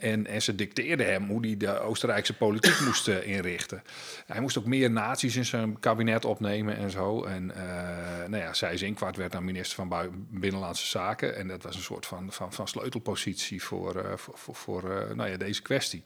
en, 0.00 0.26
en 0.26 0.42
ze 0.42 0.54
dicteerden 0.54 1.06
hem 1.06 1.26
hoe 1.26 1.46
hij 1.46 1.56
de 1.56 1.80
Oostenrijkse 1.80 2.36
politiek 2.36 2.80
moest 2.86 3.08
inrichten. 3.08 3.82
Hij 4.26 4.40
moest 4.40 4.58
ook 4.58 4.66
meer 4.66 4.90
naties 4.90 5.36
in 5.36 5.44
zijn 5.44 5.80
kabinet 5.80 6.24
opnemen 6.24 6.76
en 6.76 6.90
zo. 6.90 7.24
En 7.24 7.46
nou 8.26 8.42
ja, 8.42 8.54
zij 8.54 8.76
Zinkwart 8.76 9.16
werd 9.16 9.32
dan 9.32 9.44
minister 9.44 9.74
van 9.74 10.26
Binnenlandse 10.30 10.86
Zaken 10.86 11.36
en 11.36 11.48
dat 11.48 11.62
was 11.62 11.76
een 11.76 11.82
soort 11.82 12.06
van, 12.06 12.32
van, 12.32 12.52
van 12.52 12.68
sleutelpositie 12.68 13.62
voor, 13.62 14.12
voor, 14.16 14.38
voor, 14.38 14.54
voor 14.54 15.12
nou 15.14 15.30
ja, 15.30 15.36
deze 15.36 15.62
kwestie. 15.62 16.02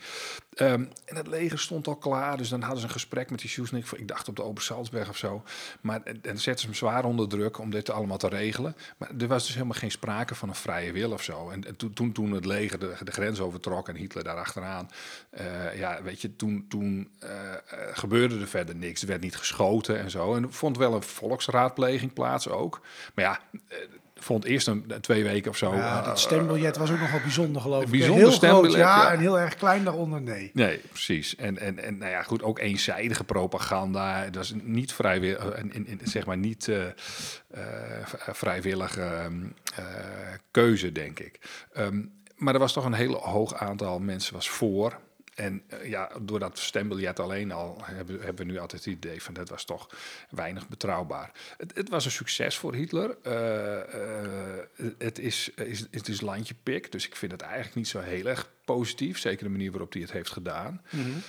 Um, 0.61 0.89
en 1.05 1.17
het 1.17 1.27
leger 1.27 1.59
stond 1.59 1.87
al 1.87 1.97
klaar, 1.97 2.37
dus 2.37 2.49
dan 2.49 2.61
hadden 2.61 2.81
ze 2.81 2.87
een 2.87 2.93
gesprek 2.93 3.31
met 3.31 3.41
die 3.41 3.51
Sjoesnik. 3.51 3.91
Ik 3.91 4.09
dacht 4.09 4.29
op 4.29 4.37
de 4.37 4.43
Obersalzberg 4.43 5.09
of 5.09 5.17
zo. 5.17 5.43
Maar 5.81 6.03
en 6.03 6.39
zetten 6.39 6.59
ze 6.59 6.67
hem 6.67 6.75
zwaar 6.75 7.05
onder 7.05 7.29
druk 7.29 7.59
om 7.59 7.71
dit 7.71 7.91
allemaal 7.91 8.19
te 8.19 8.29
regelen. 8.29 8.77
Maar 8.97 9.11
er 9.19 9.27
was 9.27 9.45
dus 9.45 9.55
helemaal 9.55 9.79
geen 9.79 9.91
sprake 9.91 10.35
van 10.35 10.49
een 10.49 10.55
vrije 10.55 10.93
wil 10.95 11.13
of 11.13 11.23
zo. 11.23 11.51
En, 11.51 11.77
toen, 11.95 12.13
toen, 12.13 12.33
het 12.33 12.45
leger 12.45 12.79
de, 12.79 13.13
grens 13.13 13.41
overtrok 13.41 13.89
en 13.89 13.97
Hitler 13.97 14.25
daar 14.25 14.37
achteraan. 14.37 14.91
Uh, 15.41 15.79
ja, 15.79 16.03
weet 16.03 16.21
je, 16.21 16.37
toen, 16.37 16.67
toen 16.69 17.11
uh, 17.23 17.31
gebeurde 17.93 18.41
er 18.41 18.49
verder 18.49 18.77
niks. 18.77 19.03
Er 19.03 19.09
werd 19.09 19.21
niet 19.21 19.37
geschoten 19.37 19.99
en 19.99 20.11
zo. 20.11 20.35
En 20.35 20.53
vond 20.53 20.77
wel 20.77 20.95
een 20.95 21.03
volksraadpleging 21.03 22.13
plaats 22.13 22.49
ook. 22.49 22.81
Maar 23.15 23.25
ja 23.25 23.41
vond 24.25 24.45
eerst 24.45 24.67
een, 24.67 24.93
twee 25.01 25.25
weken 25.25 25.51
of 25.51 25.57
zo. 25.57 25.75
Ja, 25.75 26.03
dat 26.03 26.19
stembiljet 26.19 26.77
was 26.77 26.91
ook 26.91 26.99
nogal 26.99 27.21
bijzonder, 27.21 27.63
geloof 27.63 27.83
ik. 27.83 27.91
Bijzonder 27.91 28.17
heel 28.17 28.33
stembiljet, 28.33 28.73
groot, 28.73 29.03
ja, 29.03 29.13
en 29.13 29.19
heel 29.19 29.39
erg 29.39 29.55
klein 29.55 29.85
daaronder, 29.85 30.23
nee. 30.23 30.51
Nee, 30.55 30.81
precies. 30.89 31.37
En, 31.37 31.59
en, 31.59 31.79
en 31.79 31.99
nou 31.99 32.11
ja, 32.11 32.23
goed, 32.23 32.43
ook 32.43 32.59
eenzijdige 32.59 33.25
propaganda. 33.25 34.23
Het 34.23 34.37
was 34.37 34.53
niet 34.63 34.93
vrijwillig, 34.93 35.65
uh, 35.65 35.99
zeg 36.03 36.27
maar 36.27 36.37
niet 36.37 36.67
uh, 36.67 36.77
uh, 36.77 37.63
vrijwillige 38.33 39.31
uh, 39.79 39.85
keuze, 40.51 40.93
denk 40.93 41.19
ik. 41.19 41.41
Um, 41.79 42.13
maar 42.37 42.55
er 42.55 42.61
was 42.61 42.73
toch 42.73 42.85
een 42.85 42.93
heel 42.93 43.15
hoog 43.15 43.55
aantal 43.55 43.99
mensen 43.99 44.35
was 44.35 44.49
voor. 44.49 44.99
En 45.35 45.63
uh, 45.69 45.89
ja, 45.89 46.11
door 46.21 46.39
dat 46.39 46.59
stembiljet 46.59 47.21
alleen 47.21 47.53
al 47.53 47.79
hebben, 47.83 48.21
hebben 48.21 48.47
we 48.47 48.53
nu 48.53 48.59
altijd 48.59 48.85
het 48.85 48.95
idee 48.95 49.23
van 49.23 49.35
dat 49.35 49.49
was 49.49 49.65
toch 49.65 49.89
weinig 50.31 50.69
betrouwbaar. 50.69 51.31
Het, 51.57 51.75
het 51.75 51.89
was 51.89 52.05
een 52.05 52.11
succes 52.11 52.57
voor 52.57 52.75
Hitler. 52.75 53.17
Uh, 53.27 53.33
uh, 54.81 54.93
het, 54.99 55.19
is, 55.19 55.51
is, 55.55 55.87
het 55.91 56.09
is 56.09 56.21
landje 56.21 56.55
pik, 56.63 56.93
dus 56.93 57.07
ik 57.07 57.17
vind 57.17 57.33
het 57.33 57.41
eigenlijk 57.41 57.75
niet 57.75 57.89
zo 57.89 58.01
heel 58.01 58.27
erg 58.27 58.51
positief. 58.65 59.19
Zeker 59.19 59.45
de 59.45 59.51
manier 59.51 59.71
waarop 59.71 59.93
hij 59.93 60.03
het 60.03 60.13
heeft 60.13 60.31
gedaan. 60.31 60.83
Mm 60.91 61.03
-hmm. 61.03 61.23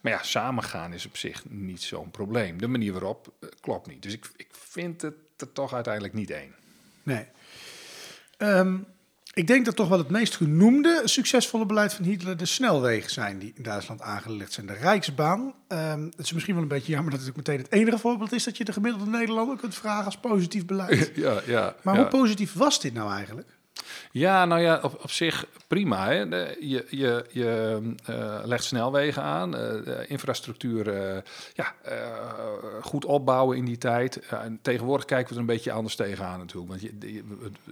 maar 0.00 0.12
ja, 0.12 0.22
samengaan 0.22 0.92
is 0.92 1.06
op 1.06 1.16
zich 1.16 1.42
niet 1.48 1.82
zo'n 1.82 2.10
probleem. 2.10 2.58
De 2.58 2.68
manier 2.68 2.92
waarop 2.92 3.32
klopt 3.60 3.86
niet. 3.86 4.02
Dus 4.02 4.12
ik, 4.12 4.26
ik 4.36 4.48
vind 4.50 5.02
het 5.02 5.14
er 5.36 5.52
toch 5.52 5.74
uiteindelijk 5.74 6.14
niet 6.14 6.30
één. 6.30 6.54
Nee. 7.02 7.26
Um, 8.38 8.86
ik 9.36 9.46
denk 9.46 9.64
dat 9.64 9.76
toch 9.76 9.88
wel 9.88 9.98
het 9.98 10.10
meest 10.10 10.36
genoemde 10.36 11.02
succesvolle 11.04 11.66
beleid 11.66 11.94
van 11.94 12.04
Hitler 12.04 12.36
de 12.36 12.46
snelwegen 12.46 13.10
zijn 13.10 13.38
die 13.38 13.52
in 13.56 13.62
Duitsland 13.62 14.00
aangelegd 14.00 14.52
zijn. 14.52 14.66
De 14.66 14.72
Rijksbaan. 14.72 15.54
Um, 15.68 16.04
het 16.16 16.24
is 16.24 16.32
misschien 16.32 16.54
wel 16.54 16.62
een 16.62 16.68
beetje 16.68 16.92
jammer 16.92 17.12
dat 17.12 17.24
het 17.24 17.36
meteen 17.36 17.58
het 17.58 17.72
enige 17.72 17.98
voorbeeld 17.98 18.32
is 18.32 18.44
dat 18.44 18.56
je 18.56 18.64
de 18.64 18.72
gemiddelde 18.72 19.10
Nederlander 19.10 19.56
kunt 19.56 19.74
vragen 19.74 20.04
als 20.04 20.16
positief 20.16 20.66
beleid. 20.66 21.12
Ja, 21.14 21.40
ja, 21.46 21.76
maar 21.82 21.94
ja. 21.94 22.00
hoe 22.00 22.10
positief 22.10 22.52
was 22.52 22.80
dit 22.80 22.94
nou 22.94 23.12
eigenlijk? 23.12 23.55
Ja, 24.10 24.44
nou 24.44 24.60
ja, 24.60 24.80
op, 24.82 24.98
op 25.02 25.10
zich 25.10 25.46
prima. 25.66 26.06
Hè. 26.06 26.20
je 26.60 26.86
je, 26.88 27.24
je 27.30 27.80
uh, 28.10 28.40
legt 28.44 28.64
snelwegen 28.64 29.22
aan, 29.22 29.56
uh, 29.56 30.10
infrastructuur 30.10 31.14
uh, 31.14 31.22
ja, 31.54 31.74
goed 32.80 33.04
opbouwen 33.04 33.56
in 33.56 33.64
die 33.64 33.78
tijd. 33.78 34.18
en 34.28 34.58
tegenwoordig 34.62 35.04
kijken 35.04 35.28
we 35.28 35.34
er 35.34 35.40
een 35.40 35.46
beetje 35.46 35.72
anders 35.72 35.96
tegenaan 35.96 36.38
natuurlijk. 36.38 36.68
Want 36.68 36.80
je, 36.80 36.94
je, 37.00 37.22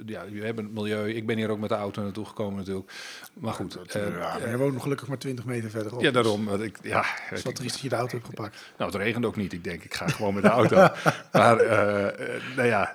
ja, 0.07 0.23
je 0.23 0.43
hebben 0.43 0.65
het 0.65 0.75
milieu. 0.75 1.15
Ik 1.15 1.27
ben 1.27 1.37
hier 1.37 1.51
ook 1.51 1.59
met 1.59 1.69
de 1.69 1.75
auto 1.75 2.03
naartoe 2.03 2.25
gekomen 2.25 2.59
natuurlijk. 2.59 2.93
Maar 3.35 3.53
goed. 3.53 3.79
Ja, 3.93 4.39
we 4.41 4.57
wonen 4.57 4.81
gelukkig 4.81 5.09
maar 5.09 5.19
20 5.19 5.45
meter 5.45 5.71
verderop. 5.71 6.01
Ja, 6.01 6.11
daarom. 6.11 6.47
Dus 6.47 6.61
ik, 6.61 6.79
ja, 6.83 7.05
het 7.07 7.39
is 7.39 7.45
wat 7.45 7.55
triest 7.55 7.73
dat 7.73 7.83
je 7.83 7.89
de 7.89 7.97
auto 7.97 8.17
hebt 8.17 8.29
gepakt. 8.29 8.73
Nou, 8.79 8.93
het 8.93 9.01
regent 9.01 9.25
ook 9.25 9.37
niet. 9.37 9.53
Ik 9.53 9.65
denk, 9.65 9.85
ik 9.85 9.95
ga 9.95 10.09
gewoon 10.09 10.35
met 10.35 10.43
de 10.43 10.49
auto. 10.49 10.77
maar 11.33 11.57
nou 12.57 12.69
ja, 12.69 12.95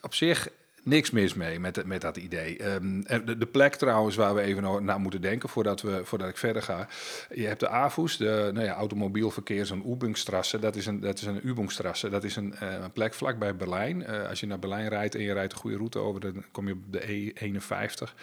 op 0.00 0.14
zich 0.14 0.48
niks 0.86 1.10
mis 1.10 1.34
mee 1.34 1.60
met, 1.60 1.86
met 1.86 2.00
dat 2.00 2.16
idee. 2.16 2.64
Um, 2.64 3.02
de, 3.02 3.38
de, 3.38 3.46
plek 3.46 3.74
trouwens 3.74 4.16
waar 4.16 4.34
we 4.34 4.40
even 4.40 4.84
naar 4.84 5.00
moeten 5.00 5.20
denken 5.20 5.48
voordat, 5.48 5.82
we, 5.82 6.00
voordat 6.04 6.28
ik 6.28 6.36
verder 6.36 6.62
ga. 6.62 6.88
Je 7.34 7.46
hebt 7.46 7.60
de 7.60 7.68
AVUS, 7.68 8.16
de 8.16 8.50
nou 8.52 8.66
ja, 8.66 8.74
automobielverkeer, 8.74 9.66
zo'n 9.66 9.90
Ubungstrasse. 9.90 10.58
Dat 10.58 10.76
is 10.76 10.86
een, 10.86 11.00
dat 11.00 11.18
is 11.18 11.26
een 11.26 11.46
Ubungstrasse. 11.46 12.08
Dat 12.08 12.24
is 12.24 12.36
een, 12.36 12.54
uh, 12.62 12.72
een 12.72 12.92
plek 12.92 13.14
vlakbij 13.14 13.56
Berlijn. 13.56 14.00
Uh, 14.00 14.28
als 14.28 14.40
je 14.40 14.46
naar 14.46 14.58
Berlijn 14.58 14.88
rijdt 14.88 15.14
en 15.14 15.22
je 15.22 15.32
rijdt 15.32 15.52
een 15.52 15.58
goede 15.58 15.76
route 15.76 15.98
over, 15.98 16.20
dan 16.20 16.44
kom 16.52 16.66
je 16.66 16.72
op 16.72 16.92
de 16.92 17.32
E51. 17.32 18.14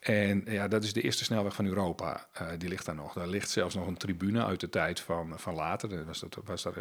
En 0.00 0.42
ja, 0.46 0.68
dat 0.68 0.84
is 0.84 0.92
de 0.92 1.02
eerste 1.02 1.24
snelweg 1.24 1.54
van 1.54 1.66
Europa. 1.66 2.26
Uh, 2.42 2.48
die 2.58 2.68
ligt 2.68 2.86
daar 2.86 2.94
nog. 2.94 3.12
Daar 3.12 3.28
ligt 3.28 3.50
zelfs 3.50 3.74
nog 3.74 3.86
een 3.86 3.96
tribune 3.96 4.44
uit 4.44 4.60
de 4.60 4.68
tijd 4.68 5.00
van, 5.00 5.32
van 5.36 5.54
later. 5.54 6.04
Was 6.04 6.20
dat, 6.20 6.38
was 6.44 6.62
dat, 6.62 6.74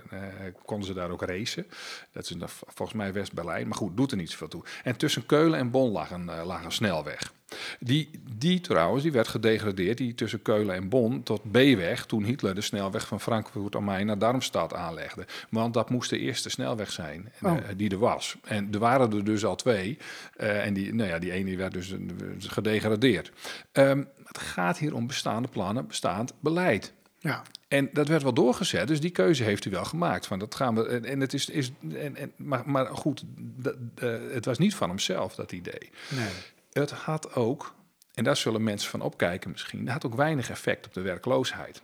konden 0.65 0.87
ze 0.87 0.93
daar 0.93 1.09
ook 1.09 1.21
racen. 1.21 1.67
Dat 2.11 2.23
is 2.23 2.35
volgens 2.49 2.97
mij 2.97 3.13
West-Berlijn. 3.13 3.67
Maar 3.67 3.77
goed, 3.77 3.97
doet 3.97 4.11
er 4.11 4.17
niet 4.17 4.31
zoveel 4.31 4.47
toe. 4.47 4.63
En 4.83 4.97
tussen 4.97 5.25
Keulen 5.29 5.59
en 5.59 5.71
Bonn 5.71 5.91
lag 5.91 6.11
een, 6.11 6.25
uh, 6.25 6.45
lag 6.45 6.63
een 6.63 6.71
snelweg. 6.71 7.33
Die, 7.79 8.09
die 8.37 8.61
trouwens, 8.61 9.03
die 9.03 9.11
werd 9.11 9.27
gedegradeerd, 9.27 9.97
die 9.97 10.15
tussen 10.15 10.41
Keulen 10.41 10.75
en 10.75 10.89
Bonn, 10.89 11.23
tot 11.23 11.51
B-weg, 11.51 12.05
toen 12.05 12.23
Hitler 12.23 12.55
de 12.55 12.61
snelweg 12.61 13.07
van 13.07 13.19
Frankfurt 13.19 13.75
am 13.75 13.83
Main 13.83 14.05
naar 14.05 14.17
Darmstadt 14.17 14.73
aanlegde. 14.73 15.25
Want 15.49 15.73
dat 15.73 15.89
moest 15.89 16.09
de 16.09 16.19
eerste 16.19 16.49
snelweg 16.49 16.91
zijn 16.91 17.31
oh. 17.41 17.53
uh, 17.53 17.59
die 17.75 17.89
er 17.89 17.97
was. 17.97 18.37
En 18.43 18.67
er 18.71 18.79
waren 18.79 19.11
er 19.11 19.23
dus 19.23 19.45
al 19.45 19.55
twee. 19.55 19.97
Uh, 20.37 20.65
en 20.65 20.73
die, 20.73 20.93
nou 20.93 21.09
ja, 21.09 21.19
die 21.19 21.31
ene 21.31 21.55
werd 21.55 21.73
dus 21.73 21.95
gedegradeerd. 22.39 23.31
Um, 23.73 24.07
het 24.23 24.37
gaat 24.37 24.77
hier 24.77 24.95
om 24.95 25.07
bestaande 25.07 25.47
plannen, 25.47 25.87
bestaand 25.87 26.33
beleid. 26.39 26.93
Ja. 27.19 27.43
En 27.67 27.89
dat 27.93 28.07
werd 28.07 28.23
wel 28.23 28.33
doorgezet, 28.33 28.87
dus 28.87 29.01
die 29.01 29.09
keuze 29.09 29.43
heeft 29.43 29.65
u 29.65 29.69
wel 29.69 29.85
gemaakt. 29.85 30.27
Van 30.27 30.39
dat 30.39 30.55
gaan 30.55 30.75
we, 30.75 30.87
en, 30.87 31.05
en 31.05 31.19
het 31.19 31.33
is, 31.33 31.49
is 31.49 31.71
en, 31.93 32.15
en, 32.15 32.31
maar, 32.35 32.63
maar 32.65 32.85
goed, 32.85 33.23
dat, 33.37 33.75
uh, 34.03 34.17
het 34.31 34.45
was 34.45 34.57
niet 34.57 34.75
van 34.75 34.89
hemzelf, 34.89 35.35
dat 35.35 35.51
idee. 35.51 35.89
Nee. 36.09 36.29
Het 36.71 36.91
had 36.91 37.35
ook, 37.35 37.75
en 38.13 38.23
daar 38.23 38.37
zullen 38.37 38.63
mensen 38.63 38.89
van 38.89 39.01
opkijken 39.01 39.51
misschien, 39.51 39.79
het 39.79 39.89
had 39.89 40.05
ook 40.05 40.15
weinig 40.15 40.49
effect 40.49 40.85
op 40.85 40.93
de 40.93 41.01
werkloosheid. 41.01 41.81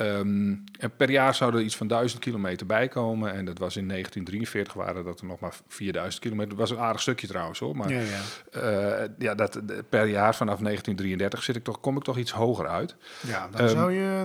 Um, 0.00 0.64
per 0.96 1.10
jaar 1.10 1.34
zou 1.34 1.54
er 1.54 1.62
iets 1.62 1.76
van 1.76 1.86
1000 1.86 2.20
kilometer 2.20 2.66
bij 2.66 2.88
komen. 2.88 3.32
En 3.34 3.44
dat 3.44 3.58
was 3.58 3.76
in 3.76 3.88
1943 3.88 4.72
waren 4.72 5.04
dat 5.04 5.20
er 5.20 5.26
nog 5.26 5.40
maar 5.40 5.54
4000 5.68 6.22
kilometer. 6.22 6.48
Dat 6.48 6.58
was 6.58 6.70
een 6.70 6.84
aardig 6.84 7.00
stukje 7.00 7.26
trouwens 7.26 7.58
hoor. 7.58 7.76
Maar 7.76 7.90
ja, 7.90 8.00
ja. 8.00 9.00
Uh, 9.02 9.08
ja 9.18 9.34
dat, 9.34 9.60
per 9.88 10.06
jaar 10.06 10.34
vanaf 10.34 10.58
1933 10.58 11.42
zit 11.42 11.56
ik 11.56 11.64
toch, 11.64 11.80
kom 11.80 11.96
ik 11.96 12.02
toch 12.02 12.18
iets 12.18 12.32
hoger 12.32 12.68
uit. 12.68 12.94
Ja, 13.20 13.48
dan 13.50 13.60
um, 13.60 13.68
zou 13.68 13.92
je 13.92 14.24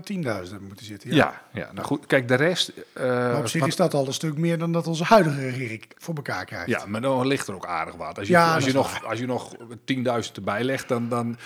10.000 0.49 0.61
moeten 0.61 0.85
zitten. 0.85 1.09
Ja. 1.09 1.15
ja, 1.53 1.61
ja, 1.61 1.71
nou 1.73 1.87
goed. 1.87 2.05
Kijk, 2.05 2.27
de 2.27 2.35
rest... 2.35 2.71
Uh, 2.97 3.03
maar 3.03 3.37
op 3.37 3.47
zich 3.47 3.65
is 3.65 3.75
dat 3.75 3.93
al 3.93 4.07
een 4.07 4.13
stuk 4.13 4.37
meer 4.37 4.57
dan 4.57 4.71
dat 4.71 4.87
onze 4.87 5.03
huidige 5.03 5.39
regering 5.41 5.83
voor 5.97 6.15
elkaar 6.15 6.45
krijgt. 6.45 6.67
Ja, 6.67 6.85
maar 6.85 7.01
dan 7.01 7.27
ligt 7.27 7.47
er 7.47 7.55
ook 7.55 7.65
aardig 7.65 7.95
wat. 7.95 8.19
Als 8.19 8.27
je, 8.27 8.37
als 8.39 8.65
je, 8.65 8.73
nog, 8.73 9.05
als 9.05 9.19
je 9.19 9.25
nog 9.25 9.55
10.000 10.25 10.31
erbij 10.33 10.63
legt, 10.63 10.87
dan... 10.87 11.09
dan 11.09 11.37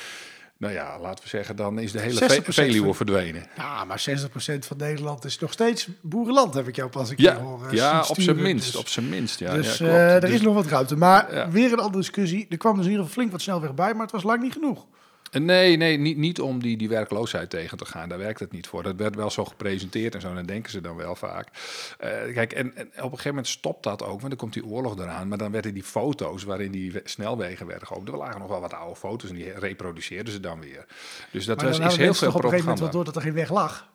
nou 0.62 0.74
ja, 0.74 1.00
laten 1.00 1.24
we 1.24 1.30
zeggen, 1.30 1.56
dan 1.56 1.80
is 1.80 1.92
de 1.92 2.00
hele 2.00 2.26
Ve 2.26 2.42
Veluwe 2.52 2.86
van, 2.86 2.96
verdwenen. 2.96 3.48
Ja, 3.58 3.86
maar 3.86 4.04
60% 4.10 4.34
van 4.60 4.78
Nederland 4.78 5.26
is 5.26 5.40
nog 5.40 5.52
steeds 5.52 5.88
boerenland, 6.02 6.54
heb 6.54 6.68
ik 6.68 6.76
jou 6.76 6.90
pas 6.90 7.10
een 7.10 7.16
ja, 7.18 7.34
keer 7.34 7.42
horen. 7.42 7.76
Ja, 7.76 8.06
op 8.08 8.22
zijn 8.22 8.42
minst, 8.42 8.66
dus, 8.66 8.76
op 8.76 8.88
zijn 8.88 9.10
minst. 9.10 9.40
Ja, 9.40 9.54
dus 9.54 9.78
ja, 9.78 9.86
uh, 9.86 10.14
er 10.14 10.22
dus, 10.22 10.30
is 10.30 10.42
nog 10.42 10.54
wat 10.54 10.66
ruimte. 10.66 10.96
Maar 10.96 11.52
weer 11.52 11.72
een 11.72 11.80
andere 11.80 11.98
discussie. 11.98 12.46
Er 12.50 12.58
kwam 12.58 12.76
dus 12.76 12.86
in 12.86 12.92
ieder 12.92 13.06
geval 13.06 13.20
flink 13.20 13.32
wat 13.32 13.42
snelweg 13.42 13.74
bij, 13.74 13.94
maar 13.94 14.02
het 14.02 14.12
was 14.12 14.24
lang 14.24 14.42
niet 14.42 14.54
genoeg. 14.54 14.86
Nee, 15.40 15.78
nee 15.78 15.98
niet, 15.98 16.18
niet 16.18 16.42
om 16.42 16.62
die, 16.62 16.78
die 16.78 16.90
werkloosheid 16.90 17.50
tegen 17.50 17.78
te 17.78 17.86
gaan. 17.86 18.10
Daar 18.10 18.18
werkt 18.18 18.40
het 18.40 18.52
niet 18.52 18.68
voor. 18.68 18.84
Dat 18.84 18.96
werd 18.96 19.16
wel 19.16 19.30
zo 19.30 19.46
gepresenteerd 19.46 20.16
en 20.16 20.22
zo. 20.22 20.34
Dan 20.34 20.46
denken 20.46 20.72
ze 20.72 20.82
dan 20.82 20.96
wel 20.96 21.16
vaak. 21.16 21.48
Uh, 22.04 22.10
kijk, 22.34 22.54
en, 22.54 22.76
en, 22.76 22.88
op 22.88 22.96
een 22.96 23.04
gegeven 23.04 23.30
moment 23.30 23.48
stopt 23.48 23.84
dat 23.84 24.04
ook. 24.04 24.18
Want 24.20 24.22
dan 24.22 24.36
komt 24.36 24.54
die 24.54 24.66
oorlog 24.66 25.00
eraan. 25.00 25.28
Maar 25.28 25.38
dan 25.38 25.52
werden 25.52 25.74
die 25.74 25.84
foto's 25.84 26.44
waarin 26.44 26.72
die 26.72 27.02
snelwegen 27.04 27.68
werden 27.68 27.88
geopend. 27.88 28.10
Er 28.10 28.18
lagen 28.18 28.40
nog 28.40 28.50
wel 28.50 28.62
wat 28.62 28.74
oude 28.74 28.96
foto's 28.96 29.30
en 29.30 29.36
die 29.36 29.52
reproduceerden 29.52 30.34
ze 30.34 30.40
dan 30.40 30.60
weer. 30.60 30.86
Dus 31.32 31.46
dat 31.46 31.62
was, 31.62 31.80
is 31.80 31.96
heel 31.96 32.14
veel 32.14 32.32
propaganda. 32.32 32.38
op 32.38 32.44
een 32.44 32.50
gegeven 32.50 32.66
moment 32.66 32.80
wel 32.80 32.92
door 32.92 33.04
dat 33.04 33.16
er 33.16 33.22
geen 33.22 33.34
weg 33.34 33.50
lag. 33.50 33.90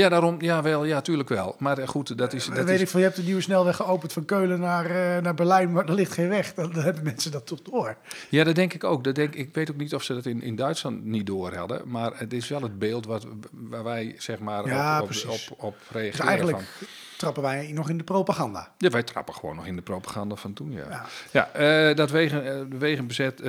Ja, 0.00 0.08
daarom, 0.08 0.36
ja, 0.40 0.62
wel, 0.62 0.84
ja, 0.84 1.00
tuurlijk 1.00 1.28
wel. 1.28 1.54
Maar 1.58 1.88
goed, 1.88 2.18
dat 2.18 2.32
is. 2.32 2.46
Dat 2.46 2.64
weet 2.64 2.74
is... 2.74 2.80
ik 2.80 2.88
van, 2.88 3.00
je 3.00 3.06
hebt 3.06 3.18
een 3.18 3.24
nieuwe 3.24 3.40
snelweg 3.40 3.76
geopend 3.76 4.12
van 4.12 4.24
Keulen 4.24 4.60
naar, 4.60 4.86
uh, 4.86 5.22
naar 5.22 5.34
Berlijn, 5.34 5.72
maar 5.72 5.88
er 5.88 5.94
ligt 5.94 6.12
geen 6.12 6.28
weg. 6.28 6.54
Dan, 6.54 6.72
dan, 6.72 6.82
hebben 6.82 7.02
mensen 7.02 7.30
dat 7.30 7.46
toch 7.46 7.62
door. 7.62 7.96
Ja, 8.28 8.44
dat 8.44 8.54
denk 8.54 8.74
ik 8.74 8.84
ook. 8.84 9.04
Dat 9.04 9.14
denk, 9.14 9.34
ik 9.34 9.54
weet 9.54 9.70
ook 9.70 9.76
niet 9.76 9.94
of 9.94 10.02
ze 10.02 10.14
dat 10.14 10.26
in, 10.26 10.42
in 10.42 10.56
Duitsland 10.56 11.04
niet 11.04 11.26
door 11.26 11.54
hadden. 11.54 11.82
Maar 11.84 12.12
het 12.14 12.32
is 12.32 12.48
wel 12.48 12.62
het 12.62 12.78
beeld 12.78 13.06
wat, 13.06 13.26
waar 13.50 13.84
wij 13.84 14.14
zeg 14.18 14.38
maar 14.38 14.66
ja, 14.66 15.02
op, 15.02 15.08
op, 15.08 15.40
op, 15.50 15.64
op, 15.64 15.76
reageren. 15.90 16.18
Dus 16.18 16.26
eigenlijk 16.26 16.58
van. 16.58 16.86
trappen 17.16 17.42
wij 17.42 17.72
nog 17.72 17.88
in 17.88 17.98
de 17.98 18.04
propaganda. 18.04 18.72
Ja, 18.78 18.90
wij 18.90 19.02
trappen 19.02 19.34
gewoon 19.34 19.56
nog 19.56 19.66
in 19.66 19.76
de 19.76 19.82
propaganda 19.82 20.34
van 20.34 20.52
toen, 20.52 20.72
ja. 20.72 20.86
Ja, 20.88 21.06
ja 21.30 21.88
uh, 21.90 21.96
dat 21.96 22.10
wegen, 22.10 22.46
uh, 22.46 22.78
wegenbezet 22.78 23.42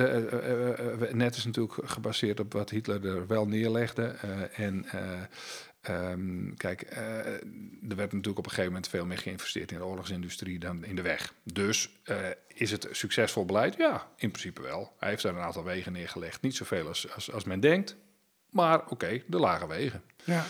net 1.12 1.36
is 1.36 1.44
natuurlijk 1.44 1.74
gebaseerd 1.84 2.40
op 2.40 2.52
wat 2.52 2.70
Hitler 2.70 3.06
er 3.06 3.26
wel 3.26 3.46
neerlegde. 3.46 4.14
en 4.54 4.86
Ehm, 5.82 6.54
kijk, 6.54 6.82
eh, 6.82 7.26
er 7.26 7.96
werd 7.96 8.12
natuurlijk 8.12 8.38
op 8.38 8.44
een 8.44 8.50
gegeven 8.50 8.72
moment 8.72 8.88
veel 8.88 9.06
meer 9.06 9.18
geïnvesteerd 9.18 9.72
in 9.72 9.78
de 9.78 9.84
oorlogsindustrie 9.84 10.58
dan 10.58 10.84
in 10.84 10.96
de 10.96 11.02
weg. 11.02 11.34
Dus 11.42 11.90
eh, 12.04 12.16
is 12.46 12.70
het 12.70 12.88
succesvol 12.90 13.44
beleid? 13.44 13.76
Ja, 13.76 14.08
in 14.16 14.30
principe 14.30 14.62
wel. 14.62 14.94
Hij 14.98 15.08
heeft 15.08 15.22
daar 15.22 15.34
een 15.34 15.42
aantal 15.42 15.64
wegen 15.64 15.92
neergelegd. 15.92 16.42
Niet 16.42 16.56
zoveel 16.56 16.88
als, 16.88 17.14
als, 17.14 17.32
als 17.32 17.44
men 17.44 17.60
denkt, 17.60 17.96
maar 18.50 18.88
oké, 18.88 19.22
de 19.26 19.38
lage 19.38 19.66
wegen. 19.66 20.02
Ja. 20.24 20.44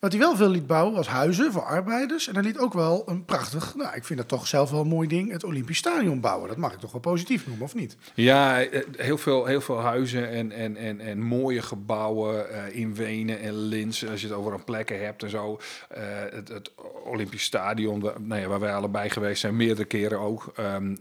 Wat 0.00 0.12
hij 0.12 0.20
wel 0.20 0.36
veel 0.36 0.48
liet 0.48 0.66
bouwen 0.66 0.94
was 0.94 1.08
huizen 1.08 1.52
voor 1.52 1.62
arbeiders. 1.62 2.28
En 2.28 2.34
hij 2.34 2.42
liet 2.42 2.58
ook 2.58 2.72
wel 2.72 3.02
een 3.06 3.24
prachtig, 3.24 3.74
nou 3.74 3.94
ik 3.94 4.04
vind 4.04 4.18
dat 4.18 4.28
toch 4.28 4.46
zelf 4.46 4.70
wel 4.70 4.80
een 4.80 4.88
mooi 4.88 5.08
ding, 5.08 5.32
het 5.32 5.44
Olympisch 5.44 5.78
Stadion 5.78 6.20
bouwen. 6.20 6.48
Dat 6.48 6.56
mag 6.56 6.72
ik 6.72 6.78
toch 6.78 6.92
wel 6.92 7.00
positief 7.00 7.46
noemen, 7.46 7.64
of 7.64 7.74
niet? 7.74 7.96
Ja, 8.14 8.62
eh, 8.62 8.82
heel 8.96 9.18
veel, 9.18 9.44
heel 9.44 9.60
veel 9.60 9.80
huizen 9.80 10.30
en, 10.30 10.52
en, 10.52 10.76
en, 10.76 11.00
en 11.00 11.22
mooie 11.22 11.62
gebouwen 11.62 12.46
uh, 12.50 12.76
in 12.76 12.94
Wenen 12.94 13.40
en 13.40 13.52
Linz. 13.52 14.04
Als 14.04 14.20
je 14.20 14.26
het 14.26 14.36
over 14.36 14.52
een 14.52 14.64
plekken 14.64 15.04
hebt 15.04 15.22
en 15.22 15.30
zo. 15.30 15.60
Uh, 15.96 16.02
het, 16.30 16.48
het 16.48 16.70
Olympisch 17.04 17.42
Stadion, 17.42 18.00
waar, 18.00 18.20
nou 18.20 18.40
ja, 18.40 18.46
waar 18.48 18.60
wij 18.60 18.74
allebei 18.74 19.10
geweest 19.10 19.40
zijn, 19.40 19.56
meerdere 19.56 19.86
keren 19.86 20.18
ook. 20.18 20.52
Um, 20.58 20.98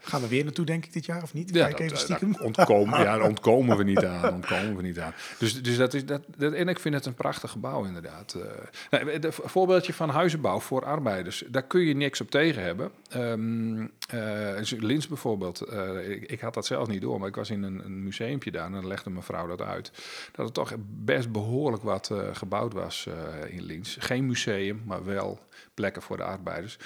Gaan 0.00 0.20
we 0.20 0.28
weer 0.28 0.44
naartoe, 0.44 0.64
denk 0.64 0.84
ik, 0.84 0.92
dit 0.92 1.06
jaar 1.06 1.22
of 1.22 1.34
niet? 1.34 1.54
Ja, 1.54 1.66
Kijk 1.66 1.78
even 1.80 1.98
stiekem. 1.98 2.36
ontkomen, 2.42 3.00
ja, 3.06 3.20
ontkomen 3.20 3.76
we 3.76 3.84
niet 3.84 4.04
aan. 4.04 4.32
Ontkomen 4.32 4.76
we 4.76 4.82
niet 4.82 4.98
aan. 4.98 5.12
Dus, 5.38 5.62
dus 5.62 5.76
dat 5.76 5.94
is 5.94 6.06
dat, 6.06 6.22
dat, 6.36 6.52
en 6.52 6.68
ik 6.68 6.78
vind 6.78 6.94
het 6.94 7.06
een 7.06 7.14
prachtig 7.14 7.50
gebouw 7.50 7.78
inderdaad. 7.86 8.34
Uh, 8.36 8.42
nou, 8.90 9.12
een 9.12 9.32
voorbeeldje 9.32 9.92
van 9.92 10.08
huizenbouw 10.08 10.60
voor 10.60 10.84
arbeiders. 10.84 11.44
Daar 11.48 11.62
kun 11.62 11.80
je 11.80 11.94
niks 11.94 12.20
op 12.20 12.30
tegen 12.30 12.62
hebben. 12.62 12.90
Um, 13.16 13.90
uh, 14.14 14.80
Lins 14.80 15.08
bijvoorbeeld. 15.08 15.70
Uh, 15.72 16.10
ik, 16.10 16.30
ik, 16.30 16.40
had 16.40 16.54
dat 16.54 16.66
zelf 16.66 16.88
niet 16.88 17.00
door, 17.00 17.18
maar 17.18 17.28
ik 17.28 17.34
was 17.34 17.50
in 17.50 17.62
een, 17.62 17.84
een 17.84 18.02
museumpje 18.02 18.50
daar 18.50 18.66
en 18.66 18.72
dan 18.72 18.86
legde 18.86 19.10
mevrouw 19.10 19.46
dat 19.46 19.60
uit. 19.60 19.92
Dat 20.32 20.46
er 20.46 20.52
toch 20.52 20.74
best 20.86 21.32
behoorlijk 21.32 21.82
wat 21.82 22.10
gebouwd 22.32 22.72
was 22.72 23.08
in 23.48 23.62
Lins. 23.62 23.96
Geen 24.00 24.26
museum, 24.26 24.82
maar 24.86 25.04
wel 25.04 25.38
plekken 25.74 26.02
voor 26.02 26.16
de 26.16 26.22
arbeiders. 26.22 26.78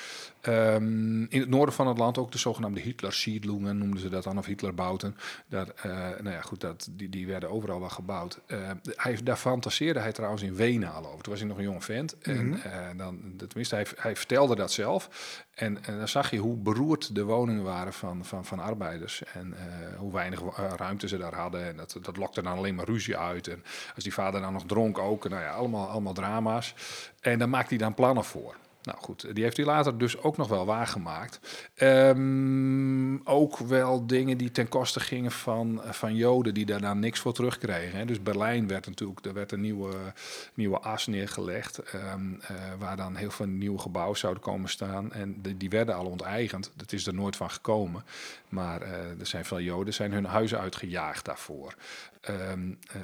Um, 0.42 1.26
in 1.30 1.40
het 1.40 1.48
noorden 1.48 1.74
van 1.74 1.86
het 1.86 1.98
land 1.98 2.18
ook 2.18 2.32
de 2.32 2.38
zogenaamde 2.38 2.80
Hitler-siedlungen 2.80 3.78
noemden 3.78 4.00
ze 4.00 4.08
dat 4.08 4.24
dan, 4.24 4.38
of 4.38 4.46
Hitlerbouten. 4.46 5.16
Daar, 5.48 5.66
nou 6.22 6.30
ja, 6.30 6.40
goed, 6.40 6.60
dat, 6.60 6.88
die, 6.90 7.08
die 7.08 7.26
werden 7.26 7.50
overal 7.50 7.80
wel 7.80 7.88
gebouwd. 7.88 8.40
hij, 8.96 9.18
daar 9.22 9.36
fantaseerde 9.36 10.00
hij 10.00 10.12
trouwens 10.12 10.42
in 10.42 10.54
Wenen 10.54 10.92
al 10.92 11.06
over. 11.06 11.22
Toen 11.22 11.32
was 11.32 11.40
hij 11.40 11.48
nog 11.48 11.58
een 11.58 11.64
jong 11.64 11.84
vent. 11.84 12.18
En 12.18 12.46
mm 12.46 12.52
-hmm. 12.52 12.96
dan, 12.96 13.34
tenminste, 13.36 13.74
hij, 13.74 13.86
hij 13.96 14.16
vertelde 14.16 14.54
dat 14.54 14.72
zelf. 14.72 15.08
En, 15.54 15.84
en, 15.84 15.98
dan 15.98 16.08
zag 16.08 16.30
je 16.30 16.38
hoe 16.38 16.56
beroerd 16.56 17.14
de 17.14 17.24
woningen 17.24 17.62
waren 17.62 17.92
van, 17.92 18.24
van, 18.24 18.44
van 18.44 18.58
arbeiders. 18.58 19.22
En 19.24 19.54
uh, 19.54 19.98
hoe 19.98 20.12
weinig 20.12 20.40
ruimte 20.76 21.08
ze 21.08 21.18
daar 21.18 21.34
hadden. 21.34 21.66
En 21.66 21.76
dat, 21.76 21.98
dat 22.02 22.16
lokte 22.16 22.42
dan 22.42 22.56
alleen 22.56 22.74
maar 22.74 22.84
ruzie 22.84 23.16
uit. 23.16 23.48
En 23.48 23.62
als 23.94 24.04
die 24.04 24.12
vader 24.12 24.40
dan 24.40 24.52
nog 24.52 24.66
dronk 24.66 24.98
ook. 24.98 25.28
Nou 25.28 25.42
ja, 25.42 25.50
allemaal, 25.50 25.88
allemaal 25.88 26.12
drama's. 26.12 26.74
En 27.20 27.38
daar 27.38 27.48
maakt 27.48 27.68
hij 27.68 27.78
dan 27.78 27.94
plannen 27.94 28.24
voor. 28.24 28.56
Nou 28.84 28.98
goed, 28.98 29.34
die 29.34 29.44
heeft 29.44 29.56
hij 29.56 29.66
later 29.66 29.98
dus 29.98 30.18
ook 30.18 30.36
nog 30.36 30.48
wel 30.48 30.66
waargemaakt. 30.66 31.40
Um, 31.82 33.20
ook 33.26 33.58
wel 33.58 34.06
dingen 34.06 34.38
die 34.38 34.50
ten 34.50 34.68
koste 34.68 35.00
gingen 35.00 35.30
van, 35.30 35.80
van 35.84 36.14
Joden, 36.14 36.54
die 36.54 36.66
daarna 36.66 36.94
niks 36.94 37.20
voor 37.20 37.32
terugkregen. 37.32 37.98
Hè. 37.98 38.04
Dus 38.04 38.22
Berlijn 38.22 38.68
werd 38.68 38.86
natuurlijk, 38.86 39.26
er 39.26 39.32
werd 39.32 39.52
een 39.52 39.60
nieuwe, 39.60 39.92
nieuwe 40.54 40.78
as 40.78 41.06
neergelegd, 41.06 41.94
um, 41.94 42.40
uh, 42.42 42.48
waar 42.78 42.96
dan 42.96 43.16
heel 43.16 43.30
veel 43.30 43.46
nieuwe 43.46 43.78
gebouwen 43.78 44.18
zouden 44.18 44.42
komen 44.42 44.68
staan. 44.68 45.12
En 45.12 45.42
die 45.56 45.70
werden 45.70 45.94
al 45.94 46.06
onteigend. 46.06 46.70
Dat 46.76 46.92
is 46.92 47.06
er 47.06 47.14
nooit 47.14 47.36
van 47.36 47.50
gekomen. 47.50 48.04
Maar 48.48 48.82
uh, 48.82 48.88
er 49.20 49.26
zijn 49.26 49.44
veel 49.44 49.60
Joden, 49.60 49.94
zijn 49.94 50.12
hun 50.12 50.24
huizen 50.24 50.60
uitgejaagd 50.60 51.24
daarvoor. 51.24 51.74
Um, 52.30 52.78
uh, 52.88 53.02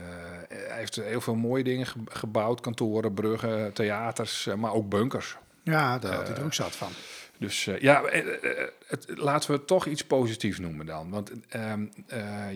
hij 0.49 0.79
heeft 0.79 0.97
heel 0.97 1.21
veel 1.21 1.35
mooie 1.35 1.65
dingen 1.65 1.87
gebouwd, 2.05 2.61
kantoren, 2.61 3.15
bruggen, 3.15 3.73
theaters, 3.73 4.49
maar 4.57 4.73
ook 4.73 4.89
bunkers. 4.89 5.37
Ja, 5.63 5.99
daar 5.99 6.15
had 6.15 6.29
hij 6.29 6.37
er 6.37 6.45
ook 6.45 6.55
zat 6.55 6.77
van. 6.77 6.93
Dus 7.41 7.67
uh, 7.67 7.81
ja, 7.81 8.03
het, 8.87 9.07
laten 9.15 9.51
we 9.51 9.57
het 9.57 9.67
toch 9.67 9.87
iets 9.87 10.05
positiefs 10.05 10.59
noemen 10.59 10.87
dan. 10.87 11.11
Want 11.11 11.31
uh, 11.57 11.73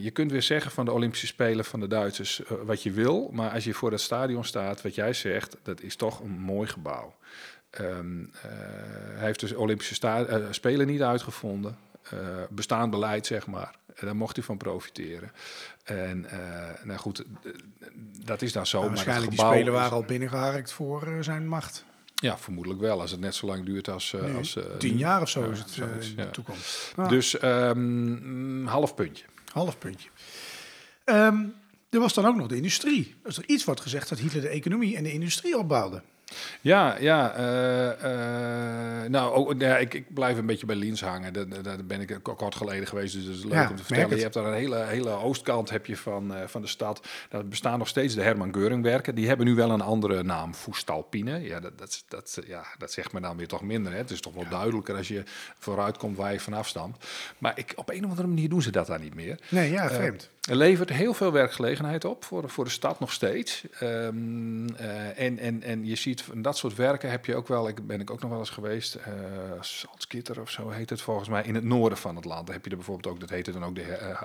je 0.00 0.10
kunt 0.10 0.30
weer 0.30 0.42
zeggen 0.42 0.70
van 0.70 0.84
de 0.84 0.92
Olympische 0.92 1.26
Spelen 1.26 1.64
van 1.64 1.80
de 1.80 1.86
Duitsers 1.86 2.42
wat 2.64 2.82
je 2.82 2.90
wil. 2.90 3.30
Maar 3.32 3.50
als 3.50 3.64
je 3.64 3.74
voor 3.74 3.90
dat 3.90 4.00
stadion 4.00 4.44
staat, 4.44 4.82
wat 4.82 4.94
jij 4.94 5.12
zegt, 5.12 5.56
dat 5.62 5.80
is 5.80 5.96
toch 5.96 6.20
een 6.20 6.30
mooi 6.30 6.68
gebouw. 6.68 7.14
Um, 7.80 8.30
hij 9.14 9.26
heeft 9.26 9.40
dus 9.40 9.54
Olympische 9.54 9.94
Spelen 10.50 10.86
niet 10.86 11.02
uitgevonden. 11.02 11.78
bestaand 12.50 12.90
beleid, 12.90 13.26
zeg 13.26 13.46
maar. 13.46 13.74
Daar 14.00 14.16
mocht 14.16 14.36
hij 14.36 14.44
van 14.44 14.56
profiteren. 14.56 15.32
En 15.84 16.26
nou 16.82 16.98
goed, 16.98 17.24
dat 18.24 18.42
is 18.42 18.52
dan 18.52 18.66
zo. 18.66 18.78
Nou, 18.78 18.90
waarschijnlijk 18.90 19.36
maar 19.36 19.46
die 19.46 19.54
Spelen 19.54 19.72
waren 19.72 19.92
al 19.92 20.04
binnengeharkt 20.04 20.72
voor 20.72 21.16
zijn 21.20 21.48
macht. 21.48 21.84
Ja, 22.24 22.38
vermoedelijk 22.38 22.80
wel. 22.80 23.00
Als 23.00 23.10
het 23.10 23.20
net 23.20 23.34
zo 23.34 23.46
lang 23.46 23.64
duurt 23.64 23.88
als... 23.88 24.14
Nee, 24.20 24.34
als 24.34 24.56
uh, 24.56 24.64
tien 24.78 24.96
jaar 24.96 25.20
of 25.20 25.28
zo 25.28 25.50
is 25.50 25.58
het 25.58 25.76
uh, 25.76 26.08
in 26.10 26.16
de 26.16 26.30
toekomst. 26.30 26.92
Ah. 26.96 27.08
Dus 27.08 27.42
um, 27.42 28.66
half 28.66 28.94
puntje. 28.94 29.24
Half 29.52 29.78
puntje. 29.78 30.08
Um, 31.04 31.54
er 31.90 32.00
was 32.00 32.14
dan 32.14 32.26
ook 32.26 32.36
nog 32.36 32.46
de 32.46 32.56
industrie. 32.56 33.14
Als 33.24 33.38
er 33.38 33.44
iets 33.46 33.64
wordt 33.64 33.80
gezegd 33.80 34.08
dat 34.08 34.18
Hitler 34.18 34.42
de 34.42 34.48
economie 34.48 34.96
en 34.96 35.02
de 35.02 35.12
industrie 35.12 35.58
opbouwde. 35.58 36.02
Ja, 36.60 36.96
ja. 37.00 37.38
Uh, 37.38 38.10
uh, 38.10 39.08
nou, 39.08 39.34
ook, 39.34 39.54
ja, 39.58 39.76
ik, 39.76 39.94
ik, 39.94 40.14
blijf 40.14 40.38
een 40.38 40.46
beetje 40.46 40.66
bij 40.66 40.76
Liens 40.76 41.00
hangen. 41.00 41.32
Daar, 41.32 41.62
daar 41.62 41.84
ben 41.84 42.00
ik 42.00 42.18
kort 42.22 42.54
geleden 42.54 42.86
geweest, 42.86 43.14
dus 43.14 43.24
dat 43.24 43.34
is 43.34 43.44
leuk 43.44 43.52
ja, 43.52 43.70
om 43.70 43.76
te 43.76 43.84
vertellen. 43.84 44.16
Je 44.16 44.22
hebt 44.22 44.34
daar 44.34 44.44
een 44.44 44.54
hele, 44.54 44.84
hele 44.84 45.10
oostkant 45.10 45.70
heb 45.70 45.86
je 45.86 45.96
van, 45.96 46.32
uh, 46.32 46.42
van 46.46 46.60
de 46.60 46.68
stad. 46.68 47.06
Daar 47.28 47.46
bestaan 47.46 47.78
nog 47.78 47.88
steeds 47.88 48.14
de 48.14 48.22
Herman 48.22 48.52
Geuringwerken. 48.54 49.14
Die 49.14 49.28
hebben 49.28 49.46
nu 49.46 49.54
wel 49.54 49.70
een 49.70 49.80
andere 49.80 50.22
naam, 50.22 50.54
Voestalpine. 50.54 51.40
Ja, 51.40 51.60
dat, 51.60 51.78
dat, 51.78 52.04
dat, 52.08 52.38
ja, 52.46 52.64
dat 52.78 52.92
zegt 52.92 53.12
me 53.12 53.20
dan 53.20 53.36
weer 53.36 53.48
toch 53.48 53.62
minder. 53.62 53.92
Hè. 53.92 53.98
Het 53.98 54.10
is 54.10 54.20
toch 54.20 54.34
wel 54.34 54.44
ja. 54.44 54.50
duidelijker 54.50 54.96
als 54.96 55.08
je 55.08 55.22
vooruit 55.58 55.96
komt 55.96 56.16
waar 56.16 56.32
je 56.32 56.40
vanaf 56.40 56.68
stamt. 56.68 56.96
Maar 57.38 57.58
ik, 57.58 57.72
op 57.76 57.90
een 57.90 58.04
of 58.04 58.10
andere 58.10 58.28
manier 58.28 58.48
doen 58.48 58.62
ze 58.62 58.70
dat 58.70 58.86
daar 58.86 59.00
niet 59.00 59.14
meer. 59.14 59.40
Nee, 59.48 59.70
ja, 59.70 59.90
vreemd. 59.90 60.30
Er 60.44 60.56
levert 60.56 60.90
heel 60.90 61.14
veel 61.14 61.32
werkgelegenheid 61.32 62.04
op 62.04 62.24
voor, 62.24 62.50
voor 62.50 62.64
de 62.64 62.70
stad 62.70 63.00
nog 63.00 63.12
steeds. 63.12 63.64
Um, 63.82 64.74
en, 64.76 65.38
en, 65.38 65.62
en 65.62 65.86
je 65.86 65.94
ziet 65.94 66.24
dat 66.34 66.56
soort 66.56 66.74
werken 66.74 67.10
heb 67.10 67.26
je 67.26 67.34
ook 67.34 67.48
wel, 67.48 67.68
ik 67.68 67.86
ben 67.86 68.00
ik 68.00 68.10
ook 68.10 68.20
nog 68.20 68.30
wel 68.30 68.38
eens 68.38 68.50
geweest, 68.50 68.98
uh, 70.12 70.40
of 70.40 70.50
zo 70.50 70.70
heet 70.70 70.90
het 70.90 71.00
volgens 71.00 71.28
mij, 71.28 71.42
in 71.42 71.54
het 71.54 71.64
noorden 71.64 71.98
van 71.98 72.16
het 72.16 72.24
land. 72.24 72.46
Daar 72.46 72.54
heb 72.54 72.64
je 72.64 72.70
er 72.70 72.76
bijvoorbeeld 72.76 73.14
ook, 73.14 73.20
dat 73.20 73.30
heette 73.30 73.52
dan 73.52 73.64
ook 73.64 73.74
de 73.74 73.82
uh, 73.82 74.22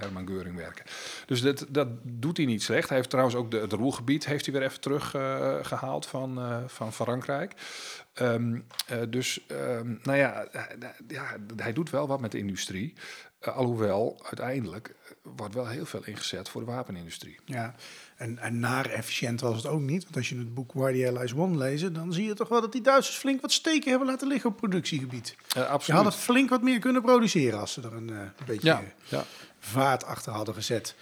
Herman 0.00 0.26
Geuring 0.26 0.56
werken. 0.56 0.84
Dus 1.26 1.40
dat, 1.40 1.66
dat 1.68 1.88
doet 2.02 2.36
hij 2.36 2.46
niet 2.46 2.62
slecht. 2.62 2.88
Hij 2.88 2.96
heeft 2.96 3.10
trouwens 3.10 3.36
ook 3.36 3.50
de, 3.50 3.58
het 3.58 3.72
Roelgebied 3.72 4.26
heeft 4.26 4.46
hij 4.46 4.54
weer 4.54 4.64
even 4.64 4.80
teruggehaald 4.80 6.06
van, 6.06 6.40
van 6.66 6.92
Frankrijk. 6.92 7.52
Um, 8.14 8.66
dus, 9.08 9.44
um, 9.50 10.00
nou 10.02 10.18
ja, 10.18 10.48
ja, 11.08 11.36
hij 11.56 11.72
doet 11.72 11.90
wel 11.90 12.06
wat 12.06 12.20
met 12.20 12.32
de 12.32 12.38
industrie. 12.38 12.94
Uh, 13.48 13.56
alhoewel, 13.56 14.20
uiteindelijk 14.22 14.94
wordt 15.22 15.54
wel 15.54 15.66
heel 15.66 15.86
veel 15.86 16.04
ingezet 16.04 16.48
voor 16.48 16.60
de 16.60 16.70
wapenindustrie. 16.70 17.38
Ja, 17.44 17.74
en, 18.16 18.38
en 18.38 18.58
naar 18.58 18.86
efficiënt 18.86 19.40
was 19.40 19.56
het 19.56 19.66
ook 19.66 19.80
niet. 19.80 20.02
Want 20.02 20.16
als 20.16 20.28
je 20.28 20.38
het 20.38 20.54
boek 20.54 20.72
Why 20.72 20.92
the 20.92 21.08
Allies 21.08 21.32
Won 21.32 21.58
lezen, 21.58 21.92
dan 21.92 22.12
zie 22.12 22.24
je 22.24 22.34
toch 22.34 22.48
wel 22.48 22.60
dat 22.60 22.72
die 22.72 22.80
Duitsers 22.80 23.16
flink 23.16 23.40
wat 23.40 23.52
steken 23.52 23.90
hebben 23.90 24.08
laten 24.08 24.28
liggen 24.28 24.50
op 24.50 24.56
productiegebied. 24.56 25.36
Uh, 25.56 25.62
absoluut. 25.62 25.86
Je 25.86 25.92
had 25.92 26.04
het 26.04 26.22
flink 26.22 26.50
wat 26.50 26.62
meer 26.62 26.78
kunnen 26.78 27.02
produceren 27.02 27.60
als 27.60 27.72
ze 27.72 27.82
er 27.82 27.94
een, 27.94 28.08
een 28.08 28.32
beetje 28.46 28.68
ja, 28.68 28.82
ja. 29.08 29.24
vaart 29.58 30.04
achter 30.04 30.32
hadden 30.32 30.54
gezet. 30.54 30.94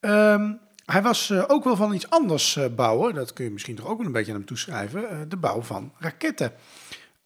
Um, 0.00 0.60
hij 0.84 1.02
was 1.02 1.30
uh, 1.30 1.44
ook 1.46 1.64
wel 1.64 1.76
van 1.76 1.94
iets 1.94 2.10
anders 2.10 2.56
uh, 2.56 2.66
bouwen. 2.66 3.14
Dat 3.14 3.32
kun 3.32 3.44
je 3.44 3.50
misschien 3.50 3.76
toch 3.76 3.86
ook 3.86 3.96
wel 3.96 4.06
een 4.06 4.12
beetje 4.12 4.32
aan 4.32 4.38
hem 4.38 4.46
toeschrijven. 4.46 5.28
De 5.28 5.36
bouw 5.36 5.62
van 5.62 5.92
raketten. 5.98 6.52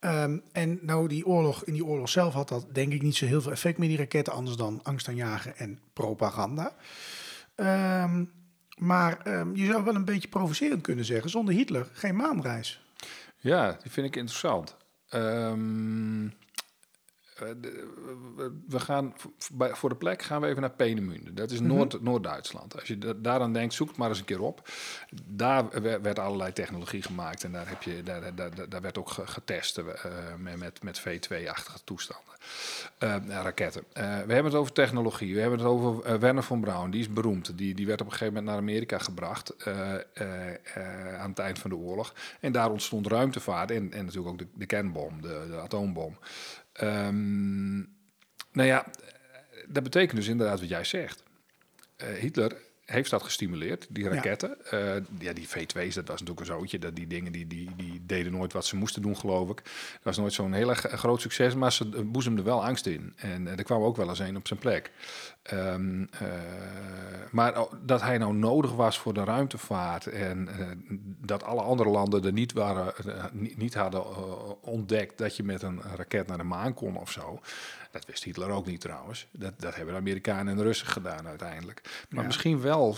Um, 0.05 0.43
en 0.53 0.79
nou, 0.83 1.09
die 1.09 1.27
oorlog, 1.27 1.64
in 1.64 1.73
die 1.73 1.85
oorlog 1.85 2.09
zelf 2.09 2.35
had 2.35 2.49
dat 2.49 2.67
denk 2.73 2.93
ik 2.93 3.03
niet 3.03 3.17
zo 3.17 3.27
heel 3.27 3.43
veel 3.43 3.53
effect 3.53 3.79
met 3.79 3.88
die 3.88 3.97
raketten. 3.97 4.33
Anders 4.33 4.57
dan 4.57 4.81
angst 4.83 5.09
aanjagen 5.09 5.57
en 5.57 5.79
propaganda. 5.93 6.73
Um, 7.57 8.31
maar 8.79 9.27
um, 9.27 9.57
je 9.57 9.67
zou 9.67 9.85
wel 9.85 9.95
een 9.95 10.05
beetje 10.05 10.29
provocerend 10.29 10.83
kunnen 10.83 11.05
zeggen. 11.05 11.31
Zonder 11.31 11.55
Hitler 11.55 11.88
geen 11.93 12.17
maanreis. 12.17 12.81
Ja, 13.38 13.79
die 13.83 13.90
vind 13.90 14.07
ik 14.07 14.17
interessant. 14.17 14.77
We 18.68 18.81
gaan 18.81 19.14
voor 19.57 19.88
de 19.88 19.97
plek 19.97 20.23
gaan 20.23 20.40
we 20.40 20.47
even 20.47 20.61
naar 20.61 20.70
Peenemünde. 20.70 21.33
Dat 21.33 21.51
is 21.51 21.61
Noord, 21.61 22.03
Noord-Duitsland. 22.03 22.75
Als 22.75 22.88
je 22.88 23.20
daaraan 23.20 23.53
denkt, 23.53 23.75
zoek 23.75 23.88
het 23.88 23.97
maar 23.97 24.09
eens 24.09 24.18
een 24.18 24.25
keer 24.25 24.40
op. 24.40 24.68
Daar 25.27 25.83
werd 26.03 26.18
allerlei 26.18 26.53
technologie 26.53 27.03
gemaakt 27.03 27.44
en 27.44 27.53
daar, 27.53 27.68
heb 27.68 27.83
je, 27.83 28.03
daar, 28.03 28.35
daar, 28.35 28.68
daar 28.68 28.81
werd 28.81 28.99
ook 28.99 29.11
getest 29.11 29.79
uh, 29.79 29.85
met, 30.57 30.83
met 30.83 31.01
V2-achtige 31.01 31.79
toestanden. 31.85 32.35
Uh, 32.99 33.16
raketten. 33.29 33.85
Uh, 33.88 34.03
we 34.03 34.33
hebben 34.33 34.44
het 34.44 34.55
over 34.55 34.73
technologie. 34.73 35.35
We 35.35 35.40
hebben 35.40 35.59
het 35.59 35.68
over 35.68 36.20
Werner 36.20 36.42
von 36.42 36.61
Braun. 36.61 36.90
Die 36.90 37.01
is 37.01 37.12
beroemd. 37.12 37.59
Die, 37.59 37.75
die 37.75 37.87
werd 37.87 38.01
op 38.01 38.07
een 38.07 38.12
gegeven 38.12 38.35
moment 38.35 38.53
naar 38.53 38.62
Amerika 38.62 38.99
gebracht 38.99 39.64
aan 41.18 41.29
het 41.29 41.38
eind 41.38 41.59
van 41.59 41.70
de 41.70 41.77
oorlog. 41.77 42.14
En 42.40 42.53
daar 42.53 42.70
ontstond 42.70 43.07
ruimtevaart 43.07 43.70
en, 43.70 43.92
en 43.92 44.05
natuurlijk 44.05 44.33
ook 44.33 44.38
de, 44.38 44.47
de 44.55 44.66
kernbom, 44.66 45.20
de, 45.20 45.47
de 45.51 45.61
atoombom. 45.61 46.16
Um, 46.83 47.97
nou 48.53 48.69
ja, 48.69 48.87
dat 49.67 49.83
betekent 49.83 50.17
dus 50.17 50.29
inderdaad 50.29 50.61
wat 50.61 50.69
jij 50.69 50.85
zegt. 50.85 51.23
Uh, 52.03 52.09
Hitler 52.09 52.57
heeft 52.85 53.11
dat 53.11 53.23
gestimuleerd, 53.23 53.87
die 53.90 54.09
raketten. 54.09 54.56
Ja, 54.71 55.00
ja 55.19 55.33
die 55.33 55.48
V2's, 55.48 55.94
dat 55.94 56.09
was 56.09 56.21
natuurlijk 56.21 56.40
een 56.40 56.46
zootje. 56.46 56.79
Dat 56.79 56.96
die 56.96 57.06
dingen 57.06 57.33
die, 57.33 57.46
die, 57.46 57.71
die 57.77 58.02
deden 58.06 58.33
nooit 58.33 58.52
wat 58.52 58.67
ze 58.67 58.77
moesten 58.77 59.02
doen, 59.02 59.17
geloof 59.17 59.50
ik. 59.50 59.63
Dat 59.65 60.02
was 60.02 60.17
nooit 60.17 60.33
zo'n 60.33 60.52
heel 60.52 60.69
erg 60.69 60.81
groot 60.81 61.21
succes, 61.21 61.54
maar 61.54 61.73
ze 61.73 61.85
boezemden 62.04 62.44
wel 62.44 62.65
angst 62.65 62.87
in. 62.87 63.13
En 63.17 63.48
er 63.48 63.65
kwam 63.65 63.83
ook 63.83 63.96
wel 63.96 64.09
eens 64.09 64.19
een 64.19 64.37
op 64.37 64.46
zijn 64.46 64.59
plek. 64.59 64.90
Um, 65.52 66.09
maar 67.31 67.67
dat 67.83 68.02
hij 68.02 68.19
nou 68.19 68.35
nodig 68.35 68.73
was 68.73 68.98
voor 68.98 69.15
de 69.15 69.25
ruimtevaart 69.25 70.06
en 70.06 70.48
uh, 70.59 70.67
dat 71.27 71.42
alle 71.42 71.63
andere 71.63 71.88
landen 71.88 72.25
er 72.25 72.33
niet, 72.33 72.52
waren, 72.52 72.92
niet 73.33 73.75
hadden 73.75 74.04
ontdekt 74.63 75.19
dat 75.19 75.37
je 75.37 75.42
met 75.42 75.63
een 75.63 75.81
raket 75.96 76.27
naar 76.27 76.38
de 76.38 76.44
maan 76.44 76.75
kon 76.75 76.96
of 76.96 77.11
zo. 77.11 77.40
Dat 77.95 78.07
wist 78.07 78.25
Hitler 78.25 78.51
ook 78.51 78.67
niet 78.67 78.81
trouwens. 78.81 79.27
Dat, 79.33 79.61
dat 79.61 79.75
hebben 79.75 79.95
de 79.95 80.01
Amerikanen 80.01 80.49
en 80.49 80.57
de 80.57 80.63
Russen 80.63 80.87
gedaan 80.87 81.27
uiteindelijk. 81.27 82.07
Maar 82.09 82.21
ja. 82.21 82.27
misschien 82.27 82.61
wel 82.61 82.97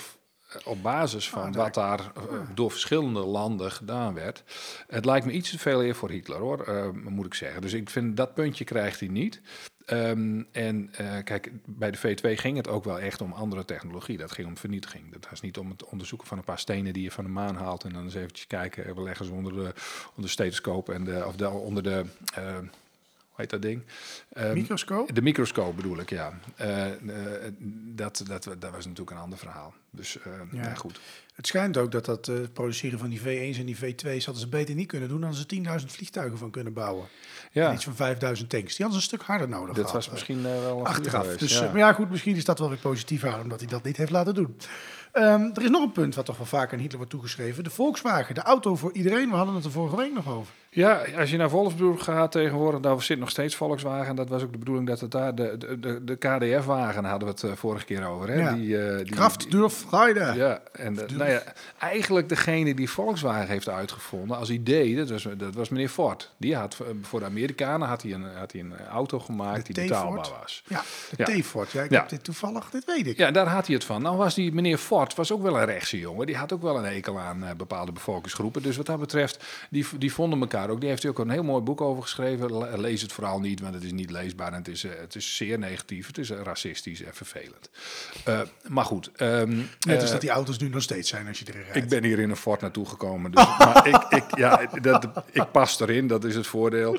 op 0.65 0.83
basis 0.83 1.29
van 1.29 1.49
oh, 1.49 1.55
wat 1.55 1.75
daar 1.75 2.01
uh, 2.01 2.41
door 2.55 2.71
verschillende 2.71 3.21
landen 3.21 3.73
gedaan 3.73 4.15
werd. 4.15 4.43
Het 4.89 5.05
lijkt 5.05 5.27
me 5.27 5.33
iets 5.33 5.51
te 5.51 5.59
veel 5.59 5.85
eer 5.85 5.95
voor 5.95 6.11
Hitler, 6.11 6.39
hoor, 6.39 6.69
uh, 6.69 6.91
moet 6.91 7.27
ik 7.27 7.35
zeggen. 7.35 7.61
Dus 7.61 7.73
ik 7.73 7.91
vind 7.91 8.17
dat 8.17 8.35
puntje 8.35 8.65
krijgt 8.65 9.01
hij 9.01 9.09
niet. 9.09 9.41
Um, 9.87 10.47
en 10.53 10.91
uh, 11.01 11.17
kijk, 11.25 11.51
bij 11.67 11.91
de 11.91 11.99
V2 11.99 12.41
ging 12.41 12.57
het 12.57 12.69
ook 12.69 12.85
wel 12.85 13.01
echt 13.01 13.21
om 13.21 13.33
andere 13.33 13.65
technologie. 13.65 14.17
Dat 14.17 14.33
ging 14.33 14.49
om 14.49 14.57
vernietiging. 14.57 15.13
Dat 15.13 15.31
was 15.31 15.41
niet 15.41 15.59
om 15.59 15.71
het 15.71 15.85
onderzoeken 15.85 16.27
van 16.27 16.39
een 16.39 16.45
paar 16.45 16.59
stenen 16.59 16.93
die 16.93 17.03
je 17.03 17.11
van 17.11 17.25
de 17.25 17.31
maan 17.31 17.57
haalt 17.57 17.85
en 17.85 17.93
dan 17.93 18.05
eens 18.05 18.15
eventjes 18.15 18.47
kijken. 18.47 18.95
We 18.95 19.03
leggen 19.03 19.25
ze 19.25 19.33
onder 19.33 19.53
de, 19.53 19.59
onder 19.59 19.75
de 20.17 20.29
stethoscoop 20.29 20.89
en 20.89 21.05
de, 21.05 21.27
of 21.27 21.37
de, 21.37 21.49
onder 21.49 21.83
de 21.83 22.05
heet 23.37 23.51
dat 23.51 23.63
ding? 23.63 23.83
Um, 24.37 24.53
microscoop? 24.53 25.15
De 25.15 25.23
microscoop 25.23 25.77
bedoel 25.77 25.99
ik, 25.99 26.11
ja. 26.11 26.39
Uh, 26.61 26.87
uh, 27.03 27.15
dat, 27.95 28.23
dat, 28.27 28.45
dat 28.45 28.71
was 28.71 28.85
natuurlijk 28.85 29.11
een 29.11 29.23
ander 29.23 29.39
verhaal. 29.39 29.75
Dus 29.91 30.17
uh, 30.17 30.25
ja. 30.53 30.63
ja. 30.63 30.75
goed. 30.75 31.01
Het 31.35 31.47
schijnt 31.47 31.77
ook 31.77 31.93
dat 31.93 32.05
dat 32.05 32.31
produceren 32.53 32.99
van 32.99 33.09
die 33.09 33.21
V1's 33.21 33.59
en 33.59 33.67
die 33.67 33.77
V2's 33.77 34.25
hadden 34.25 34.43
ze 34.43 34.49
beter 34.49 34.75
niet 34.75 34.87
kunnen 34.87 35.09
doen. 35.09 35.21
Dan 35.21 35.35
ze 35.35 35.45
10.000 35.81 35.87
vliegtuigen 35.87 36.39
van 36.39 36.51
kunnen 36.51 36.73
bouwen. 36.73 37.07
Ja. 37.53 37.69
En 37.69 37.75
iets 37.75 37.89
van 37.91 38.15
5.000 38.15 38.19
tanks. 38.21 38.49
Die 38.49 38.61
hadden 38.61 38.77
ze 38.77 38.95
een 38.95 39.01
stuk 39.01 39.23
harder 39.23 39.49
nodig. 39.49 39.77
Dat 39.77 39.93
was 39.93 40.11
misschien 40.11 40.43
wel 40.43 40.79
een 40.79 40.87
achteraf. 40.87 41.37
Dus, 41.37 41.59
ja. 41.59 41.65
maar 41.65 41.79
ja, 41.79 41.93
goed, 41.93 42.11
misschien 42.11 42.37
is 42.37 42.45
dat 42.45 42.59
wel 42.59 42.69
weer 42.69 42.79
positief 42.79 43.25
aan, 43.25 43.41
omdat 43.41 43.61
hij 43.61 43.69
dat 43.69 43.85
niet 43.85 43.97
heeft 43.97 44.11
laten 44.11 44.35
doen. 44.35 44.57
Um, 45.13 45.51
er 45.55 45.63
is 45.63 45.71
nog 45.71 45.83
een 45.83 45.93
punt 45.93 46.15
wat 46.15 46.25
toch 46.25 46.37
wel 46.37 46.47
vaak 46.47 46.73
aan 46.73 46.79
Hitler 46.79 46.97
wordt 46.97 47.11
toegeschreven. 47.11 47.65
De 47.65 47.71
Volkswagen, 47.71 48.35
de 48.35 48.43
auto 48.43 48.77
voor 48.77 48.93
iedereen. 48.93 49.31
We 49.31 49.37
hadden 49.37 49.55
het 49.55 49.65
er 49.65 49.71
vorige 49.71 49.97
week 49.97 50.13
nog 50.13 50.29
over. 50.29 50.53
Ja, 50.77 51.03
als 51.19 51.31
je 51.31 51.37
naar 51.37 51.51
Wolfsburg 51.51 52.05
gaat 52.05 52.33
tegenwoordig, 52.33 52.81
daar 52.81 53.03
zit 53.03 53.19
nog 53.19 53.31
steeds 53.31 53.55
Volkswagen. 53.55 54.17
Dat 54.17 54.29
was 54.29 54.43
ook 54.43 54.53
de 54.53 54.59
bedoeling 54.59 54.87
dat 54.87 55.01
het 55.01 55.11
daar, 55.11 55.35
de, 55.35 55.79
de, 55.81 56.05
de 56.05 56.17
KDF-wagen 56.17 57.05
hadden 57.05 57.29
we 57.29 57.35
het 57.35 57.43
uh, 57.43 57.53
vorige 57.53 57.85
keer 57.85 58.07
over. 58.07 58.29
Hè? 58.29 58.41
Ja. 58.41 58.53
Die, 58.53 58.69
uh, 58.69 58.97
die, 58.97 59.11
Kraft 59.11 59.51
durch 59.51 59.73
Freude. 59.73 60.33
Ja, 60.35 60.61
en 60.73 60.95
de, 60.95 61.07
nou 61.13 61.31
ja, 61.31 61.43
eigenlijk 61.79 62.29
degene 62.29 62.75
die 62.75 62.91
Volkswagen 62.91 63.49
heeft 63.49 63.69
uitgevonden 63.69 64.37
als 64.37 64.51
idee, 64.51 64.97
dat 64.97 65.11
was, 65.11 65.27
dat 65.37 65.55
was 65.55 65.69
meneer 65.69 65.89
Ford. 65.89 66.31
Die 66.37 66.57
had 66.57 66.77
voor 67.03 67.21
de 67.21 67.27
Amerikanen 67.27 67.89
had 67.89 68.03
hij 68.03 68.13
een, 68.13 68.25
had 68.35 68.53
hij 68.53 68.61
een 68.61 68.75
auto 68.91 69.19
gemaakt 69.19 69.67
de 69.67 69.73
die 69.73 69.83
betaalbaar 69.83 70.29
was. 70.41 70.63
Ja, 70.67 70.83
de 71.17 71.33
ja. 71.33 71.41
T-Ford. 71.41 71.71
Ja, 71.71 71.83
ik 71.83 71.91
ja. 71.91 72.01
heb 72.01 72.09
dit 72.09 72.25
toevallig, 72.25 72.71
dit 72.71 72.85
weet 72.85 73.07
ik. 73.07 73.17
Ja, 73.17 73.31
daar 73.31 73.49
had 73.49 73.67
hij 73.67 73.75
het 73.75 73.85
van. 73.85 74.03
Nou 74.03 74.17
was 74.17 74.35
die 74.35 74.53
meneer 74.53 74.79
Ford 74.79 75.15
was 75.15 75.33
ook 75.33 75.43
wel 75.43 75.59
een 75.59 75.65
rechtse 75.65 75.99
jongen. 75.99 76.27
Die 76.27 76.37
had 76.37 76.53
ook 76.53 76.63
wel 76.63 76.79
een 76.79 76.85
hekel 76.85 77.19
aan 77.19 77.43
uh, 77.43 77.51
bepaalde 77.57 77.93
bevolkingsgroepen. 77.93 78.63
Dus 78.63 78.77
wat 78.77 78.87
dat 78.87 79.01
betreft, 79.01 79.45
die, 79.71 79.87
die 79.99 80.13
vonden 80.13 80.41
elkaar 80.41 80.66
ook. 80.71 80.81
Die 80.81 80.89
heeft 80.89 81.07
ook 81.07 81.19
een 81.19 81.31
heel 81.31 81.43
mooi 81.43 81.63
boek 81.63 81.81
over 81.81 82.03
geschreven. 82.03 82.81
Lees 82.81 83.03
het 83.03 83.13
vooral 83.13 83.41
niet, 83.41 83.61
want 83.61 83.75
het 83.75 83.83
is 83.83 83.93
niet 83.93 84.11
leesbaar 84.11 84.53
en 84.53 84.59
het 84.59 84.69
is, 84.69 84.85
uh, 84.85 84.91
het 84.99 85.15
is 85.15 85.37
zeer 85.37 85.59
negatief. 85.59 86.07
Het 86.07 86.19
is 86.19 86.31
uh, 86.31 86.41
racistisch 86.43 87.03
en 87.03 87.15
vervelend. 87.15 87.71
Uh, 88.29 88.41
maar 88.69 88.85
goed. 88.85 89.11
Um, 89.17 89.69
Net 89.87 90.01
als 90.01 90.11
dat 90.11 90.21
die 90.21 90.31
auto's 90.31 90.59
nu 90.59 90.69
nog 90.69 90.83
steeds 90.83 91.09
zijn 91.09 91.29
als 91.29 91.39
je 91.39 91.45
erin 91.49 91.63
rijdt. 91.63 91.77
Ik 91.77 91.89
ben 91.89 92.05
hier 92.05 92.19
in 92.19 92.31
een 92.31 92.37
Ford 92.37 92.61
naartoe 92.61 92.87
gekomen. 92.87 93.31
Dus, 93.31 93.47
maar 93.59 93.87
ik, 93.87 94.03
ik, 94.09 94.37
ja, 94.37 94.67
dat, 94.81 95.09
ik 95.31 95.51
pas 95.51 95.81
erin, 95.81 96.07
dat 96.07 96.25
is 96.25 96.35
het 96.35 96.47
voordeel. 96.47 96.99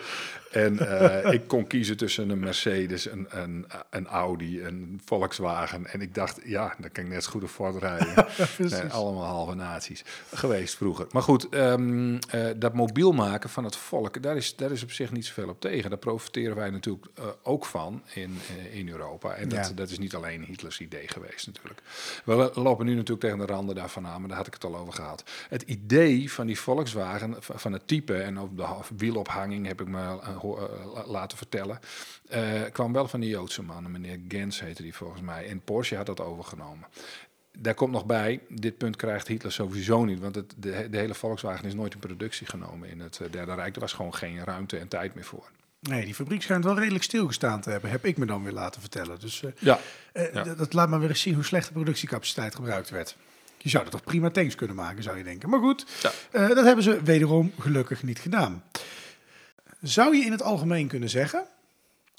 En 0.51 0.73
uh, 0.73 1.33
ik 1.33 1.47
kon 1.47 1.67
kiezen 1.67 1.97
tussen 1.97 2.29
een 2.29 2.39
Mercedes, 2.39 3.11
een, 3.11 3.27
een, 3.29 3.65
een, 3.89 4.07
Audi, 4.07 4.63
een 4.63 5.01
Volkswagen. 5.05 5.87
En 5.87 6.01
ik 6.01 6.15
dacht, 6.15 6.39
ja, 6.43 6.75
dan 6.79 6.91
kan 6.91 7.03
ik 7.03 7.09
net 7.09 7.23
zo 7.23 7.29
goed 7.29 7.41
een 7.41 7.47
Ford 7.47 7.75
rijden. 7.77 8.13
nee, 8.57 8.81
allemaal 8.81 9.25
halve 9.25 9.55
naties 9.55 10.03
geweest 10.33 10.75
vroeger. 10.75 11.07
Maar 11.11 11.21
goed, 11.21 11.53
um, 11.53 12.13
uh, 12.13 12.19
dat 12.57 12.73
mobiel 12.73 13.11
maken 13.11 13.49
van 13.49 13.63
het 13.63 13.75
volk, 13.75 14.23
daar 14.23 14.35
is, 14.35 14.55
daar 14.55 14.71
is 14.71 14.83
op 14.83 14.91
zich 14.91 15.11
niet 15.11 15.25
zoveel 15.25 15.49
op 15.49 15.61
tegen. 15.61 15.89
Daar 15.89 15.99
profiteren 15.99 16.55
wij 16.55 16.69
natuurlijk 16.69 17.05
uh, 17.19 17.25
ook 17.43 17.65
van 17.65 18.01
in, 18.13 18.37
in 18.71 18.89
Europa. 18.89 19.33
En 19.33 19.49
dat, 19.49 19.67
ja. 19.67 19.73
dat 19.73 19.89
is 19.89 19.99
niet 19.99 20.15
alleen 20.15 20.43
Hitlers 20.43 20.79
idee 20.79 21.07
geweest 21.07 21.47
natuurlijk. 21.47 21.81
We 22.25 22.51
lopen 22.53 22.85
nu 22.85 22.93
natuurlijk 22.93 23.21
tegen 23.21 23.37
de 23.37 23.53
randen 23.53 23.75
daarvan 23.75 24.07
aan, 24.07 24.19
maar 24.19 24.29
daar 24.29 24.37
had 24.37 24.47
ik 24.47 24.53
het 24.53 24.63
al 24.63 24.77
over 24.77 24.93
gehad. 24.93 25.23
Het 25.49 25.61
idee 25.61 26.31
van 26.31 26.47
die 26.47 26.59
Volkswagen, 26.59 27.35
van 27.39 27.73
het 27.73 27.87
type 27.87 28.15
en 28.15 28.39
op 28.39 28.57
de 28.57 28.65
wielophanging 28.97 29.67
heb 29.67 29.81
ik 29.81 29.87
me 29.87 30.19
laten 31.05 31.37
vertellen. 31.37 31.79
Uh, 32.35 32.61
kwam 32.71 32.93
wel 32.93 33.07
van 33.07 33.19
die 33.19 33.29
Joodse 33.29 33.63
man, 33.63 33.91
meneer 33.91 34.19
Gens 34.27 34.59
heette 34.59 34.81
die 34.81 34.93
volgens 34.95 35.21
mij. 35.21 35.47
En 35.47 35.61
Porsche 35.61 35.95
had 35.95 36.05
dat 36.05 36.21
overgenomen. 36.21 36.87
Daar 37.59 37.73
komt 37.73 37.91
nog 37.91 38.05
bij, 38.05 38.39
dit 38.49 38.77
punt 38.77 38.95
krijgt 38.95 39.27
Hitler 39.27 39.51
sowieso 39.51 40.05
niet, 40.05 40.19
want 40.19 40.35
het, 40.35 40.53
de, 40.57 40.87
de 40.89 40.97
hele 40.97 41.13
Volkswagen 41.13 41.65
is 41.65 41.73
nooit 41.73 41.93
in 41.93 41.99
productie 41.99 42.47
genomen 42.47 42.89
in 42.89 42.99
het 42.99 43.21
Derde 43.31 43.53
Rijk. 43.53 43.75
Er 43.75 43.81
was 43.81 43.93
gewoon 43.93 44.15
geen 44.15 44.43
ruimte 44.43 44.77
en 44.77 44.87
tijd 44.87 45.15
meer 45.15 45.23
voor. 45.23 45.49
Nee, 45.79 46.05
die 46.05 46.15
fabriek 46.15 46.41
schijnt 46.41 46.63
wel 46.63 46.79
redelijk 46.79 47.03
stilgestaan 47.03 47.61
te 47.61 47.69
hebben, 47.69 47.89
heb 47.89 48.05
ik 48.05 48.17
me 48.17 48.25
dan 48.25 48.43
weer 48.43 48.53
laten 48.53 48.81
vertellen. 48.81 49.19
Dus 49.19 49.41
uh, 49.41 49.51
ja. 49.59 49.79
Uh, 50.13 50.33
ja. 50.33 50.43
dat 50.43 50.73
laat 50.73 50.89
maar 50.89 50.99
weer 50.99 51.09
eens 51.09 51.21
zien 51.21 51.33
hoe 51.33 51.43
slecht 51.43 51.67
de 51.67 51.73
productiecapaciteit 51.73 52.55
gebruikt 52.55 52.89
werd. 52.89 53.15
Je 53.57 53.69
zou 53.69 53.85
er 53.85 53.91
toch 53.91 54.03
prima 54.03 54.29
tanks 54.29 54.55
kunnen 54.55 54.75
maken, 54.75 55.03
zou 55.03 55.17
je 55.17 55.23
denken. 55.23 55.49
Maar 55.49 55.59
goed, 55.59 55.85
ja. 56.01 56.11
uh, 56.31 56.47
dat 56.47 56.65
hebben 56.65 56.83
ze 56.83 57.03
wederom 57.03 57.51
gelukkig 57.59 58.03
niet 58.03 58.19
gedaan. 58.19 58.63
Zou 59.81 60.15
je 60.15 60.23
in 60.23 60.31
het 60.31 60.41
algemeen 60.41 60.87
kunnen 60.87 61.09
zeggen, 61.09 61.45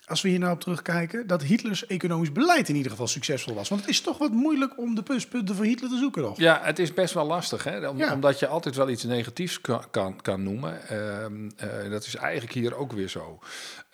als 0.06 0.22
we 0.22 0.28
hier 0.28 0.38
nou 0.38 0.52
op 0.52 0.61
terugkijken, 0.61 1.26
dat 1.26 1.42
Hitlers 1.42 1.86
economisch 1.86 2.32
beleid 2.32 2.68
in 2.68 2.76
ieder 2.76 2.90
geval 2.90 3.06
succesvol 3.06 3.54
was? 3.54 3.68
Want 3.68 3.80
het 3.80 3.90
is 3.90 4.00
toch 4.00 4.18
wat 4.18 4.30
moeilijk 4.30 4.78
om 4.78 4.94
de 4.94 5.02
pluspunten 5.02 5.54
van 5.54 5.64
Hitler 5.64 5.90
te 5.90 5.98
zoeken, 5.98 6.22
nog? 6.22 6.38
Ja, 6.38 6.61
het 6.62 6.78
is 6.78 6.94
best 6.94 7.14
wel 7.14 7.26
lastig, 7.26 7.64
hè? 7.64 7.88
Om, 7.88 7.96
ja. 7.98 8.12
omdat 8.12 8.38
je 8.38 8.46
altijd 8.46 8.76
wel 8.76 8.88
iets 8.88 9.04
negatiefs 9.04 9.61
kan, 9.61 9.90
kan, 9.90 10.22
kan 10.22 10.42
noemen. 10.42 10.96
Um, 11.22 11.50
uh, 11.84 11.90
dat 11.90 12.06
is 12.06 12.14
eigenlijk 12.14 12.54
hier 12.54 12.76
ook 12.76 12.92
weer 12.92 13.09
zo. 13.09 13.38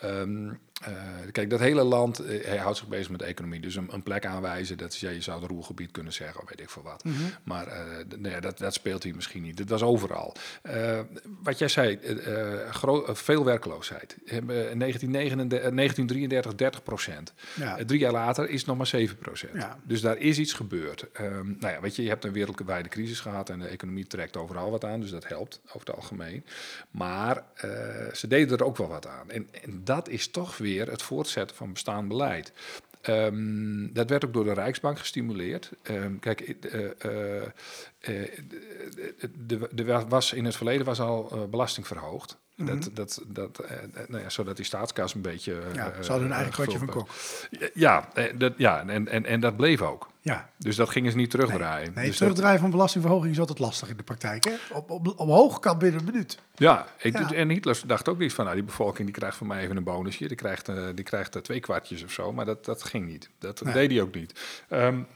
Um, 0.04 0.60
uh, 0.88 1.32
kijk, 1.32 1.50
dat 1.50 1.60
hele 1.60 1.82
land 1.82 2.20
uh, 2.20 2.44
hij 2.44 2.56
houdt 2.56 2.78
zich 2.78 2.88
bezig 2.88 3.10
met 3.10 3.18
de 3.18 3.24
economie. 3.24 3.60
Dus 3.60 3.76
een, 3.76 3.88
een, 3.92 4.02
plek 4.02 4.26
aanwijzen, 4.26 4.78
dat 4.78 4.92
is, 4.92 5.00
ja, 5.00 5.10
je 5.10 5.20
zou 5.20 5.40
het 5.40 5.50
roergebied 5.50 5.90
kunnen 5.90 6.12
zeggen, 6.12 6.42
of 6.42 6.48
weet 6.48 6.60
ik 6.60 6.70
veel 6.70 6.82
wat. 6.82 7.04
Mm 7.04 7.12
-hmm. 7.12 7.30
Maar 7.44 7.66
uh, 7.66 7.82
nee, 8.18 8.40
dat, 8.40 8.58
dat, 8.58 8.74
speelt 8.74 9.02
hier 9.02 9.14
misschien 9.14 9.42
niet. 9.42 9.56
Dat 9.56 9.68
was 9.68 9.82
overal. 9.82 10.36
wat 11.42 11.58
jij 11.58 11.68
zei, 11.68 11.98
veel 13.06 13.44
werkloosheid. 13.44 14.16
In 14.24 14.46
1933 14.78 16.54
30 16.54 16.82
procent. 16.82 17.32
Ja. 17.54 17.78
drie 17.84 18.00
jaar 18.00 18.12
later 18.12 18.48
is 18.48 18.58
het 18.58 18.66
nog 18.66 18.76
maar 18.76 18.86
7 18.86 19.16
procent. 19.16 19.52
Ja. 19.54 19.78
Dus 19.82 20.00
daar 20.00 20.18
is 20.18 20.38
iets 20.38 20.52
gebeurd. 20.52 21.06
Um, 21.20 21.56
nou 21.60 21.74
ja, 21.74 21.80
weet 21.80 21.96
je, 21.96 22.02
je 22.02 22.08
hebt 22.08 22.24
een 22.24 22.32
wereldwijde 22.32 22.88
crisis 22.88 23.20
gehad 23.20 23.50
en 23.50 23.58
de 23.58 23.66
economie 23.66 24.06
trekt 24.06 24.36
overal 24.36 24.70
wat 24.70 24.84
aan. 24.84 25.00
Dus 25.00 25.10
dat 25.10 25.28
helpt 25.28 25.60
over 25.66 25.86
het 25.86 25.96
algemeen. 25.96 26.44
Maar 26.90 27.42
ze 28.12 28.26
deden 28.28 28.58
er 28.58 28.64
ook 28.64 28.76
wel 28.76 28.88
wat 28.88 29.06
aan. 29.06 29.30
En, 29.30 29.48
en 29.62 29.80
dat 29.84 30.08
is 30.08 30.28
toch 30.28 30.56
weer 30.56 30.73
het 30.80 31.02
voortzetten 31.02 31.56
van 31.56 31.72
bestaand 31.72 32.08
beleid. 32.08 32.52
Um, 33.08 33.92
dat 33.92 34.08
werd 34.08 34.24
ook 34.24 34.32
door 34.32 34.44
de 34.44 34.52
Rijksbank 34.52 34.98
gestimuleerd. 34.98 35.70
Um, 35.90 36.18
kijk, 36.18 36.40
uh, 36.40 36.90
uh, 37.06 37.42
uh, 38.08 39.88
er 39.88 40.08
was 40.08 40.32
in 40.32 40.44
het 40.44 40.56
verleden 40.56 40.86
was 40.86 41.00
al 41.00 41.48
belasting 41.50 41.86
verhoogd. 41.86 42.38
Mm 42.56 42.68
-hmm. 42.68 42.80
Dat, 42.80 42.90
dat, 42.94 43.22
dat, 43.26 43.62
nou 44.08 44.22
ja, 44.22 44.28
zodat 44.28 44.56
die 44.56 44.64
staatskas 44.64 45.14
een 45.14 45.20
beetje. 45.20 45.62
Ja, 45.72 45.92
ze 46.02 46.10
hadden 46.10 46.28
hun 46.28 46.36
eigen 46.36 46.52
kwartje 46.52 46.78
van 46.78 46.86
kok. 46.86 47.08
Ja, 47.74 48.08
dat, 48.34 48.52
ja 48.56 48.88
en, 48.88 49.08
en, 49.08 49.26
en 49.26 49.40
dat 49.40 49.56
bleef 49.56 49.82
ook. 49.82 50.08
Ja. 50.20 50.48
Dus 50.58 50.76
dat 50.76 50.88
gingen 50.88 51.10
ze 51.10 51.16
niet 51.16 51.30
terugdraaien. 51.30 51.86
Nee, 51.86 51.94
nee 51.94 52.06
dus 52.06 52.16
terugdraaien 52.16 52.52
dat... 52.52 52.60
van 52.60 52.70
belastingverhoging 52.70 53.32
is 53.32 53.40
altijd 53.40 53.58
lastig 53.58 53.88
in 53.88 53.96
de 53.96 54.02
praktijk. 54.02 54.44
Hè? 54.44 54.54
Op, 54.72 54.90
op, 54.90 55.06
op 55.06 55.28
hoog 55.28 55.58
kan 55.58 55.78
binnen 55.78 56.00
een 56.00 56.06
minuut. 56.06 56.38
Ja, 56.54 56.86
ik, 56.98 57.18
ja, 57.18 57.32
en 57.32 57.48
Hitler 57.48 57.80
dacht 57.86 58.08
ook 58.08 58.18
niet 58.18 58.32
van, 58.32 58.44
nou, 58.44 58.56
die 58.56 58.64
bevolking 58.64 59.06
die 59.06 59.16
krijgt 59.16 59.36
van 59.36 59.46
mij 59.46 59.62
even 59.62 59.76
een 59.76 59.84
bonusje. 59.84 60.28
Die 60.28 60.36
krijgt, 60.36 60.68
uh, 60.68 60.86
die 60.94 61.04
krijgt 61.04 61.36
uh, 61.36 61.42
twee 61.42 61.60
kwartjes 61.60 62.04
of 62.04 62.12
zo, 62.12 62.32
maar 62.32 62.44
dat, 62.44 62.64
dat 62.64 62.82
ging 62.82 63.06
niet. 63.06 63.30
Dat 63.38 63.62
nee. 63.62 63.72
deed 63.72 63.90
hij 63.90 64.00
ook 64.00 64.14
niet. 64.14 64.40
Um, 64.70 65.06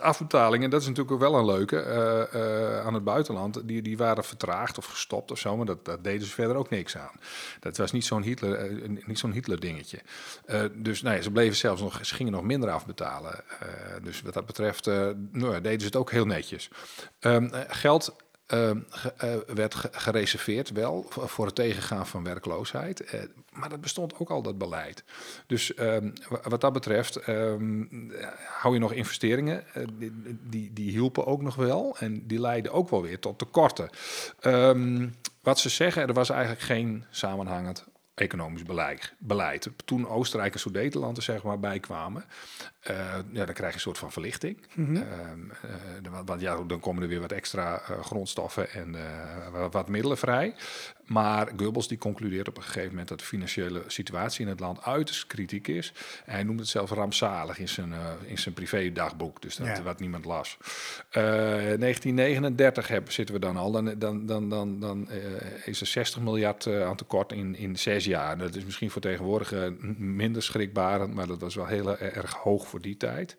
afbetalingen, 0.00 0.70
dat 0.70 0.80
is 0.80 0.86
natuurlijk 0.86 1.14
ook 1.14 1.30
wel 1.30 1.38
een 1.38 1.44
leuke, 1.44 1.76
uh, 1.76 2.40
uh, 2.40 2.86
aan 2.86 2.94
het 2.94 3.04
buitenland, 3.04 3.68
die, 3.68 3.82
die 3.82 3.96
waren 3.96 4.24
vertraagd 4.24 4.78
of 4.78 4.84
gestopt 4.86 5.30
of 5.30 5.38
zo, 5.38 5.56
maar 5.56 5.66
dat, 5.66 5.84
dat 5.84 6.04
deden 6.04 6.26
ze 6.26 6.32
verder 6.32 6.56
ook 6.56 6.70
niks 6.70 6.96
aan. 6.96 7.12
Dat 7.60 7.76
was 7.76 7.92
niet 7.92 8.04
zo'n 8.04 8.22
Hitler, 8.22 8.70
niet 9.06 9.18
zo'n 9.18 9.32
Hitler 9.32 9.60
dingetje. 9.60 9.98
dus 10.74 11.02
nee, 11.02 11.22
ze 11.22 11.30
bleven 11.30 11.56
zelfs 11.56 11.80
nog, 11.80 12.06
ze 12.06 12.14
gingen 12.14 12.32
nog 12.32 12.42
minder 12.42 12.70
afbetalen. 12.70 13.44
dus 14.02 14.22
wat 14.22 14.34
dat 14.34 14.46
betreft, 14.46 14.86
nou, 15.30 15.60
deden 15.60 15.80
ze 15.80 15.86
het 15.86 15.96
ook 15.96 16.10
heel 16.10 16.26
netjes. 16.26 16.70
Um, 17.20 17.50
geld 17.68 18.16
ehm, 18.52 18.78
eh, 19.16 19.34
werd 19.54 19.74
ge- 19.74 19.88
gereserveerd 19.92 20.70
wel 20.70 21.06
voor 21.08 21.46
het 21.46 21.54
tegengaan 21.54 22.06
van 22.06 22.24
werkloosheid. 22.24 23.00
Eh, 23.00 23.20
maar 23.52 23.68
dat 23.68 23.80
bestond 23.80 24.18
ook 24.18 24.30
al, 24.30 24.42
dat 24.42 24.58
beleid. 24.58 25.04
Dus 25.46 25.74
ehm, 25.74 26.10
wa- 26.28 26.40
wat 26.48 26.60
dat 26.60 26.72
betreft 26.72 27.16
ehm, 27.16 27.84
hou 28.58 28.74
je 28.74 28.80
nog 28.80 28.92
investeringen. 28.92 29.74
eh, 29.74 29.82
die, 30.42 30.72
die, 30.72 30.90
hielpen 30.90 31.26
ook 31.26 31.42
nog 31.42 31.54
wel. 31.54 31.96
En 31.98 32.26
die 32.26 32.40
leidden 32.40 32.72
ook 32.72 32.88
wel 32.90 33.02
weer 33.02 33.18
tot 33.18 33.38
tekorten. 33.38 33.90
Wat 35.42 35.58
ze 35.58 35.68
zeggen, 35.68 36.06
er 36.08 36.12
was 36.14 36.30
eigenlijk 36.30 36.60
geen 36.62 37.04
samenhangend 37.10 37.84
economisch 38.14 38.62
beleid. 38.62 39.14
beleid. 39.18 39.70
Toen 39.84 40.08
Oostenrijk 40.08 40.52
en 40.52 40.60
Sudetenland 40.60 41.16
er 41.16 41.22
zeg 41.22 41.42
maar 41.42 41.60
bij 41.60 41.80
kwamen, 41.80 42.24
eh, 42.80 42.96
ja, 43.32 43.44
dan 43.44 43.54
krijg 43.54 43.68
je 43.68 43.74
een 43.74 43.80
soort 43.80 43.98
van 43.98 44.12
verlichting. 44.12 44.66
Mhm. 44.74 44.96
Ehm, 44.96 45.50
eh, 46.04 46.22
want, 46.24 46.40
ja, 46.40 46.62
dan 46.62 46.80
komen 46.80 47.02
er 47.02 47.08
weer 47.08 47.20
wat 47.20 47.32
extra 47.32 47.80
eh, 47.80 48.00
grondstoffen 48.04 48.70
en 48.70 48.96
wat, 49.52 49.72
wat 49.72 49.88
middelen 49.88 50.18
vrij. 50.18 50.54
Maar 51.12 51.48
Goebbels 51.56 51.88
die 51.88 51.98
concludeert 51.98 52.48
op 52.48 52.56
een 52.56 52.62
gegeven 52.62 52.88
moment 52.88 53.08
dat 53.08 53.18
de 53.18 53.24
financiële 53.24 53.82
situatie 53.86 54.42
in 54.44 54.48
het 54.48 54.60
land 54.60 54.82
uiterst 54.82 55.26
kritiek 55.26 55.68
is. 55.68 55.92
En 56.24 56.32
hij 56.34 56.42
noemt 56.42 56.58
het 56.60 56.68
zelfs 56.68 56.92
rampzalig 56.92 57.58
in 57.58 57.68
zijn, 57.68 57.92
eh, 57.92 57.98
in 58.26 58.38
zijn 58.38 58.54
privé-dagboek, 58.54 59.42
dus 59.42 59.56
dat 59.56 59.66
Ja. 59.66 59.82
wat 59.82 60.00
niemand 60.00 60.24
las. 60.24 60.56
Eh 61.10 61.22
1939 61.78 62.88
hebben, 62.88 63.12
zitten 63.12 63.34
we 63.34 63.40
dan 63.40 63.56
al, 63.56 63.70
dan, 63.70 63.98
dan, 63.98 64.26
dan, 64.26 64.48
dan, 64.48 64.80
dan 64.80 65.10
eh, 65.10 65.18
is 65.64 65.80
er 65.80 65.86
60 65.86 66.20
miljard 66.22 66.66
aan 66.66 66.96
tekort 66.96 67.32
in, 67.32 67.56
in 67.56 67.78
zes 67.78 68.04
jaar. 68.04 68.38
Dat 68.38 68.54
is 68.54 68.64
misschien 68.64 68.90
voor 68.90 69.02
tegenwoordig 69.02 69.52
minder 69.98 70.42
schrikbarend, 70.42 71.14
maar 71.14 71.26
dat 71.26 71.40
was 71.40 71.54
wel 71.54 71.66
heel 71.66 71.98
erg 71.98 72.32
hoog 72.34 72.66
voor 72.66 72.80
die 72.80 72.96
tijd. 72.96 73.36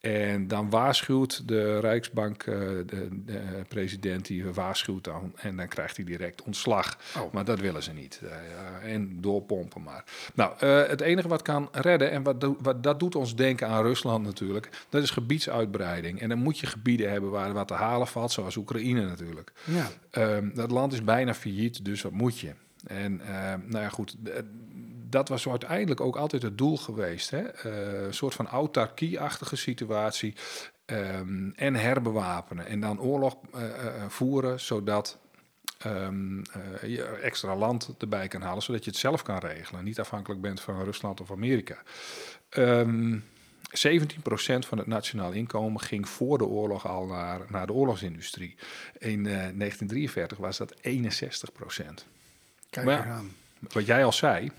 En 0.00 0.48
dan 0.48 0.70
waarschuwt 0.70 1.48
de 1.48 1.80
Rijksbank, 1.80 2.42
eh, 2.42 2.58
de, 2.86 3.08
de 3.24 3.40
president, 3.68 4.26
die 4.26 4.44
waarschuwt 4.44 5.04
dan. 5.04 5.32
En 5.36 5.56
dan 5.56 5.68
krijgt 5.68 5.96
hij 5.96 6.04
direct 6.04 6.42
ontslag. 6.42 6.98
Oh. 7.16 7.32
Maar 7.32 7.44
dat 7.44 7.60
willen 7.60 7.82
ze 7.82 7.92
niet. 7.92 8.20
Eh, 8.22 8.92
en 8.92 9.20
doorpompen 9.20 9.82
maar. 9.82 10.04
Nou, 10.34 10.52
eh, 10.58 10.86
het 10.86 11.00
enige 11.00 11.28
wat 11.28 11.42
kan 11.42 11.68
redden, 11.72 12.10
en 12.10 12.22
wat, 12.22 12.46
wat 12.58 12.82
dat 12.82 13.00
doet 13.00 13.14
ons 13.14 13.36
denken 13.36 13.68
aan 13.68 13.82
Rusland 13.82 14.24
natuurlijk, 14.24 14.68
dat 14.88 15.02
is 15.02 15.10
gebiedsuitbreiding. 15.10 16.20
En 16.20 16.28
dan 16.28 16.38
moet 16.38 16.58
je 16.58 16.66
gebieden 16.66 17.10
hebben 17.10 17.30
waar 17.30 17.52
wat 17.52 17.68
te 17.68 17.74
halen 17.74 18.06
valt, 18.06 18.32
zoals 18.32 18.56
Oekraïne 18.56 19.04
natuurlijk. 19.06 19.52
Ja. 19.64 19.88
Ehm, 20.10 20.54
dat 20.54 20.70
land 20.70 20.92
is 20.92 21.04
bijna 21.04 21.34
failliet, 21.34 21.84
dus 21.84 22.02
wat 22.02 22.12
moet 22.12 22.38
je? 22.38 22.52
En 22.86 23.20
ehm, 23.20 23.60
nou 23.66 23.82
ja, 23.82 23.88
goed, 23.88 24.16
dat 25.16 25.28
was 25.28 25.48
uiteindelijk 25.48 26.00
ook 26.00 26.16
altijd 26.16 26.42
het 26.42 26.58
doel 26.58 26.76
geweest. 26.76 27.30
Hè? 27.30 27.42
Eh, 27.42 28.02
een 28.02 28.14
soort 28.14 28.34
van 28.34 28.46
autarkie-achtige 28.46 29.56
situatie. 29.56 30.34
ehm, 30.86 31.50
en 31.54 31.74
herbewapenen. 31.74 32.66
En 32.66 32.80
dan 32.80 33.00
oorlog 33.00 33.36
eh, 33.54 33.64
eh, 33.64 33.92
voeren, 34.08 34.60
zodat 34.60 35.18
ehm, 35.78 36.38
eh, 36.40 36.94
je 36.94 37.04
extra 37.04 37.56
land 37.56 37.94
erbij 37.98 38.28
kan 38.28 38.42
halen, 38.42 38.62
zodat 38.62 38.84
je 38.84 38.90
het 38.90 38.98
zelf 38.98 39.22
kan 39.22 39.38
regelen. 39.38 39.84
Niet 39.84 40.00
afhankelijk 40.00 40.40
bent 40.40 40.60
van 40.60 40.84
Rusland 40.84 41.20
of 41.20 41.30
Amerika. 41.30 41.76
Ehm 42.48 43.18
17% 43.72 44.66
van 44.66 44.78
het 44.78 44.86
nationaal 44.86 45.32
inkomen 45.32 45.80
ging 45.80 46.08
voor 46.08 46.38
de 46.38 46.44
oorlog 46.44 46.86
al 46.86 47.06
naar, 47.06 47.40
naar 47.48 47.66
de 47.66 47.72
oorlogsindustrie. 47.72 48.54
In 48.98 49.26
eh, 49.26 49.32
1943 49.32 50.38
was 50.38 50.56
dat 50.56 50.74
61%. 50.74 52.06
Kijk 52.70 52.86
Maar 52.86 53.06
ja. 53.06 53.22
Wat 53.72 53.86
jij 53.86 54.04
al 54.04 54.12
zei, 54.12 54.50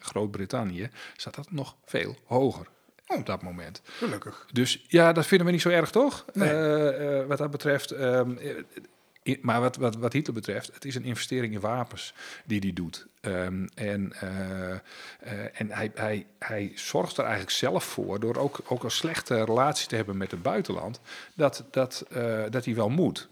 Groot-Brittannië, 0.00 0.90
staat 1.16 1.34
dat 1.34 1.50
nog 1.50 1.76
veel 1.84 2.16
hoger 2.24 2.66
Oh. 3.06 3.18
op 3.18 3.26
dat 3.26 3.42
moment. 3.42 3.80
Gelukkig. 3.84 4.46
Dus 4.52 4.84
ja, 4.88 5.12
dat 5.12 5.26
vinden 5.26 5.46
we 5.46 5.52
niet 5.52 5.62
zo 5.62 5.68
erg, 5.68 5.90
toch? 5.90 6.24
Nee. 6.32 6.48
Eh, 6.50 7.18
eh, 7.20 7.26
wat 7.26 7.38
dat 7.38 7.50
betreft. 7.50 7.90
ehm, 7.90 8.36
eh, 9.22 9.42
maar 9.42 9.60
wat, 9.60 9.76
wat, 9.76 9.96
wat 9.96 10.12
Hitler 10.12 10.34
betreft, 10.34 10.74
het 10.74 10.84
is 10.84 10.94
een 10.94 11.04
investering 11.04 11.54
in 11.54 11.60
wapens 11.60 12.14
die 12.46 12.58
hij 12.60 12.72
doet. 12.72 13.06
Ehm, 13.20 13.66
en 13.74 14.12
en 15.52 15.70
hij, 15.70 15.90
hij, 15.94 16.26
hij 16.38 16.72
zorgt 16.74 17.16
er 17.16 17.24
eigenlijk 17.24 17.52
zelf 17.52 17.84
voor, 17.84 18.20
door 18.20 18.36
ook, 18.36 18.60
ook 18.68 18.84
een 18.84 18.90
slechte 18.90 19.44
relatie 19.44 19.88
te 19.88 19.96
hebben 19.96 20.16
met 20.16 20.30
het 20.30 20.42
buitenland, 20.42 21.00
dat, 21.34 21.64
dat, 21.70 22.04
dat 22.50 22.64
hij 22.64 22.74
wel 22.74 22.88
moet. 22.88 23.28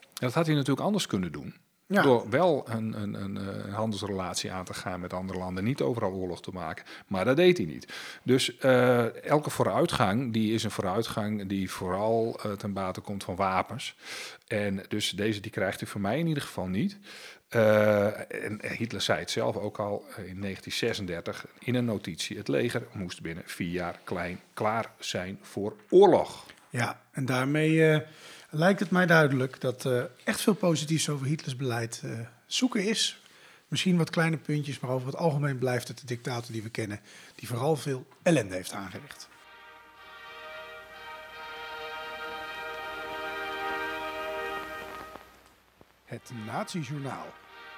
En 0.00 0.26
dat 0.26 0.34
had 0.34 0.46
hij 0.46 0.54
natuurlijk 0.54 0.86
anders 0.86 1.06
kunnen 1.06 1.32
doen. 1.32 1.54
Ja. 1.90 2.02
Door 2.02 2.30
wel 2.30 2.66
een, 2.68 3.02
een, 3.02 3.14
een, 3.14 3.36
eh, 3.36 3.64
een 3.64 3.72
handelsrelatie 3.72 4.52
aan 4.52 4.64
te 4.64 4.74
gaan 4.74 5.00
met 5.00 5.12
andere 5.12 5.38
landen. 5.38 5.64
Niet 5.64 5.80
overal 5.80 6.12
oorlog 6.12 6.42
te 6.42 6.50
maken. 6.52 6.84
Maar 7.06 7.24
dat 7.24 7.36
deed 7.36 7.56
hij 7.56 7.66
niet. 7.66 7.92
Dus 8.22 8.58
eh, 8.58 9.24
elke 9.24 9.50
vooruitgang 9.50 10.32
die 10.32 10.54
is 10.54 10.64
een 10.64 10.70
vooruitgang 10.70 11.48
die 11.48 11.70
vooral 11.70 12.40
eh, 12.42 12.52
ten 12.52 12.72
bate 12.72 13.00
komt 13.00 13.24
van 13.24 13.36
wapens. 13.36 13.96
En 14.46 14.82
dus 14.88 15.10
deze 15.10 15.40
die 15.40 15.50
krijgt 15.50 15.80
u 15.80 15.86
van 15.86 16.00
mij 16.00 16.18
in 16.18 16.26
ieder 16.26 16.42
geval 16.42 16.66
niet. 16.66 16.98
En 17.48 18.60
Hitler 18.76 19.00
zei 19.00 19.18
het 19.18 19.30
zelf 19.30 19.56
ook 19.56 19.78
al 19.78 20.04
in 20.06 20.40
1936 20.40 21.46
in 21.58 21.74
een 21.74 21.84
notitie. 21.84 22.36
Het 22.36 22.48
leger 22.48 22.86
moest 22.92 23.22
binnen 23.22 23.44
vier 23.46 23.70
jaar 23.70 23.98
klein 24.04 24.40
klaar 24.54 24.90
zijn 24.98 25.38
voor 25.42 25.76
oorlog. 25.88 26.44
Ja, 26.68 27.00
en 27.10 27.24
daarmee 27.24 28.02
lijkt 28.50 28.80
het 28.80 28.90
mij 28.90 29.06
duidelijk 29.06 29.60
dat 29.60 29.84
eh, 29.84 30.02
echt 30.24 30.40
veel 30.40 30.54
positiefs 30.54 31.08
over 31.08 31.26
Hitlers 31.26 31.56
beleid 31.56 32.00
eh, 32.04 32.10
zoeken 32.46 32.84
is. 32.84 33.22
Misschien 33.68 33.96
wat 33.96 34.10
kleine 34.10 34.36
puntjes, 34.36 34.80
maar 34.80 34.90
over 34.90 35.06
het 35.06 35.16
algemeen 35.16 35.58
blijft 35.58 35.88
het 35.88 35.98
de 35.98 36.06
dictator 36.06 36.52
die 36.52 36.62
we 36.62 36.70
kennen, 36.70 37.00
die 37.34 37.48
vooral 37.48 37.76
veel 37.76 38.06
ellende 38.22 38.54
heeft 38.54 38.72
aangericht. 38.72 39.28
Het 46.04 46.30
Nazi-journaal. 46.46 47.26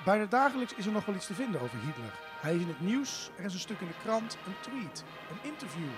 Bijna 0.05 0.27
dagelijks 0.27 0.75
is 0.75 0.87
er 0.87 0.93
nog 0.93 1.05
wel 1.05 1.15
iets 1.15 1.27
te 1.27 1.35
vinden 1.35 1.61
over 1.61 1.79
Hitler. 1.79 2.13
Hij 2.41 2.55
is 2.55 2.61
in 2.61 2.69
het 2.69 2.81
nieuws, 2.81 3.31
er 3.39 3.45
is 3.45 3.55
een 3.55 3.61
stuk 3.61 3.81
in 3.81 3.87
de 3.87 4.03
krant, 4.03 4.37
een 4.47 4.61
tweet, 4.61 5.05
een 5.31 5.51
interview 5.51 5.91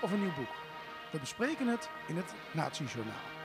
of 0.00 0.12
een 0.12 0.20
nieuw 0.20 0.34
boek. 0.34 0.54
We 1.12 1.18
bespreken 1.18 1.66
het 1.66 1.88
in 2.08 2.16
het 2.16 2.34
Nazi-journaal. 2.52 3.37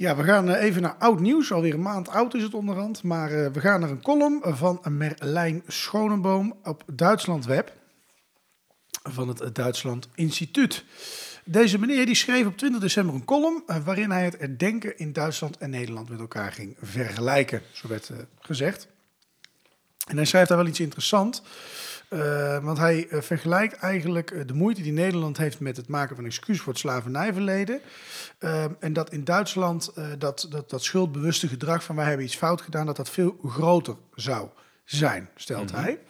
Ja, 0.00 0.16
we 0.16 0.22
gaan 0.22 0.50
eh, 0.50 0.62
even 0.62 0.82
naar 0.82 0.94
oud 0.98 1.20
nieuws. 1.20 1.52
Alweer 1.52 1.74
een 1.74 1.82
maand 1.82 2.08
oud 2.08 2.34
is 2.34 2.42
het 2.42 2.54
onderhand. 2.54 3.02
Maar 3.02 3.32
eh, 3.32 3.52
we 3.52 3.60
gaan 3.60 3.80
naar 3.80 3.90
een 3.90 4.02
column 4.02 4.40
van 4.44 4.80
Merlijn 4.88 5.62
Schonenboom 5.66 6.58
op 6.62 6.84
Duitsland 6.92 7.44
Web. 7.44 7.72
Van 9.02 9.28
het 9.28 9.54
Duitsland 9.54 10.08
Instituut. 10.14 10.84
Deze 11.44 11.78
meneer 11.78 12.06
die 12.06 12.14
schreef 12.14 12.46
op 12.46 12.56
20 12.56 12.80
december 12.80 13.14
een 13.14 13.24
column 13.24 13.62
eh, 13.66 13.76
waarin 13.84 14.10
hij 14.10 14.24
het 14.24 14.38
herdenken 14.38 14.98
in 14.98 15.12
Duitsland 15.12 15.58
en 15.58 15.70
Nederland 15.70 16.08
met 16.08 16.20
elkaar 16.20 16.52
ging 16.52 16.76
vergelijken. 16.80 17.62
Zo 17.72 17.88
werd 17.88 18.10
gezegd. 18.40 18.88
En 20.10 20.16
hij 20.16 20.24
schrijft 20.24 20.48
daar 20.48 20.58
wel 20.58 20.66
iets 20.66 20.80
interessants. 20.80 21.42
Eh, 22.08 22.64
want 22.64 22.78
hij 22.78 23.08
eh, 23.08 23.20
vergelijkt 23.20 23.74
eigenlijk 23.74 24.30
eh, 24.30 24.46
de 24.46 24.54
moeite 24.54 24.82
die 24.82 24.92
Nederland 24.92 25.36
heeft 25.36 25.60
met 25.60 25.76
het 25.76 25.88
maken 25.88 26.16
van 26.16 26.24
excuus 26.24 26.60
voor 26.60 26.72
het 26.72 26.80
slavernijverleden. 26.80 27.80
En 28.78 28.92
dat 28.92 29.12
in 29.12 29.24
Duitsland 29.24 29.92
dat, 30.18 30.46
dat, 30.50 30.70
dat 30.70 30.84
schuldbewuste 30.84 31.48
gedrag 31.48 31.84
van 31.84 31.96
wij 31.96 32.04
hebben 32.04 32.24
iets 32.24 32.36
fout 32.36 32.60
gedaan, 32.60 32.86
dat 32.86 32.96
dat 32.96 33.10
veel 33.10 33.38
groter 33.44 33.96
zou 34.14 34.48
zijn, 34.84 35.28
stelt 35.34 35.72
hij. 35.72 36.00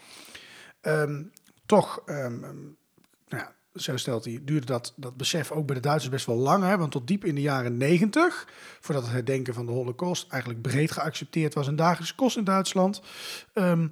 Ehm, 0.80 1.22
toch, 1.66 2.02
ehm, 2.06 2.40
nou 2.40 3.42
ja, 3.42 3.52
zo 3.74 3.96
stelt 3.96 4.24
hij, 4.24 4.40
duurde 4.42 4.66
dat, 4.66 4.92
dat 4.96 5.16
besef 5.16 5.50
ook 5.50 5.66
bij 5.66 5.74
de 5.74 5.80
Duitsers 5.80 6.12
best 6.12 6.26
wel 6.26 6.36
lang. 6.36 6.64
Hè? 6.64 6.76
Want 6.78 6.92
tot 6.92 7.06
diep 7.06 7.24
in 7.24 7.34
de 7.34 7.40
jaren 7.40 7.76
negentig, 7.76 8.48
voordat 8.80 9.02
het 9.04 9.12
herdenken 9.12 9.54
van 9.54 9.66
de 9.66 9.72
holocaust 9.72 10.30
eigenlijk 10.30 10.62
breed 10.62 10.90
geaccepteerd 10.90 11.54
was 11.54 11.66
en 11.68 11.76
dagelijkse 11.76 12.14
kost 12.14 12.36
in 12.36 12.44
Duitsland. 12.44 13.02
Ehm, 13.52 13.88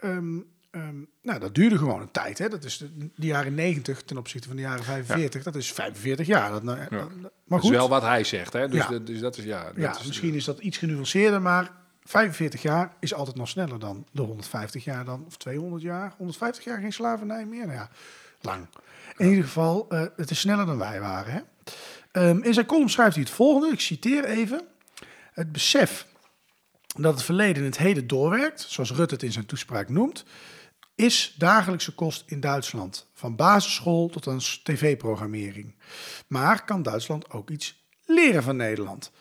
ehm, 0.00 0.38
ehm, 0.70 0.94
nou, 1.22 1.40
dat 1.40 1.54
duurde 1.54 1.78
gewoon 1.78 2.00
een 2.00 2.10
tijd. 2.10 2.38
Hè? 2.38 2.48
Dat 2.48 2.64
is 2.64 2.78
de, 2.78 3.10
de 3.16 3.26
jaren 3.26 3.54
90 3.54 4.02
ten 4.02 4.16
opzichte 4.16 4.46
van 4.48 4.56
de 4.56 4.62
jaren 4.62 4.84
45. 4.84 5.42
Dat 5.42 5.54
is 5.54 5.72
45 5.72 6.26
jaar. 6.26 6.50
Dat, 6.50 6.62
nou, 6.62 6.78
dat- 6.78 6.90
maar 6.90 7.30
Dat 7.46 7.60
goed, 7.60 7.70
is 7.70 7.76
wel 7.76 7.88
wat 7.88 8.02
hij 8.02 8.24
zegt. 8.24 8.52
Hè? 8.52 8.68
Dus, 8.68 8.78
Ja. 8.82 8.88
dat, 8.88 9.06
dus 9.06 9.20
dat 9.20 9.36
is 9.36 9.44
ja. 9.44 9.64
Dat 9.64 9.76
ja, 9.76 9.98
is, 9.98 10.06
misschien 10.06 10.34
is 10.34 10.44
dat 10.44 10.58
iets 10.58 10.78
genuanceerder, 10.78 11.42
maar 11.42 11.70
45 12.04 12.62
jaar 12.62 12.96
is 13.00 13.14
altijd 13.14 13.36
nog 13.36 13.48
sneller 13.48 13.78
dan 13.78 14.06
de 14.12 14.22
150 14.22 14.84
jaar 14.84 15.04
dan, 15.04 15.24
of 15.26 15.36
200 15.36 15.82
jaar. 15.82 16.14
150 16.18 16.64
jaar 16.64 16.80
geen 16.80 16.92
slavernij 16.92 17.44
meer? 17.44 17.66
Nou 17.66 17.78
ja, 17.78 17.90
lang. 18.40 18.66
In 19.20 19.28
ieder 19.28 19.44
geval, 19.44 19.86
eh, 19.88 20.04
het 20.16 20.30
is 20.30 20.40
sneller 20.40 20.66
dan 20.66 20.78
wij 20.78 21.00
waren. 21.00 21.32
Hè? 21.32 21.40
Ehm, 22.12 22.42
in 22.42 22.54
zijn 22.54 22.66
column 22.66 22.90
schrijft 22.90 23.14
hij 23.14 23.24
het 23.24 23.32
volgende, 23.32 23.72
ik 23.72 23.80
citeer 23.80 24.24
even. 24.24 24.66
Het 25.32 25.52
besef 25.52 26.06
dat 26.96 27.14
het 27.14 27.22
verleden 27.22 27.64
het 27.64 27.78
heden 27.78 28.06
doorwerkt, 28.06 28.60
zoals 28.60 28.92
Rutte 28.92 29.14
het 29.14 29.22
in 29.22 29.32
zijn 29.32 29.46
toespraak 29.46 29.88
noemt, 29.88 30.24
is 30.94 31.34
dagelijkse 31.38 31.94
kost 31.94 32.22
in 32.26 32.40
Duitsland. 32.40 33.10
Van 33.12 33.36
basisschool 33.36 34.08
tot 34.08 34.26
aan 34.26 34.38
tv-programmering. 34.38 35.74
Maar 36.26 36.64
kan 36.64 36.82
Duitsland 36.82 37.30
ook 37.30 37.50
iets 37.50 37.84
leren 38.06 38.42
van 38.42 38.56
Nederland? 38.56 39.12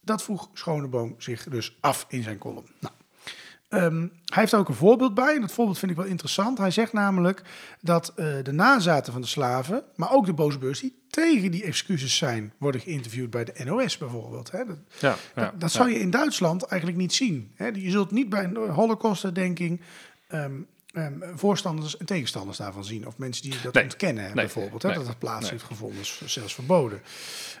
Dat 0.00 0.22
vroeg 0.22 0.50
Schoneboom 0.52 1.14
zich 1.18 1.44
dus 1.44 1.76
af 1.80 2.06
in 2.08 2.22
zijn 2.22 2.38
column. 2.38 2.70
Nou, 2.80 2.94
Ehm, 3.68 4.00
hij 4.00 4.08
heeft 4.40 4.50
daar 4.50 4.60
ook 4.60 4.68
een 4.68 4.74
voorbeeld 4.74 5.14
bij. 5.14 5.34
En 5.34 5.40
dat 5.40 5.52
voorbeeld 5.52 5.78
vind 5.78 5.90
ik 5.90 5.96
wel 5.96 6.06
interessant. 6.06 6.58
Hij 6.58 6.70
zegt 6.70 6.92
namelijk 6.92 7.42
dat 7.80 8.12
eh, 8.16 8.26
de 8.42 8.52
nazaten 8.52 9.12
van 9.12 9.22
de 9.22 9.28
slaven, 9.28 9.82
maar 9.96 10.12
ook 10.12 10.26
de 10.26 10.32
boosbeurs 10.32 10.80
die 10.80 10.98
tegen 11.10 11.50
die 11.50 11.62
excuses 11.64 12.16
zijn, 12.16 12.52
worden 12.58 12.80
geïnterviewd 12.80 13.30
bij 13.30 13.44
de 13.44 13.64
NOS 13.64 13.98
bijvoorbeeld. 13.98 14.50
Hè. 14.50 14.64
Dat, 14.64 14.78
Ja, 15.00 15.16
ja, 15.34 15.44
dat, 15.50 15.60
dat 15.60 15.72
zou 15.72 15.90
je 15.90 15.98
in 16.00 16.10
Duitsland 16.10 16.62
eigenlijk 16.62 17.00
niet 17.00 17.14
zien. 17.14 17.52
Hè. 17.54 17.66
Je 17.66 17.90
zult 17.90 18.10
niet 18.10 18.28
bij 18.28 18.44
een 18.44 18.56
holocaustherdenking 18.56 19.80
ehm 20.28 20.52
ehm, 20.92 21.12
voorstanders 21.34 21.96
en 21.96 22.06
tegenstanders 22.06 22.58
daarvan 22.58 22.84
zien. 22.84 23.06
Of 23.06 23.16
mensen 23.18 23.42
die 23.50 23.60
dat 23.62 23.74
Nee. 23.74 23.84
ontkennen, 23.84 24.24
Nee. 24.24 24.34
bijvoorbeeld. 24.34 24.82
Hè, 24.82 24.88
Nee. 24.88 24.98
dat 24.98 25.06
het 25.06 25.18
plaats 25.18 25.50
heeft 25.50 25.64
gevonden, 25.64 26.00
is 26.00 26.22
zelfs 26.26 26.54
verboden. 26.54 27.00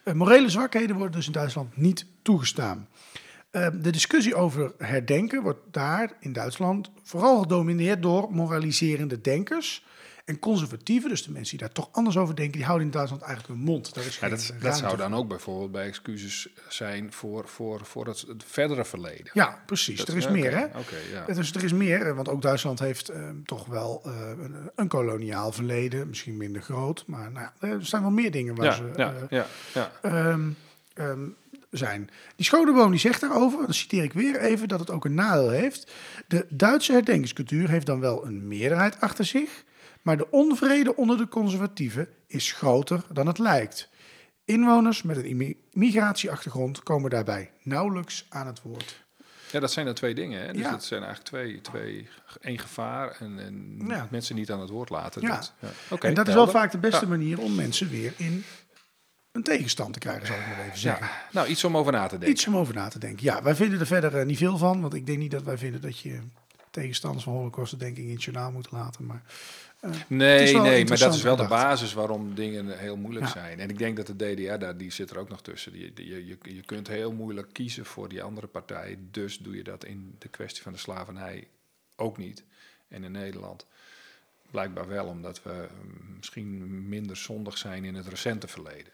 Eh, 0.04 0.14
morele 0.14 0.48
zwakheden 0.48 0.96
worden 0.96 1.16
dus 1.16 1.26
in 1.26 1.32
Duitsland 1.32 1.76
niet 1.76 2.06
toegestaan. 2.22 2.88
Eh, 3.50 3.68
de 3.80 3.90
discussie 3.90 4.34
over 4.34 4.72
herdenken 4.78 5.42
wordt 5.42 5.60
daar 5.70 6.12
in 6.20 6.32
Duitsland 6.32 6.90
vooral 7.02 7.40
gedomineerd 7.40 8.02
door 8.02 8.32
moraliserende 8.32 9.20
denkers. 9.20 9.86
En 10.24 10.38
conservatieven, 10.38 11.08
dus 11.08 11.22
de 11.24 11.30
mensen 11.30 11.56
die 11.58 11.66
daar 11.66 11.74
toch 11.74 11.88
anders 11.92 12.16
over 12.16 12.36
denken, 12.36 12.56
die 12.56 12.64
houden 12.64 12.86
in 12.86 12.92
Duitsland 12.92 13.22
eigenlijk 13.22 13.54
hun 13.54 13.64
mond. 13.64 13.94
Daar 13.94 14.04
is 14.04 14.18
Ja, 14.18 14.28
geen 14.28 14.58
dat, 14.60 14.76
zou 14.76 14.96
dan 14.96 15.14
ook 15.14 15.28
bijvoorbeeld 15.28 15.72
bij 15.72 15.86
excuses 15.86 16.48
zijn 16.68 17.12
voor, 17.12 17.48
voor, 17.48 17.80
voor 17.84 18.06
het, 18.06 18.20
het 18.20 18.44
verdere 18.46 18.84
verleden. 18.84 19.30
Ja, 19.32 19.62
precies. 19.66 19.98
Dat- 19.98 20.08
er 20.08 20.16
is 20.16 20.24
ja, 20.24 20.30
meer, 20.30 20.56
hè? 20.56 20.66
Ja. 21.12 21.24
Dus 21.34 21.54
er 21.54 21.64
is 21.64 21.72
meer, 21.72 22.06
eh, 22.06 22.14
want 22.14 22.28
ook 22.28 22.42
Duitsland 22.42 22.78
heeft 22.78 23.08
eh, 23.08 23.28
toch 23.44 23.66
wel 23.66 24.02
eh, 24.04 24.28
een, 24.42 24.70
een 24.74 24.88
koloniaal 24.88 25.52
verleden. 25.52 26.08
Misschien 26.08 26.36
minder 26.36 26.62
groot, 26.62 27.04
maar 27.06 27.30
nou, 27.32 27.48
er 27.60 27.86
zijn 27.86 28.02
wel 28.02 28.10
meer 28.10 28.30
dingen 28.30 28.54
waar 28.54 28.74
ze 28.74 28.90
ja, 28.96 29.14
eh, 29.14 29.22
ja, 29.28 29.46
ja. 29.74 29.92
ehm, 30.02 30.48
ehm, 30.94 31.20
zijn. 31.70 32.10
Die 32.36 32.44
Schoneboom 32.46 32.90
die 32.90 33.00
zegt 33.00 33.20
daarover, 33.20 33.58
dan 33.64 33.74
citeer 33.74 34.02
ik 34.02 34.12
weer 34.12 34.40
even, 34.40 34.68
dat 34.68 34.80
het 34.80 34.90
ook 34.90 35.04
een 35.04 35.14
nadeel 35.14 35.50
heeft. 35.50 35.92
De 36.28 36.46
Duitse 36.48 36.92
herdenkingscultuur 36.92 37.68
heeft 37.68 37.86
dan 37.86 38.00
wel 38.00 38.26
een 38.26 38.48
meerderheid 38.48 39.00
achter 39.00 39.24
zich, 39.24 39.64
maar 40.02 40.16
de 40.16 40.30
onvrede 40.30 40.96
onder 40.96 41.16
de 41.16 41.28
conservatieven 41.28 42.08
is 42.26 42.52
groter 42.52 43.04
dan 43.12 43.26
het 43.26 43.38
lijkt. 43.38 43.88
Inwoners 44.44 45.02
met 45.02 45.16
een 45.16 45.56
migratieachtergrond 45.72 46.82
komen 46.82 47.10
daarbij 47.10 47.50
nauwelijks 47.62 48.26
aan 48.28 48.46
het 48.46 48.62
woord. 48.62 49.06
Ja, 49.52 49.60
dat 49.60 49.72
zijn 49.72 49.86
dan 49.86 49.94
twee 49.94 50.14
dingen. 50.14 50.40
Hè? 50.46 50.52
Dus 50.52 50.62
Ja. 50.62 50.70
dat 50.70 50.84
zijn 50.84 51.02
eigenlijk 51.02 51.30
twee, 51.30 51.60
twee 51.60 52.08
één 52.40 52.58
gevaar 52.58 53.16
en, 53.18 53.38
en 53.38 53.84
Ja. 53.86 54.08
mensen 54.10 54.34
niet 54.34 54.50
aan 54.50 54.60
het 54.60 54.70
woord 54.70 54.90
laten. 54.90 55.22
Ja. 55.22 55.28
Dat, 55.28 55.52
ja. 55.60 55.68
Oké, 55.90 56.06
en 56.06 56.14
dat 56.14 56.28
is 56.28 56.34
wel 56.34 56.48
vaak 56.48 56.70
de 56.70 56.78
beste 56.78 57.08
manier 57.08 57.40
om 57.40 57.54
mensen 57.54 57.88
weer 57.90 58.12
in 58.16 58.44
een 59.38 59.44
tegenstand 59.44 59.92
te 59.92 59.98
krijgen, 59.98 60.26
zal 60.26 60.36
ik 60.36 60.46
maar 60.46 60.64
even 60.66 60.78
zeggen. 60.78 61.06
Ja. 61.06 61.12
Nou, 61.32 61.48
iets 61.48 61.64
om 61.64 61.76
over 61.76 61.92
na 61.92 62.02
te 62.06 62.10
denken. 62.18 62.30
Iets 62.30 62.46
om 62.46 62.56
over 62.56 62.74
na 62.74 62.88
te 62.88 62.98
denken. 62.98 63.24
Ja, 63.24 63.42
wij 63.42 63.54
vinden 63.54 63.80
er 63.80 63.86
verder 63.86 64.16
eh, 64.18 64.26
niet 64.26 64.38
veel 64.38 64.58
van, 64.58 64.80
want 64.80 64.94
ik 64.94 65.06
denk 65.06 65.18
niet 65.18 65.30
dat 65.30 65.42
wij 65.42 65.58
vinden 65.58 65.80
dat 65.80 65.98
je 65.98 66.18
tegenstanders 66.70 67.24
van 67.24 67.32
holocaustherdenking 67.32 68.06
in 68.06 68.12
het 68.14 68.22
journaal 68.24 68.52
moet 68.52 68.70
laten. 68.70 69.06
Maar 69.06 69.22
is 69.80 69.88
Nee, 70.08 70.56
nee, 70.56 70.84
maar 70.84 70.98
dat 70.98 71.14
is 71.14 71.22
wel 71.22 71.36
de 71.36 71.46
basis 71.46 71.92
waarom 71.92 72.34
dingen 72.34 72.78
heel 72.78 72.96
moeilijk 72.96 73.26
Ja. 73.26 73.32
zijn. 73.32 73.60
En 73.60 73.68
ik 73.70 73.78
denk 73.78 73.96
dat 73.96 74.06
de 74.06 74.16
DDR, 74.16 74.58
daar, 74.58 74.76
die 74.76 74.92
zit 74.92 75.10
er 75.10 75.18
ook 75.18 75.28
nog 75.28 75.42
tussen. 75.42 75.72
Die, 75.72 75.92
die- 75.92 76.06
je, 76.08 76.26
je, 76.26 76.38
je 76.54 76.62
kunt 76.62 76.88
heel 76.88 77.12
moeilijk 77.12 77.48
kiezen 77.52 77.84
voor 77.84 78.08
die 78.08 78.22
andere 78.22 78.46
partij. 78.46 78.98
Dus 79.10 79.38
doe 79.38 79.56
je 79.56 79.62
dat 79.64 79.84
in 79.84 80.16
de 80.18 80.28
kwestie 80.28 80.62
van 80.62 80.72
de 80.72 80.78
slavernij 80.78 81.48
ook 81.96 82.16
niet. 82.18 82.44
En 82.88 83.04
in 83.04 83.12
Nederland 83.12 83.66
blijkbaar 84.50 84.88
wel, 84.88 85.06
omdat 85.06 85.42
we 85.42 85.68
mm, 85.82 86.16
misschien 86.16 86.88
minder 86.88 87.16
zondig 87.16 87.58
zijn 87.58 87.84
in 87.84 87.94
het 87.94 88.06
recente 88.08 88.48
verleden. 88.48 88.92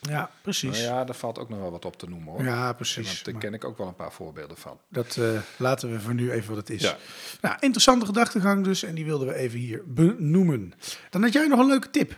Ja, 0.00 0.30
precies. 0.42 0.70
Nou 0.70 0.82
ja, 0.82 0.98
ja, 0.98 1.04
daar 1.04 1.14
valt 1.14 1.38
ook 1.38 1.48
nog 1.48 1.58
wel 1.58 1.70
wat 1.70 1.84
op 1.84 1.96
te 1.96 2.08
noemen 2.08 2.32
hoor. 2.32 2.74
precies. 2.74 3.06
Want 3.06 3.24
daar 3.24 3.34
ken 3.34 3.54
ik 3.54 3.64
ook 3.64 3.78
wel 3.78 3.86
een 3.86 3.94
paar 3.94 4.12
voorbeelden 4.12 4.56
van. 4.56 4.78
Dat 4.88 5.16
eh, 5.16 5.40
laten 5.56 5.90
we 5.92 6.00
voor 6.00 6.14
nu 6.14 6.32
even 6.32 6.48
wat 6.48 6.68
het 6.68 6.70
is. 6.70 6.82
Ja. 6.82 6.96
Nou, 7.40 7.56
interessante 7.60 8.06
gedachtegang 8.06 8.64
dus, 8.64 8.82
en 8.82 8.94
die 8.94 9.04
wilden 9.04 9.28
we 9.28 9.34
even 9.34 9.58
hier 9.58 9.82
benoemen. 9.86 10.72
Dan 11.10 11.22
had 11.22 11.32
jij 11.32 11.46
nog 11.46 11.58
een 11.58 11.66
leuke 11.66 11.90
tip. 11.90 12.16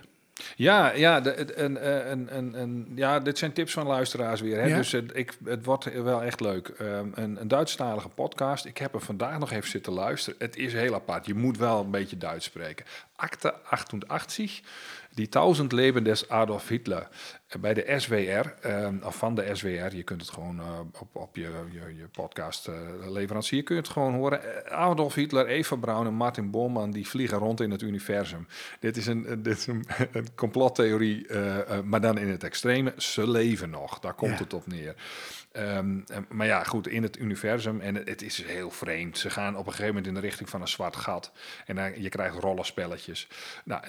Ja, 0.57 0.93
ja, 0.93 1.21
de, 1.21 1.31
en, 1.31 1.83
en, 1.83 2.29
en, 2.29 2.55
en, 2.55 2.93
ja, 2.95 3.21
dit 3.21 3.39
zijn 3.39 3.53
tips 3.53 3.73
van 3.73 3.87
luisteraars 3.87 4.41
weer. 4.41 4.61
Hè? 4.61 4.67
Ja. 4.67 4.77
Dus 4.77 4.93
het, 4.93 5.11
ik, 5.17 5.37
het 5.45 5.65
wordt 5.65 6.03
wel 6.03 6.23
echt 6.23 6.41
leuk. 6.41 6.69
Ehm, 6.69 7.09
een, 7.15 7.41
een 7.41 7.49
Duitsstalige 7.49 8.09
podcast. 8.09 8.65
Ik 8.65 8.79
heb 8.79 8.95
er 8.95 9.01
vandaag 9.01 9.39
nog 9.39 9.51
even 9.51 9.71
zitten 9.71 9.93
luisteren. 9.93 10.39
Het 10.39 10.57
is 10.57 10.73
heel 10.73 10.95
apart. 10.95 11.27
Je 11.27 11.35
moet 11.35 11.59
wel 11.59 11.81
een 11.81 11.91
beetje 11.91 12.19
Duits 12.19 12.45
spreken. 12.45 12.87
Akte 13.17 13.55
88, 13.55 14.61
die 15.15 15.29
1000 15.29 15.73
Leben 15.73 16.05
des 16.05 16.29
Adolf 16.29 16.69
Hitler. 16.69 17.09
Bij 17.61 17.75
de 17.75 17.95
SWR, 17.97 18.15
ehm, 18.61 18.97
of 19.03 19.17
van 19.17 19.35
de 19.35 19.51
SWR. 19.53 19.97
Je 19.97 20.03
kunt 20.03 20.21
het 20.21 20.31
gewoon 20.31 20.61
eh, 20.61 20.81
op, 21.01 21.17
op 21.17 21.37
je, 21.37 21.51
je, 21.71 21.97
je 21.97 22.09
podcast 22.13 22.69
eh, 22.69 22.75
leverancier 23.11 23.63
kun 23.63 23.75
je 23.75 23.81
het 23.81 23.91
gewoon 23.91 24.15
horen. 24.15 24.67
Eh, 24.67 24.73
Adolf 24.73 25.15
Hitler, 25.15 25.47
Eva 25.47 25.77
Braun 25.77 26.07
en 26.07 26.15
Martin 26.15 26.51
Bormann, 26.51 26.91
die 26.91 27.09
vliegen 27.09 27.39
rond 27.39 27.61
in 27.61 27.71
het 27.71 27.83
universum. 27.83 28.47
Dit 28.81 28.97
is 28.97 29.07
een, 29.07 29.43
dit 29.43 29.59
is 29.59 29.67
een, 29.67 29.85
een 30.13 30.35
complottheorie, 30.35 31.27
maar 31.85 32.01
dan 32.01 32.19
in 32.19 32.29
het 32.29 32.45
extreme. 32.45 32.93
Ze 32.97 33.31
leven 33.31 33.71
nog, 33.71 33.99
daar 33.99 34.15
komt 34.15 34.31
Ja. 34.33 34.39
het 34.45 34.55
op 34.55 34.67
neer. 34.67 34.95
Ehm, 35.53 36.01
eh, 36.07 36.17
maar 36.29 36.47
ja, 36.47 36.65
goed, 36.65 36.87
in 36.89 37.03
het 37.03 37.19
universum, 37.19 37.81
en 37.81 37.95
het, 37.95 38.23
is 38.23 38.43
heel 38.43 38.71
vreemd. 38.71 39.19
Ze 39.19 39.31
gaan 39.31 39.57
op 39.57 39.67
een 39.67 39.73
gegeven 39.73 39.87
moment 39.87 40.07
in 40.07 40.15
de 40.15 40.21
richting 40.21 40.49
van 40.49 40.61
een 40.61 40.69
zwart 40.69 40.97
gat. 40.97 41.33
En 41.67 41.77
dan, 41.77 42.03
je 42.03 42.09
krijgt 42.09 42.39
rollenspelletjes. 42.39 43.29
Nou, 43.65 43.83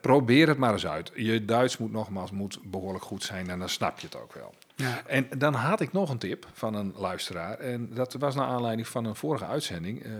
probeer 0.00 0.48
het 0.48 0.58
maar 0.58 0.72
eens 0.72 0.86
uit. 0.86 1.12
Je 1.14 1.44
Duits 1.44 1.76
moet 1.76 1.92
nogmaals 1.92 2.30
moet 2.30 2.58
behoorlijk 2.78 3.04
goed 3.04 3.22
zijn 3.22 3.50
en 3.50 3.58
dan 3.58 3.68
snap 3.68 3.98
je 3.98 4.06
het 4.06 4.16
ook 4.16 4.32
wel. 4.34 4.54
Ja. 4.74 5.02
En 5.06 5.26
dan 5.38 5.54
had 5.54 5.80
ik 5.80 5.92
nog 5.92 6.10
een 6.10 6.18
tip 6.18 6.46
van 6.52 6.74
een 6.74 6.92
luisteraar. 6.96 7.58
En 7.58 7.88
dat 7.94 8.12
was 8.12 8.34
naar 8.34 8.46
aanleiding 8.46 8.88
van 8.88 9.04
een 9.04 9.14
vorige 9.16 9.44
uitzending. 9.44 10.02
eh, 10.04 10.10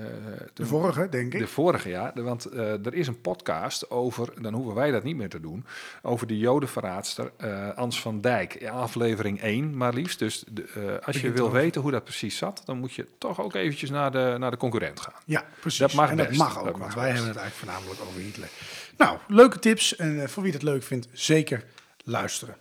De 0.55 0.67
vorige, 0.67 1.09
denk 1.09 1.35
ik. 1.35 1.41
de 1.41 1.47
vorige, 1.47 1.89
ja. 1.89 2.13
Want 2.15 2.45
eh, 2.45 2.87
er 2.87 2.95
is 2.95 3.07
een 3.07 3.21
podcast 3.21 3.91
over, 3.91 4.43
dan 4.43 4.55
hoeven 4.55 4.75
wij 4.75 4.91
dat 4.91 5.03
niet 5.03 5.17
meer 5.17 5.29
te 5.29 5.41
doen, 5.41 5.65
over 6.03 6.27
de 6.27 6.39
jodenverraadster 6.39 7.33
eh 7.37 7.69
Ans 7.77 8.01
van 8.01 8.21
Dijk. 8.21 8.61
Ja, 8.61 8.73
aflevering 8.73 9.41
1 9.43 9.77
maar 9.77 9.93
liefst. 9.95 10.19
Dus 10.19 10.45
de, 10.51 11.01
als 11.05 11.21
je 11.21 11.31
wil 11.31 11.51
weten 11.51 11.81
hoe 11.81 11.91
dat 11.91 12.05
precies 12.05 12.37
zat, 12.37 12.63
dan 12.65 12.79
moet 12.79 12.93
je 12.95 13.07
toch 13.19 13.41
ook 13.41 13.55
eventjes 13.55 13.91
naar 13.91 14.11
de, 14.13 14.35
naar 14.39 14.51
de 14.51 14.57
concurrent 14.57 15.01
gaan. 15.01 15.21
Ja, 15.25 15.45
precies. 15.61 15.79
Dat 15.81 15.93
mag 15.93 16.11
en 16.11 16.17
dat 16.17 16.27
best. 16.29 16.39
mag 16.39 16.59
ook, 16.59 16.65
Dat 16.65 16.73
want 16.73 16.85
mag 16.85 16.95
wij 16.95 17.13
best. 17.13 17.15
hebben 17.25 17.33
het 17.35 17.43
eigenlijk 17.43 17.73
voornamelijk 17.73 18.09
over 18.11 18.21
Hitler. 18.23 18.49
Nou, 18.97 19.19
leuke 19.29 19.59
tips. 19.59 19.97
En 19.97 20.31
voor 20.31 20.43
wie 20.43 20.53
het 20.53 20.63
leuk 20.63 20.83
vindt, 20.83 21.09
zeker 21.13 21.65
luisteren. 22.07 22.57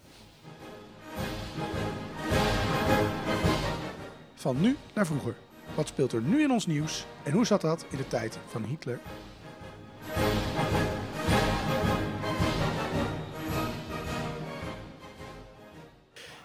Van 4.36 4.62
nu 4.62 4.78
naar 4.94 5.06
vroeger. 5.06 5.36
Wat 5.76 5.88
speelt 5.88 6.12
er 6.12 6.22
nu 6.22 6.42
in 6.42 6.52
ons 6.52 6.66
nieuws? 6.66 7.06
En 7.24 7.32
hoe 7.32 7.46
zat 7.46 7.62
dat 7.62 7.86
in 7.90 7.98
de 7.98 8.08
tijd 8.08 8.40
van 8.48 8.64
Hitler? 8.64 9.00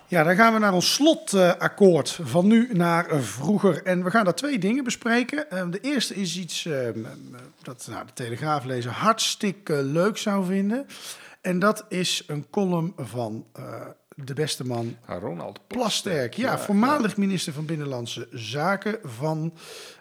Ja, 0.07 0.23
dan 0.23 0.37
gaan 0.37 0.53
we 0.53 0.59
naar 0.59 0.73
ons 0.73 0.95
slotakkoord 0.95 2.19
van 2.23 2.47
nu 2.47 2.69
naar 2.73 3.21
vroeger. 3.23 3.83
En 3.83 4.05
we 4.05 4.11
gaan 4.11 4.25
daar 4.25 4.35
twee 4.35 4.59
dingen 4.59 4.85
bespreken. 4.85 5.51
Eh, 5.51 5.71
de 5.71 5.81
eerste 5.81 6.15
is 6.15 6.39
iets 6.39 6.67
eh, 6.67 6.89
dat 7.63 7.87
nou, 7.91 8.07
de 8.07 8.13
Telegraaflezer 8.13 8.93
hartstikke 8.93 9.83
leuk 9.83 10.17
zou 10.17 10.47
vinden. 10.47 10.87
En 11.41 11.59
dat 11.59 11.85
is 11.89 12.25
een 12.27 12.51
column 12.51 12.93
van 12.97 13.47
eh, 13.53 13.87
de 14.15 14.35
beste 14.35 14.67
man 14.67 14.97
Ah, 15.07 15.21
Ronald 15.23 15.67
Plasterk. 15.67 16.35
Ja, 16.35 16.59
voormalig 16.59 17.17
minister 17.17 17.53
van 17.53 17.67
Binnenlandse 17.67 18.29
Zaken 18.31 18.99
van... 19.03 19.55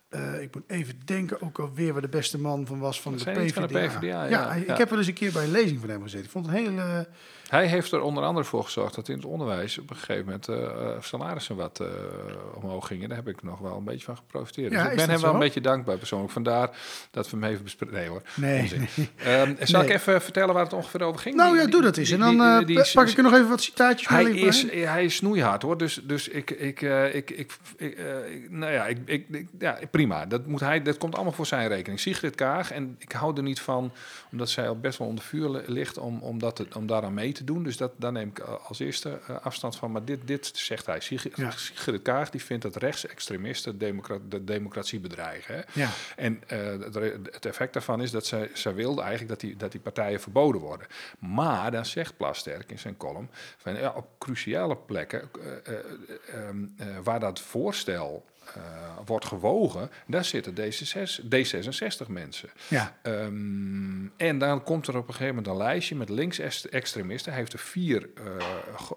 eh, 0.09 0.41
ik 0.41 0.55
moet 0.55 0.63
even 0.67 0.99
denken 1.05 1.41
ook 1.41 1.59
alweer 1.59 1.91
waar 1.93 2.01
de 2.01 2.09
beste 2.09 2.39
man 2.39 2.65
van 2.65 2.79
was 2.79 3.01
van, 3.01 3.17
de, 3.17 3.23
PvdA. 3.23 3.53
van 3.53 3.67
de 3.67 3.87
PvdA, 3.87 4.23
ja, 4.23 4.53
ik 4.53 4.67
ja. 4.67 4.75
heb 4.77 4.89
wel 4.89 4.97
eens 4.97 5.07
een 5.07 5.13
keer 5.13 5.31
bij 5.31 5.43
een 5.43 5.51
lezing 5.51 5.79
van 5.79 5.89
hem 5.89 6.01
gezeten. 6.01 6.25
Ik 6.25 6.31
vond 6.31 6.45
het 6.45 6.55
een 6.55 6.63
hele... 6.63 7.07
Hij 7.49 7.65
heeft 7.67 7.91
er 7.91 8.01
onder 8.01 8.23
andere 8.23 8.45
voor 8.45 8.63
gezorgd 8.63 8.95
dat 8.95 9.07
in 9.09 9.15
het 9.15 9.25
onderwijs 9.25 9.77
op 9.77 9.89
een 9.89 9.95
gegeven 9.95 10.25
moment 10.25 10.47
eh, 10.47 10.91
salarissen 11.01 11.55
wat 11.55 11.79
eh, 11.79 11.87
omhoog 12.61 12.87
gingen. 12.87 13.07
Daar 13.09 13.17
heb 13.17 13.27
ik 13.27 13.43
nog 13.43 13.59
wel 13.59 13.77
een 13.77 13.83
beetje 13.83 14.05
van 14.05 14.15
geprofiteerd. 14.17 14.71
Ja, 14.71 14.83
dus 14.83 14.91
ik 14.91 14.97
ben 14.97 15.09
hem 15.09 15.21
wel 15.21 15.33
een 15.33 15.39
beetje 15.39 15.61
dankbaar 15.61 15.97
persoonlijk. 15.97 16.31
Vandaar 16.31 16.69
dat 17.11 17.29
we 17.29 17.37
hem 17.37 17.45
even 17.51 17.63
bespreken. 17.63 17.95
Nee 17.95 18.07
hoor. 18.07 18.21
Nee. 18.35 18.71
Ehm, 19.15 19.53
zal 19.59 19.81
Nee. 19.81 19.89
ik 19.89 19.95
even 19.95 20.21
vertellen 20.21 20.53
waar 20.53 20.63
het 20.63 20.73
ongeveer 20.73 21.01
over 21.01 21.21
ging? 21.21 21.35
Nou 21.35 21.51
Die- 21.53 21.61
ja, 21.61 21.67
doe 21.67 21.81
dat 21.81 21.97
eens. 21.97 22.11
En 22.11 22.19
dan 22.19 22.57
die- 22.57 22.65
die- 22.65 22.75
pa- 22.75 22.87
pak 22.93 23.07
ik 23.07 23.17
er 23.17 23.23
nog 23.23 23.33
even 23.33 23.49
wat 23.49 23.61
citaatjes 23.61 24.07
hij 24.09 24.23
mee. 24.23 24.33
is, 24.33 24.71
hij 24.71 25.05
is 25.05 25.15
snoeihard 25.15 25.61
hoor, 25.61 25.77
dus, 25.77 26.01
dus 26.03 26.27
ik, 26.27 26.51
ik, 26.51 26.81
ik, 27.13 27.29
ik, 27.29 27.57
nou 28.49 28.71
ja, 28.71 28.85
ik, 28.85 28.97
ik, 29.05 29.25
ik- 29.31 29.47
ja, 29.59 29.77
prima. 29.91 30.25
Dat, 30.25 30.45
moet 30.45 30.59
hij, 30.59 30.81
dat 30.81 30.97
komt 30.97 31.15
allemaal 31.15 31.33
voor 31.33 31.45
zijn 31.45 31.67
rekening. 31.67 31.99
Sigrid 31.99 32.35
Kaag, 32.35 32.71
en 32.71 32.95
ik 32.99 33.11
hou 33.11 33.37
er 33.37 33.43
niet 33.43 33.59
van, 33.61 33.91
omdat 34.31 34.49
zij 34.49 34.67
al 34.67 34.79
best 34.79 34.97
wel 34.97 35.07
onder 35.07 35.23
vuur 35.23 35.49
li- 35.49 35.61
ligt, 35.65 35.97
om, 35.97 36.19
om, 36.21 36.39
dat 36.39 36.65
om 36.75 36.87
daaraan 36.87 37.13
mee 37.13 37.31
te 37.31 37.38
doen. 37.43 37.63
Dus 37.63 37.77
dat, 37.77 37.91
daar 37.97 38.11
neem 38.11 38.29
ik 38.29 38.39
eh, 38.39 38.67
als 38.67 38.79
eerste 38.79 39.19
eh, 39.27 39.35
afstand 39.41 39.75
van. 39.75 39.91
Maar 39.91 40.05
dit, 40.05 40.19
dit 40.27 40.51
zegt 40.53 40.85
hij. 40.85 40.99
Sigrid, 40.99 41.35
Ja. 41.35 41.51
Sigrid 41.51 42.01
Kaag 42.01 42.29
die 42.29 42.43
vindt 42.43 42.63
dat 42.63 42.75
rechtsextremisten 42.75 43.77
democra- 43.77 44.19
de 44.29 44.43
democratie 44.43 44.99
bedreigen. 44.99 45.55
Hè? 45.55 45.61
Ja. 45.81 45.89
En 46.15 46.41
eh, 46.47 46.57
het, 47.31 47.45
effect 47.45 47.73
daarvan 47.73 48.01
is 48.01 48.11
dat 48.11 48.25
zij, 48.25 48.49
zij 48.53 48.73
wilde 48.73 49.01
eigenlijk 49.01 49.29
dat 49.29 49.39
die, 49.39 49.55
dat 49.55 49.71
die 49.71 49.81
partijen 49.81 50.21
verboden 50.21 50.61
worden. 50.61 50.87
Maar 51.19 51.71
dan 51.71 51.85
zegt 51.85 52.17
Plasterk 52.17 52.71
in 52.71 52.79
zijn 52.79 52.97
column, 52.97 53.29
van, 53.57 53.75
ja, 53.75 53.93
op 53.95 54.07
cruciale 54.17 54.75
plekken 54.75 55.29
eh, 55.43 55.75
eh, 55.75 55.79
ehm, 56.33 56.65
eh, 56.77 56.87
waar 57.03 57.19
dat 57.19 57.39
voorstel 57.39 58.25
wordt 59.05 59.25
gewogen, 59.25 59.89
daar 60.07 60.25
zitten 60.25 60.55
D66, 60.55 61.23
D66 61.23 62.07
mensen. 62.07 62.49
Ja. 62.67 62.97
Ehm, 63.01 64.07
en 64.17 64.37
dan 64.37 64.63
komt 64.63 64.87
er 64.87 64.97
op 64.97 65.07
een 65.07 65.13
gegeven 65.13 65.35
moment 65.35 65.47
een 65.47 65.57
lijstje 65.57 65.95
met 65.95 66.09
linksextremisten. 66.09 67.31
Hij 67.31 67.41
heeft 67.41 67.53
er 67.53 67.59
vier 67.59 68.09
eh, 68.15 68.23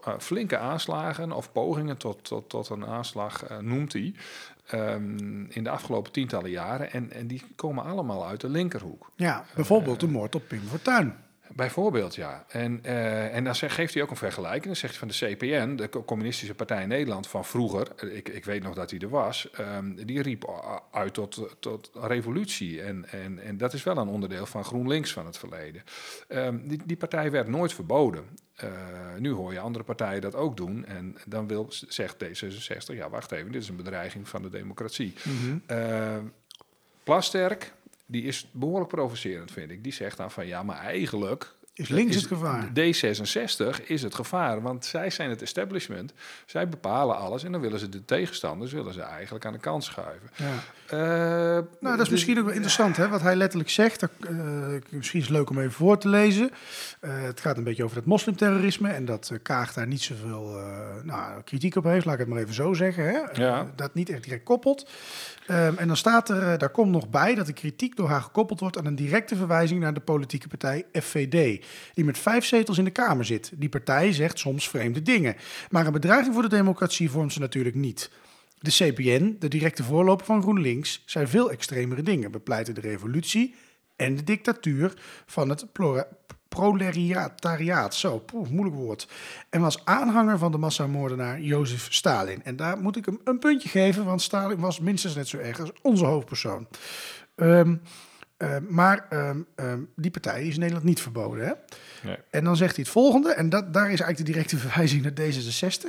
eh, 0.04 0.18
flinke 0.18 0.58
aanslagen 0.58 1.32
of 1.32 1.52
pogingen 1.52 1.96
tot, 1.96 2.24
tot, 2.24 2.48
tot 2.48 2.68
een 2.68 2.86
aanslag, 2.86 3.44
eh, 3.44 3.58
noemt 3.58 3.92
hij, 3.92 4.14
ehm, 4.66 5.44
in 5.48 5.64
de 5.64 5.70
afgelopen 5.70 6.12
tientallen 6.12 6.50
jaren. 6.50 6.92
En, 6.92 7.12
en 7.12 7.26
die 7.26 7.42
komen 7.56 7.84
allemaal 7.84 8.26
uit 8.26 8.40
de 8.40 8.48
linkerhoek. 8.48 9.10
ja, 9.16 9.44
bijvoorbeeld 9.54 10.00
de 10.00 10.08
moord 10.08 10.34
op 10.34 10.48
Pim 10.48 10.62
Fortuyn. 10.68 11.14
Bijvoorbeeld, 11.56 12.14
ja. 12.14 12.44
En, 12.48 12.84
eh, 12.84 13.34
en 13.34 13.44
dan 13.44 13.54
zegt, 13.54 13.74
geeft 13.74 13.94
hij 13.94 14.02
ook 14.02 14.10
een 14.10 14.16
vergelijking. 14.16 14.64
Dan 14.64 14.76
zegt 14.76 14.98
hij 14.98 15.08
van 15.08 15.28
de 15.28 15.34
CPN, 15.36 15.76
de 15.76 15.88
Co- 15.88 16.04
Communistische 16.04 16.54
Partij 16.54 16.82
in 16.82 16.88
Nederland 16.88 17.26
van 17.26 17.44
vroeger, 17.44 17.86
eh, 17.96 18.16
ik, 18.16 18.28
ik 18.28 18.44
weet 18.44 18.62
nog 18.62 18.74
dat 18.74 18.90
hij 18.90 18.98
er 18.98 19.08
was, 19.08 19.50
ehm, 19.50 19.94
die 19.94 20.22
riep 20.22 20.50
uit 20.90 21.14
tot, 21.14 21.56
tot 21.58 21.90
revolutie. 21.94 22.82
En, 22.82 23.08
en, 23.10 23.38
en 23.38 23.56
dat 23.56 23.72
is 23.72 23.82
wel 23.82 23.96
een 23.96 24.08
onderdeel 24.08 24.46
van 24.46 24.64
GroenLinks 24.64 25.12
van 25.12 25.26
het 25.26 25.38
verleden. 25.38 25.82
Ehm, 26.28 26.58
die, 26.68 26.80
die 26.84 26.96
partij 26.96 27.30
werd 27.30 27.48
nooit 27.48 27.72
verboden. 27.74 28.24
Eh, 28.54 28.68
nu 29.18 29.30
hoor 29.30 29.52
je 29.52 29.60
andere 29.60 29.84
partijen 29.84 30.20
dat 30.20 30.34
ook 30.34 30.56
doen. 30.56 30.84
En 30.86 31.16
dan 31.26 31.46
wil, 31.48 31.66
zegt 31.88 32.16
D66, 32.24 32.94
ja 32.96 33.10
wacht 33.10 33.32
even, 33.32 33.52
dit 33.52 33.62
is 33.62 33.68
een 33.68 33.76
bedreiging 33.76 34.28
van 34.28 34.42
de 34.42 34.48
democratie. 34.50 35.14
Eh, 35.66 36.16
Plasterk, 37.04 37.72
die 38.06 38.22
is 38.22 38.48
behoorlijk 38.52 38.90
provocerend, 38.90 39.50
vind 39.50 39.70
ik. 39.70 39.82
Die 39.82 39.92
zegt 39.92 40.16
dan 40.16 40.30
van 40.30 40.46
ja, 40.46 40.62
maar 40.62 40.78
eigenlijk. 40.78 41.54
Is 41.74 41.88
links 41.88 42.16
het 42.16 42.26
gevaar? 42.26 42.68
D66 42.68 43.86
is 43.86 44.02
het 44.02 44.14
gevaar, 44.14 44.62
want 44.62 44.84
zij 44.84 45.10
zijn 45.10 45.30
het 45.30 45.42
establishment. 45.42 46.12
Zij 46.46 46.68
bepalen 46.68 47.16
alles 47.16 47.44
en 47.44 47.52
dan 47.52 47.60
willen 47.60 47.78
ze 47.78 47.88
de 47.88 48.04
tegenstanders 48.04 48.72
willen 48.72 48.92
ze 48.92 49.00
eigenlijk 49.00 49.46
aan 49.46 49.52
de 49.52 49.58
kant 49.58 49.84
schuiven. 49.84 50.30
Ja. 50.36 50.52
Eh, 50.86 50.98
Nou, 51.80 51.96
dat 51.96 52.00
is 52.00 52.08
misschien 52.08 52.38
ook 52.38 52.44
wel 52.44 52.52
interessant, 52.52 52.96
hè, 52.96 53.08
wat 53.08 53.20
hij 53.20 53.36
letterlijk 53.36 53.70
zegt. 53.70 54.00
Dat, 54.00 54.10
eh, 54.20 54.36
misschien 54.88 55.20
is 55.20 55.26
het 55.26 55.36
leuk 55.36 55.50
om 55.50 55.58
even 55.58 55.72
voor 55.72 55.98
te 55.98 56.08
lezen. 56.08 56.50
Eh, 57.00 57.22
het 57.22 57.40
gaat 57.40 57.56
een 57.56 57.64
beetje 57.64 57.84
over 57.84 57.96
het 57.96 58.06
moslimterrorisme 58.06 58.88
en 58.88 59.04
dat 59.04 59.32
Kaag 59.42 59.72
daar 59.72 59.86
niet 59.86 60.02
zoveel 60.02 60.60
nou, 61.02 61.42
kritiek 61.42 61.76
op 61.76 61.84
heeft, 61.84 62.04
laat 62.04 62.14
ik 62.14 62.20
het 62.20 62.28
maar 62.28 62.38
even 62.38 62.54
zo 62.54 62.72
zeggen. 62.72 63.04
Hè. 63.04 63.42
Ja. 63.42 63.70
Dat 63.76 63.94
niet 63.94 64.10
echt 64.10 64.24
direct 64.24 64.44
koppelt. 64.44 64.86
Ehm, 65.46 65.76
en 65.76 65.86
dan 65.86 65.96
staat 65.96 66.28
er, 66.28 66.58
daar 66.58 66.70
komt 66.70 66.90
nog 66.90 67.08
bij 67.08 67.34
dat 67.34 67.46
de 67.46 67.52
kritiek 67.52 67.96
door 67.96 68.08
haar 68.08 68.22
gekoppeld 68.22 68.60
wordt 68.60 68.78
aan 68.78 68.86
een 68.86 68.94
directe 68.94 69.36
verwijzing 69.36 69.80
naar 69.80 69.94
de 69.94 70.00
politieke 70.00 70.48
partij 70.48 70.84
FVD, 70.92 71.61
die 71.94 72.04
met 72.04 72.18
vijf 72.18 72.44
zetels 72.44 72.78
in 72.78 72.84
de 72.84 72.90
Kamer 72.90 73.24
zit. 73.24 73.50
Die 73.54 73.68
partij 73.68 74.12
zegt 74.12 74.38
soms 74.38 74.68
vreemde 74.68 75.02
dingen, 75.02 75.36
maar 75.70 75.86
een 75.86 75.92
bedreiging 75.92 76.34
voor 76.34 76.42
de 76.42 76.48
democratie 76.48 77.10
vormt 77.10 77.32
ze 77.32 77.40
natuurlijk 77.40 77.74
niet. 77.74 78.10
De 78.58 78.70
CPN, 78.70 79.36
de 79.38 79.48
directe 79.48 79.82
voorloper 79.82 80.26
van 80.26 80.42
GroenLinks, 80.42 81.02
zei 81.06 81.26
veel 81.26 81.50
extremere 81.50 82.02
dingen. 82.02 82.30
Bepleiten 82.30 82.74
de 82.74 82.80
revolutie 82.80 83.54
en 83.96 84.16
de 84.16 84.24
dictatuur 84.24 84.94
van 85.26 85.48
het 85.48 85.66
proletariaat. 86.48 87.94
Zo, 87.94 88.18
poeh, 88.18 88.48
moeilijk 88.48 88.76
woord. 88.76 89.08
En 89.50 89.60
was 89.60 89.84
aanhanger 89.84 90.38
van 90.38 90.52
de 90.52 90.58
massamoordenaar 90.58 91.40
Jozef 91.40 91.86
Stalin. 91.92 92.44
En 92.44 92.56
daar 92.56 92.78
moet 92.78 92.96
ik 92.96 93.04
hem 93.04 93.20
een 93.24 93.38
puntje 93.38 93.68
geven, 93.68 94.04
want 94.04 94.22
Stalin 94.22 94.58
was 94.58 94.80
minstens 94.80 95.14
net 95.14 95.28
zo 95.28 95.38
erg 95.38 95.60
als 95.60 95.72
onze 95.82 96.04
hoofdpersoon. 96.04 96.66
Ehm, 97.34 97.76
eh, 98.42 98.56
maar 98.68 99.06
ehm, 99.08 99.40
ehm, 99.54 99.80
die 99.96 100.10
partij 100.10 100.42
is 100.42 100.54
in 100.54 100.60
Nederland 100.60 100.84
niet 100.84 101.00
verboden. 101.00 101.46
Hè? 101.46 101.52
Nee. 102.02 102.16
En 102.30 102.44
dan 102.44 102.56
zegt 102.56 102.74
hij 102.74 102.84
het 102.84 102.92
volgende, 102.92 103.32
en 103.32 103.48
dat, 103.48 103.72
daar 103.72 103.90
is 103.90 104.00
eigenlijk 104.00 104.18
de 104.18 104.32
directe 104.32 104.56
verwijzing 104.68 105.02
naar 105.02 105.12
D66. 105.12 105.86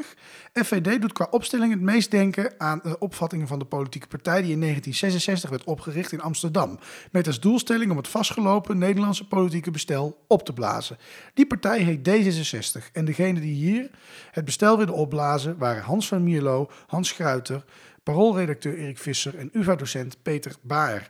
FVD 0.53 1.01
doet 1.01 1.13
qua 1.13 1.27
opstelling 1.31 1.71
het 1.71 1.81
meest 1.81 2.11
denken 2.11 2.53
aan 2.57 2.79
de 2.83 2.99
opvattingen 2.99 3.47
van 3.47 3.59
de 3.59 3.65
politieke 3.65 4.07
partij 4.07 4.41
die 4.41 4.51
in 4.51 4.59
1966 4.59 5.49
werd 5.49 5.63
opgericht 5.63 6.11
in 6.11 6.21
Amsterdam. 6.21 6.79
Met 7.11 7.27
als 7.27 7.39
doelstelling 7.39 7.91
om 7.91 7.97
het 7.97 8.07
vastgelopen 8.07 8.77
Nederlandse 8.77 9.27
politieke 9.27 9.71
bestel 9.71 10.23
op 10.27 10.45
te 10.45 10.53
blazen. 10.53 10.97
Die 11.33 11.47
partij 11.47 11.79
heet 11.79 12.09
D66 12.09 12.91
en 12.91 13.05
degene 13.05 13.39
die 13.39 13.53
hier 13.53 13.89
het 14.31 14.45
bestel 14.45 14.77
wilden 14.77 14.95
opblazen 14.95 15.57
waren 15.57 15.83
Hans 15.83 16.07
van 16.07 16.23
Mierlo, 16.23 16.69
Hans 16.87 17.09
Schruiter, 17.09 17.63
paroolredacteur 18.03 18.77
Erik 18.77 18.97
Visser 18.97 19.37
en 19.37 19.49
UvA-docent 19.53 20.17
Peter 20.21 20.55
Baer. 20.61 21.09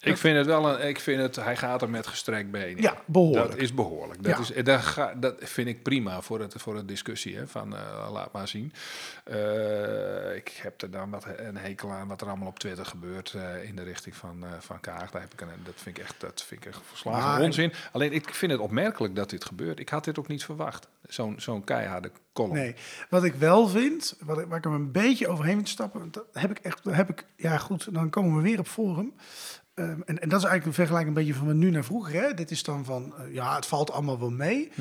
Ik 0.00 0.16
vind 0.16 0.36
het 0.36 0.46
wel 0.46 0.68
een, 0.80 0.88
ik 0.88 1.00
vind 1.00 1.20
het, 1.20 1.36
hij 1.36 1.56
gaat 1.56 1.82
er 1.82 1.90
met 1.90 2.06
gestrekt 2.06 2.50
been 2.50 2.68
in. 2.68 2.82
Ja, 2.82 2.94
behoorlijk. 3.06 3.50
Dat 3.50 3.56
is 3.60 3.74
behoorlijk. 3.74 4.22
Dat, 4.22 4.48
Ja. 4.48 4.54
is, 4.56 4.64
dat, 4.64 4.80
ga, 4.80 5.14
dat 5.14 5.34
vind 5.38 5.68
ik 5.68 5.82
prima 5.82 6.20
voor 6.22 6.40
het, 6.40 6.54
voor 6.56 6.76
het 6.76 6.88
discussie. 6.88 7.36
Hè, 7.36 7.46
van, 7.46 7.76
eh, 7.76 8.08
laat 8.12 8.32
maar 8.32 8.48
zien. 8.48 8.72
Eh, 9.24 10.34
ik 10.36 10.58
heb 10.62 10.82
er 10.82 10.90
dan 10.90 11.10
wat, 11.10 11.26
een 11.36 11.56
hekel 11.56 11.90
aan 11.92 12.08
wat 12.08 12.20
er 12.20 12.28
allemaal 12.28 12.48
op 12.48 12.58
Twitter 12.58 12.84
gebeurt 12.86 13.32
eh, 13.34 13.64
in 13.68 13.76
de 13.76 13.82
richting 13.82 14.16
van, 14.16 14.44
van 14.60 14.80
Kaag. 14.80 15.10
Daar 15.10 15.20
heb 15.22 15.32
ik 15.32 15.40
een, 15.40 15.48
dat 15.64 15.74
vind 15.76 15.98
ik 15.98 16.02
echt, 16.04 16.14
dat 16.18 16.42
vind 16.46 16.60
ik 16.64 16.66
echt 16.72 16.80
verslagen 16.88 17.28
Maar- 17.28 17.40
onzin. 17.42 17.72
Alleen 17.92 18.12
ik 18.12 18.34
vind 18.34 18.52
het 18.52 18.60
opmerkelijk 18.60 19.14
dat 19.16 19.30
dit 19.30 19.44
gebeurt. 19.44 19.78
Ik 19.80 19.88
had 19.88 20.04
dit 20.04 20.18
ook 20.18 20.28
niet 20.28 20.44
verwacht. 20.44 20.88
Zo'n 21.08 21.34
zo'n 21.40 21.64
keiharde 21.64 22.10
column. 22.32 22.54
Nee, 22.54 22.74
wat 23.10 23.24
ik 23.24 23.34
wel 23.34 23.68
vind, 23.68 24.16
wat 24.20 24.38
ik, 24.38 24.46
waar 24.46 24.58
ik 24.58 24.64
hem 24.64 24.72
een 24.74 24.92
beetje 24.92 25.28
overheen 25.28 25.56
moet 25.56 25.68
stappen, 25.68 26.08
dat 26.10 26.24
heb 26.32 26.50
ik 26.50 26.58
echt, 26.58 26.80
heb 26.90 27.08
ik, 27.10 27.24
ja 27.36 27.58
goed, 27.58 27.94
dan 27.94 28.10
komen 28.10 28.36
we 28.36 28.42
weer 28.42 28.58
op 28.58 28.66
Forum. 28.68 29.14
Ehm, 29.78 30.00
en, 30.04 30.18
en 30.20 30.28
dat 30.28 30.38
is 30.38 30.46
eigenlijk 30.46 30.64
een 30.64 30.72
vergelijking 30.72 31.08
een 31.08 31.24
beetje 31.24 31.38
van 31.38 31.58
nu 31.58 31.70
naar 31.70 31.84
vroeger. 31.84 32.22
Hè? 32.22 32.34
Dit 32.34 32.50
is 32.50 32.62
dan 32.62 32.84
van, 32.84 33.14
eh, 33.18 33.34
ja, 33.34 33.54
het 33.54 33.66
valt 33.66 33.90
allemaal 33.90 34.18
wel 34.18 34.30
mee. 34.30 34.72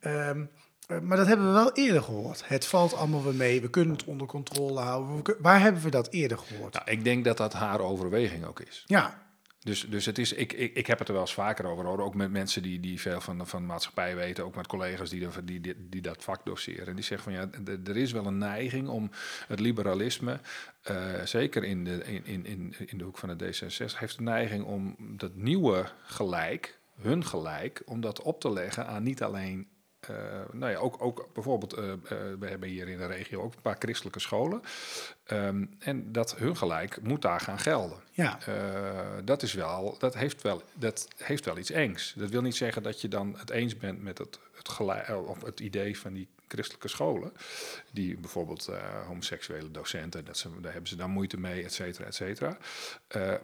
Ehm, 0.00 0.44
eh, 0.86 0.98
maar 1.00 1.16
dat 1.16 1.26
hebben 1.26 1.46
we 1.46 1.52
wel 1.52 1.72
eerder 1.72 2.02
gehoord. 2.02 2.48
Het 2.48 2.66
valt 2.66 2.94
allemaal 2.94 3.24
wel 3.24 3.32
mee, 3.32 3.60
we 3.60 3.70
kunnen 3.70 3.96
het 3.96 4.04
onder 4.04 4.26
controle 4.26 4.80
houden. 4.80 5.36
Waar 5.38 5.60
hebben 5.60 5.82
we 5.82 5.90
dat 5.90 6.08
eerder 6.10 6.38
gehoord? 6.38 6.74
Nou, 6.74 6.90
ik 6.90 7.04
denk 7.04 7.24
dat 7.24 7.36
dat 7.36 7.52
haar 7.52 7.80
overweging 7.80 8.44
ook 8.44 8.60
is. 8.60 8.84
Ja, 8.86 9.22
Dus, 9.62 9.86
dus 9.88 10.06
het 10.06 10.18
is, 10.18 10.32
ik, 10.32 10.52
ik, 10.52 10.74
ik 10.74 10.86
heb 10.86 10.98
het 10.98 11.08
er 11.08 11.14
wel 11.14 11.22
eens 11.22 11.34
vaker 11.34 11.64
over 11.64 11.84
gehoord. 11.84 12.00
Ook 12.00 12.14
met 12.14 12.30
mensen 12.30 12.62
die, 12.62 12.80
die 12.80 13.00
veel 13.00 13.20
van, 13.20 13.46
van 13.46 13.66
maatschappij 13.66 14.16
weten. 14.16 14.44
Ook 14.44 14.54
met 14.54 14.66
collega's 14.66 15.10
die, 15.10 15.28
die, 15.44 15.60
die, 15.60 15.88
die 15.88 16.02
dat 16.02 16.24
vak 16.24 16.44
doseren. 16.44 16.86
En 16.86 16.94
die 16.94 17.04
zeggen 17.04 17.32
van 17.32 17.42
ja, 17.42 17.74
er 17.84 17.96
is 17.96 18.12
wel 18.12 18.26
een 18.26 18.38
neiging 18.38 18.88
om 18.88 19.10
het 19.46 19.60
liberalisme. 19.60 20.40
eh, 20.82 21.22
zeker 21.24 21.64
in 21.64 21.84
de, 21.84 22.04
in, 22.04 22.26
in, 22.26 22.46
in, 22.46 22.74
in 22.86 22.98
de 22.98 23.04
hoek 23.04 23.18
van 23.18 23.36
de 23.36 23.46
D66. 23.46 23.98
heeft 23.98 24.16
de 24.16 24.22
neiging 24.22 24.64
om 24.64 24.96
dat 24.98 25.34
nieuwe 25.34 25.88
gelijk, 26.02 26.78
hun 27.00 27.24
gelijk. 27.24 27.82
om 27.84 28.00
dat 28.00 28.22
op 28.22 28.40
te 28.40 28.52
leggen 28.52 28.86
aan 28.86 29.02
niet 29.02 29.22
alleen. 29.22 29.68
Eh, 30.00 30.14
nou 30.52 30.72
ja, 30.72 30.78
ook, 30.78 31.02
ook 31.02 31.28
bijvoorbeeld, 31.32 31.72
eh, 31.72 31.92
eh, 31.92 31.98
we 32.38 32.46
hebben 32.46 32.68
hier 32.68 32.88
in 32.88 32.98
de 32.98 33.06
regio 33.06 33.42
ook 33.42 33.54
een 33.54 33.60
paar 33.60 33.76
christelijke 33.78 34.20
scholen. 34.20 34.62
Ehm, 35.24 35.64
en 35.78 36.12
dat 36.12 36.36
hun 36.36 36.56
gelijk 36.56 37.02
moet 37.02 37.22
daar 37.22 37.40
gaan 37.40 37.58
gelden. 37.58 37.98
ja. 38.10 38.38
Dat, 39.24 39.42
is 39.42 39.52
wel, 39.52 39.96
dat, 39.98 40.14
heeft 40.14 40.42
wel, 40.42 40.62
dat 40.74 41.08
heeft 41.16 41.44
wel 41.44 41.58
iets 41.58 41.70
engs. 41.70 42.14
Dat 42.16 42.30
wil 42.30 42.42
niet 42.42 42.56
zeggen 42.56 42.82
dat 42.82 43.00
je 43.00 43.08
dan 43.08 43.34
het 43.38 43.50
eens 43.50 43.76
bent 43.76 44.02
met 44.02 44.18
het, 44.18 44.38
het, 44.52 44.68
gelijk, 44.68 45.08
of 45.26 45.42
het 45.42 45.60
idee 45.60 45.98
van 45.98 46.12
die 46.12 46.28
christelijke 46.48 46.88
scholen. 46.88 47.32
Die 47.92 48.16
bijvoorbeeld 48.16 48.70
homoseksuele 49.06 49.70
docenten, 49.70 50.24
dat 50.24 50.38
ze, 50.38 50.60
daar 50.60 50.72
hebben 50.72 50.90
ze 50.90 50.96
dan 50.96 51.10
moeite 51.10 51.40
mee, 51.40 51.64
et 51.64 51.72
cetera, 51.72 52.06
et 52.06 52.14
cetera. 52.14 52.58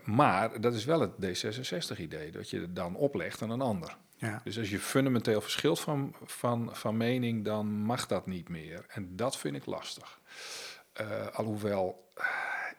Maar 0.04 0.60
dat 0.60 0.74
is 0.74 0.84
wel 0.84 1.00
het 1.00 1.12
D66-idee, 1.12 2.30
dat 2.30 2.50
je 2.50 2.60
het 2.60 2.76
dan 2.76 2.94
oplegt 2.96 3.42
aan 3.42 3.50
een 3.50 3.60
ander. 3.60 3.96
Ja. 4.16 4.40
Dus 4.44 4.58
als 4.58 4.70
je 4.70 4.78
fundamenteel 4.78 5.40
verschilt 5.40 5.80
van, 5.80 6.14
van, 6.24 6.76
van 6.76 6.96
mening, 6.96 7.44
dan 7.44 7.66
mag 7.66 8.06
dat 8.06 8.26
niet 8.26 8.48
meer. 8.48 8.84
En 8.88 9.16
dat 9.16 9.36
vind 9.36 9.56
ik 9.56 9.66
lastig. 9.66 10.20
Eh, 10.92 11.26
alhoewel, 11.26 12.12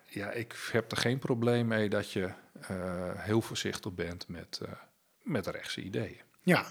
ja, 0.05 0.31
ik 0.31 0.55
heb 0.71 0.91
er 0.91 0.97
geen 0.97 1.19
probleem 1.19 1.67
mee 1.67 1.89
dat 1.89 2.11
je 2.11 2.31
eh, 2.61 3.11
heel 3.15 3.41
voorzichtig 3.41 3.93
bent 3.93 4.27
met, 4.27 4.59
eh, 4.65 4.71
met 5.21 5.47
rechtse 5.47 5.81
ideeën. 5.81 6.21
Ja, 6.47 6.65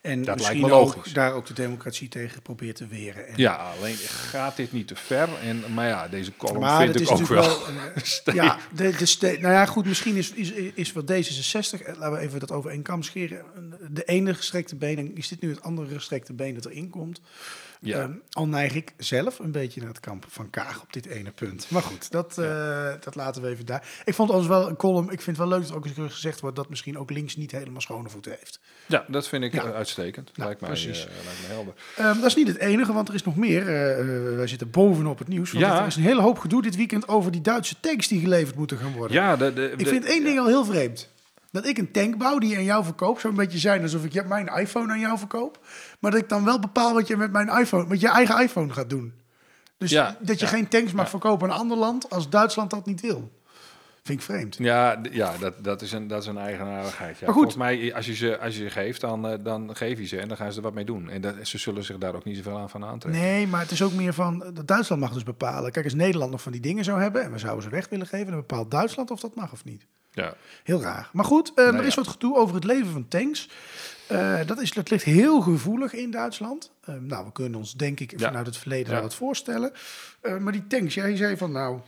en 0.00 0.22
Dat 0.24 0.36
misschien 0.36 0.60
lijkt 0.60 0.74
me 0.74 0.80
ook 0.80 0.94
logisch. 0.94 1.12
daar 1.12 1.32
ook 1.32 1.46
de 1.46 1.54
democratie 1.54 2.08
tegen 2.08 2.42
probeert 2.42 2.76
te 2.76 2.86
weren. 2.86 3.26
En, 3.26 3.34
Ja, 3.36 3.54
alleen 3.78 3.96
gaat 3.96 4.56
dit 4.56 4.72
niet 4.72 4.88
te 4.88 4.96
ver. 4.96 5.28
En, 5.42 5.62
maar 5.74 5.88
ja, 5.88 6.08
deze 6.08 6.36
column 6.36 6.60
Maar 6.60 6.82
vind 6.82 7.00
ik 7.00 7.10
ook 7.10 7.26
wel. 7.26 7.42
wel... 7.42 7.92
steek. 8.02 8.34
Ja, 8.34 8.58
de, 8.74 8.96
de 8.96 9.06
ste- 9.06 9.36
nou 9.40 9.52
ja, 9.52 9.66
goed, 9.66 9.84
misschien 9.84 10.16
is, 10.16 10.30
is, 10.32 10.50
is 10.52 10.92
wat 10.92 11.12
D66, 11.12 11.12
eh, 11.82 11.96
laten 11.98 12.12
we 12.12 12.18
even 12.18 12.40
dat 12.40 12.50
over 12.52 12.70
één 12.70 12.82
kam 12.82 13.02
scheren. 13.02 13.44
De 13.90 14.04
ene 14.04 14.34
gestrekte 14.34 14.76
been, 14.76 14.98
en 14.98 15.16
is 15.16 15.28
dit 15.28 15.40
nu 15.40 15.50
het 15.50 15.62
andere 15.62 15.94
gestrekte 15.94 16.32
been 16.32 16.54
dat 16.54 16.64
erin 16.66 16.90
komt. 16.90 17.20
Ja. 17.84 18.00
Ehm, 18.00 18.12
al 18.30 18.46
neig 18.46 18.74
ik 18.74 18.92
zelf 18.96 19.38
een 19.38 19.50
beetje 19.52 19.80
naar 19.80 19.88
het 19.88 20.00
kamp 20.00 20.24
van 20.28 20.50
Kaag 20.50 20.82
op 20.82 20.92
dit 20.92 21.06
ene 21.06 21.30
punt. 21.30 21.66
Maar 21.70 21.82
goed, 21.82 22.10
dat, 22.10 22.38
eh, 22.38 22.92
dat 23.00 23.14
laten 23.14 23.42
we 23.42 23.48
even 23.48 23.66
daar. 23.66 23.88
Ik 24.04 24.14
vond 24.14 24.30
ons 24.30 24.46
wel 24.46 24.68
een 24.68 24.76
column, 24.76 25.04
ik 25.10 25.20
vind 25.20 25.36
het 25.38 25.48
wel 25.48 25.58
leuk 25.58 25.66
dat 25.68 25.76
ook 25.76 25.86
eens 25.86 26.12
gezegd 26.12 26.40
wordt 26.40 26.56
dat 26.56 26.68
misschien 26.68 26.98
ook 26.98 27.10
links 27.10 27.36
niet 27.36 27.50
helemaal 27.52 27.80
schone 27.80 28.08
voeten 28.08 28.32
heeft. 28.38 28.60
ja, 28.86 29.04
dat 29.08 29.28
vind 29.28 29.44
ik 29.44 29.52
Ja. 29.52 29.64
eh, 29.64 29.74
uitstekend. 29.74 30.30
Nou, 30.34 30.44
lijkt, 30.48 30.60
mij, 30.60 30.70
precies. 30.70 31.04
eh, 31.06 31.10
lijkt 31.24 31.40
me 31.40 31.46
helder. 31.54 31.74
Ehm, 31.96 32.14
dat 32.16 32.24
is 32.24 32.34
niet 32.34 32.48
het 32.48 32.56
enige, 32.58 32.92
want 32.92 33.08
er 33.08 33.14
is 33.14 33.24
nog 33.24 33.36
meer. 33.36 33.64
Wij 34.36 34.46
zitten 34.46 34.70
bovenop 34.70 35.18
het 35.18 35.28
nieuws. 35.28 35.52
Want 35.52 35.64
Ja. 35.64 35.80
Er 35.80 35.86
is 35.86 35.96
een 35.96 36.02
hele 36.02 36.20
hoop 36.22 36.38
gedoe 36.38 36.62
dit 36.62 36.76
weekend 36.76 37.08
over 37.08 37.32
die 37.32 37.40
Duitse 37.40 37.74
tanks 37.80 38.08
die 38.08 38.20
geleverd 38.20 38.56
moeten 38.56 38.78
gaan 38.78 38.92
worden. 38.92 39.16
Ja, 39.16 39.36
de, 39.36 39.52
de, 39.52 39.70
Ik 39.70 39.78
de- 39.78 39.84
vind 39.86 40.04
één 40.04 40.24
ding 40.24 40.38
al 40.38 40.46
heel 40.46 40.64
vreemd. 40.64 41.08
Dat 41.52 41.66
ik 41.66 41.78
een 41.78 41.90
tank 41.92 42.18
bouw 42.18 42.38
die 42.38 42.56
aan 42.56 42.64
jou 42.64 42.84
verkoop. 42.84 43.20
Zou 43.20 43.32
een 43.32 43.38
beetje 43.38 43.58
zijn 43.58 43.82
alsof 43.82 44.04
ik 44.04 44.12
je- 44.12 44.22
mijn 44.22 44.46
iPhone 44.46 44.92
aan 44.92 45.00
jou 45.00 45.18
verkoop. 45.18 45.58
Maar 46.00 46.10
dat 46.10 46.20
ik 46.20 46.28
dan 46.28 46.44
wel 46.44 46.58
bepaal 46.58 46.94
wat 46.94 47.06
je 47.06 47.16
met 47.16 47.32
mijn 47.32 47.48
iPhone, 47.48 47.86
met 47.86 48.00
je 48.00 48.08
eigen 48.08 48.42
iPhone 48.42 48.72
gaat 48.72 48.90
doen. 48.90 49.12
Dus 49.78 49.90
Ja, 49.90 50.16
dat 50.20 50.38
je 50.40 50.44
ja, 50.46 50.50
geen 50.52 50.68
tanks 50.68 50.92
mag 50.92 51.04
ja. 51.04 51.10
verkopen 51.10 51.46
aan 51.48 51.54
een 51.54 51.60
ander 51.60 51.76
land 51.76 52.10
als 52.10 52.30
Duitsland 52.30 52.70
dat 52.70 52.86
niet 52.86 53.00
wil. 53.00 53.30
Vind 54.02 54.18
ik 54.18 54.24
vreemd. 54.24 54.56
Ja, 54.58 55.00
ja 55.10 55.32
dat, 55.40 55.64
dat, 55.64 55.82
is 55.82 55.92
een, 55.92 56.06
dat 56.06 56.22
is 56.22 56.28
een 56.28 56.38
eigenaardigheid. 56.38 57.18
Ja. 57.18 57.26
Maar 57.26 57.34
goed. 57.34 57.52
Volgens 57.52 57.56
mij, 57.56 57.94
als 57.94 58.06
je 58.06 58.14
ze, 58.14 58.38
als 58.38 58.56
je 58.56 58.62
ze 58.62 58.70
geeft, 58.70 59.00
dan, 59.00 59.26
eh, 59.28 59.38
dan 59.42 59.76
geef 59.76 59.98
je 59.98 60.06
ze 60.06 60.18
en 60.18 60.28
dan 60.28 60.36
gaan 60.36 60.50
ze 60.52 60.56
er 60.56 60.62
wat 60.62 60.74
mee 60.74 60.84
doen. 60.84 61.08
En 61.10 61.20
dat, 61.20 61.34
ze 61.42 61.58
zullen 61.58 61.84
zich 61.84 61.98
daar 61.98 62.14
ook 62.14 62.24
niet 62.24 62.36
zoveel 62.36 62.58
aan 62.58 62.70
van 62.70 62.84
aantrekken. 62.84 63.22
Nee, 63.22 63.46
maar 63.46 63.60
het 63.60 63.70
is 63.70 63.82
ook 63.82 63.92
meer 63.92 64.14
van, 64.14 64.38
dat 64.54 64.66
Duitsland 64.66 65.00
mag 65.02 65.12
dus 65.12 65.22
bepalen. 65.22 65.72
Kijk, 65.72 65.84
als 65.84 65.94
Nederland 65.94 66.30
nog 66.30 66.42
van 66.42 66.52
die 66.52 66.60
dingen 66.60 66.84
zou 66.84 67.00
hebben 67.00 67.22
en 67.22 67.32
we 67.32 67.38
zouden 67.38 67.62
ze 67.62 67.70
weg 67.70 67.88
willen 67.88 68.06
geven, 68.06 68.26
dan 68.26 68.36
bepaalt 68.36 68.70
Duitsland 68.70 69.10
of 69.10 69.20
dat 69.20 69.34
mag 69.34 69.52
of 69.52 69.64
niet. 69.64 69.86
Ja. 70.12 70.34
Heel 70.64 70.82
raar. 70.82 71.08
Maar 71.12 71.24
goed, 71.24 71.52
eh, 71.54 71.66
er 71.66 71.84
is 71.84 71.94
ja. 71.94 72.02
wat 72.02 72.10
gedoe 72.12 72.36
over 72.36 72.54
het 72.54 72.64
leven 72.64 72.92
van 72.92 73.08
tanks. 73.08 73.48
Eh, 74.08 74.38
dat, 74.46 74.60
is, 74.60 74.70
dat 74.72 74.90
ligt 74.90 75.04
heel 75.04 75.40
gevoelig 75.40 75.92
in 75.92 76.10
Duitsland. 76.10 76.70
Eh, 76.84 76.94
nou, 76.94 77.24
we 77.24 77.32
kunnen 77.32 77.58
ons 77.58 77.74
denk 77.74 78.00
ik 78.00 78.10
Ja. 78.10 78.26
vanuit 78.26 78.46
het 78.46 78.56
verleden 78.56 78.86
Ja. 78.86 78.92
wel 78.92 79.02
wat 79.02 79.14
voorstellen. 79.14 79.72
Eh, 80.20 80.36
maar 80.36 80.52
die 80.52 80.66
tanks, 80.66 80.94
jij 80.94 81.16
zei 81.16 81.36
van 81.36 81.52
nou, 81.52 81.80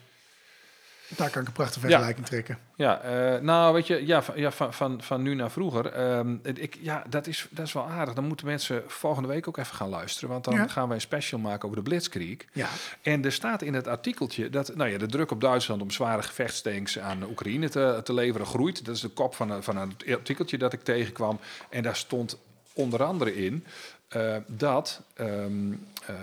daar 1.08 1.30
kan 1.30 1.40
ik 1.42 1.46
een 1.48 1.52
prachtige 1.54 1.80
vergelijking 1.86 2.26
trekken. 2.26 2.58
Ja, 2.76 3.00
eh, 3.00 3.40
nou 3.40 3.74
weet 3.74 3.86
je, 3.86 4.06
ja, 4.06 4.22
van, 4.22 4.38
ja, 4.38 4.50
van, 4.50 4.74
van, 4.74 5.02
van 5.02 5.22
nu 5.22 5.34
naar 5.34 5.50
vroeger. 5.50 5.86
ehm, 5.92 6.36
ik, 6.42 6.76
ja, 6.80 7.04
dat 7.08 7.26
is, 7.26 7.46
dat 7.50 7.66
is 7.66 7.72
wel 7.72 7.88
aardig. 7.88 8.14
Dan 8.14 8.24
moeten 8.24 8.46
mensen 8.46 8.82
volgende 8.86 9.28
week 9.28 9.48
ook 9.48 9.56
even 9.56 9.74
gaan 9.76 9.88
luisteren. 9.88 10.28
Want 10.30 10.44
dan 10.44 10.54
Ja. 10.54 10.68
gaan 10.68 10.86
wij 10.86 10.94
een 10.96 11.00
special 11.02 11.40
maken 11.40 11.64
over 11.68 11.76
de 11.82 11.88
Blitzkrieg. 11.88 12.36
Ja, 12.52 12.68
En 13.02 13.24
er 13.24 13.32
staat 13.32 13.62
in 13.62 13.74
het 13.74 13.86
artikeltje 13.86 14.50
dat 14.50 14.74
nou 14.76 14.90
ja, 14.90 14.98
de 14.98 15.06
druk 15.06 15.30
op 15.30 15.40
Duitsland 15.40 15.82
om 15.82 15.90
zware 15.90 16.22
gevechtstanks 16.22 16.98
aan 16.98 17.22
Oekraïne 17.22 17.68
te, 17.68 18.00
te 18.04 18.14
leveren 18.14 18.46
groeit. 18.46 18.84
Dat 18.84 18.94
is 18.94 19.00
de 19.00 19.08
kop 19.08 19.34
van, 19.34 19.50
een- 19.50 19.62
van 19.62 19.76
het 19.76 19.90
artikeltje 20.12 20.58
dat 20.58 20.72
ik 20.72 20.82
tegenkwam. 20.82 21.40
En 21.70 21.82
daar 21.82 21.96
stond 21.96 22.38
onder 22.72 23.02
andere 23.02 23.36
in 23.36 23.64
eh, 24.08 24.36
dat 24.46 25.02
ehm, 25.14 25.72
eh, 26.06 26.14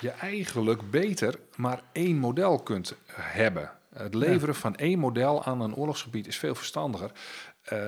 je 0.00 0.10
eigenlijk 0.10 0.90
beter 0.90 1.38
maar 1.56 1.80
één 1.92 2.16
model 2.16 2.58
kunt 2.58 2.94
hebben. 3.12 3.70
Het 3.98 4.14
leveren 4.14 4.54
van 4.54 4.76
één 4.76 4.98
model 4.98 5.44
aan 5.44 5.60
een 5.60 5.74
oorlogsgebied 5.74 6.26
is 6.26 6.36
veel 6.36 6.54
verstandiger. 6.54 7.12
Eh, 7.62 7.78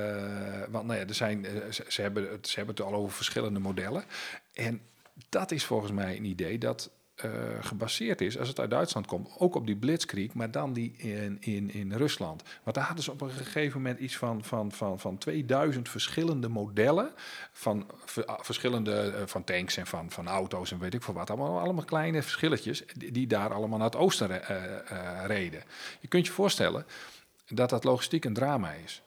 want 0.68 0.86
nou 0.86 0.98
ja, 0.98 1.06
er 1.06 1.14
zijn, 1.14 1.44
eh, 1.44 1.52
ze, 1.70 1.84
ze 1.88 2.02
hebben 2.02 2.30
het, 2.30 2.48
ze 2.48 2.56
hebben 2.56 2.74
het 2.74 2.84
al 2.84 2.94
over 2.94 3.16
verschillende 3.16 3.60
modellen. 3.60 4.04
En 4.52 4.80
dat 5.28 5.50
is 5.50 5.64
volgens 5.64 5.92
mij 5.92 6.16
een 6.16 6.24
idee 6.24 6.58
dat 6.58 6.90
eh, 7.22 7.30
gebaseerd 7.60 8.20
is, 8.20 8.38
als 8.38 8.48
het 8.48 8.60
uit 8.60 8.70
Duitsland 8.70 9.06
komt, 9.06 9.28
ook 9.38 9.54
op 9.54 9.66
die 9.66 9.76
blitzkrieg, 9.76 10.34
maar 10.34 10.50
dan 10.50 10.72
die 10.72 10.92
in, 10.96 11.36
in, 11.40 11.72
in 11.72 11.92
Rusland. 11.92 12.42
Want 12.62 12.76
daar 12.76 12.84
hadden 12.84 13.04
ze 13.04 13.10
op 13.10 13.20
een 13.20 13.30
gegeven 13.30 13.82
moment 13.82 13.98
iets 13.98 14.16
van, 14.16 14.44
van, 14.44 14.72
van, 14.72 15.00
van 15.00 15.18
2000 15.18 15.88
verschillende 15.88 16.48
modellen 16.48 17.12
van 17.52 17.86
ah, 18.26 18.38
verschillende 18.40 19.00
eh, 19.00 19.26
van 19.26 19.44
tanks 19.44 19.76
en 19.76 19.86
van, 19.86 20.10
van 20.10 20.28
auto's 20.28 20.72
en 20.72 20.78
weet 20.78 20.94
ik 20.94 21.02
veel 21.02 21.14
wat. 21.14 21.30
Allemaal, 21.30 21.60
allemaal 21.60 21.84
kleine 21.84 22.22
verschilletjes 22.22 22.84
die, 22.94 23.26
daar 23.26 23.54
allemaal 23.54 23.78
naar 23.78 23.90
het 23.90 23.96
oosten 23.96 24.26
re- 24.26 24.34
eh, 24.34 25.26
reden. 25.26 25.62
Je 26.00 26.08
kunt 26.08 26.26
je 26.26 26.32
voorstellen 26.32 26.86
dat 27.48 27.70
dat 27.70 27.84
logistiek 27.84 28.24
een 28.24 28.34
drama 28.34 28.72
is. 28.72 29.02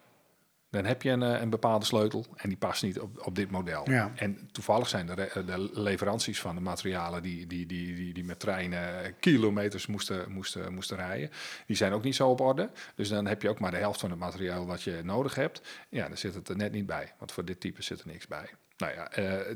Dan 0.74 0.86
heb 0.86 1.02
je 1.02 1.10
een, 1.10 1.24
eh, 1.24 1.42
een 1.42 1.50
bepaalde 1.50 1.86
sleutel 1.86 2.26
en 2.36 2.50
die 2.50 2.58
past 2.58 2.84
niet 2.84 3.00
op, 3.00 3.26
op 3.26 3.36
dit 3.36 3.52
model. 3.52 3.90
Ja. 3.90 4.12
En 4.16 4.50
toevallig 4.52 4.88
zijn 4.90 5.06
de, 5.06 5.14
re- 5.14 5.46
de 5.46 5.70
leveranties 5.74 6.42
van 6.42 6.56
de 6.56 6.62
materialen 6.62 7.22
die, 7.22 7.48
die, 7.48 7.66
die, 7.66 7.96
die, 7.96 8.14
die 8.14 8.24
met 8.24 8.40
treinen 8.40 9.16
kilometers 9.20 9.86
moesten, 9.88 10.32
moesten, 10.32 10.74
moesten 10.74 10.98
rijden, 10.98 11.30
die 11.66 11.76
zijn 11.76 11.94
ook 11.94 12.04
niet 12.04 12.16
zo 12.16 12.30
op 12.30 12.40
orde. 12.42 12.70
Dus 12.96 13.10
dan 13.10 13.26
heb 13.26 13.42
je 13.42 13.50
ook 13.50 13.60
maar 13.60 13.72
de 13.72 13.78
helft 13.78 14.00
van 14.00 14.10
het 14.10 14.20
materiaal 14.20 14.66
wat 14.66 14.84
je 14.84 15.02
nodig 15.04 15.36
hebt. 15.36 15.62
Ja, 15.90 16.08
dan 16.08 16.18
zit 16.18 16.34
het 16.36 16.50
er 16.50 16.56
net 16.58 16.72
niet 16.72 16.86
bij, 16.86 17.14
want 17.20 17.32
voor 17.32 17.46
dit 17.46 17.60
type 17.60 17.82
zit 17.84 18.00
er 18.02 18.08
niks 18.08 18.28
bij. 18.28 18.50
Nou 18.78 18.94
ja, 18.94 19.12
eh, 19.12 19.56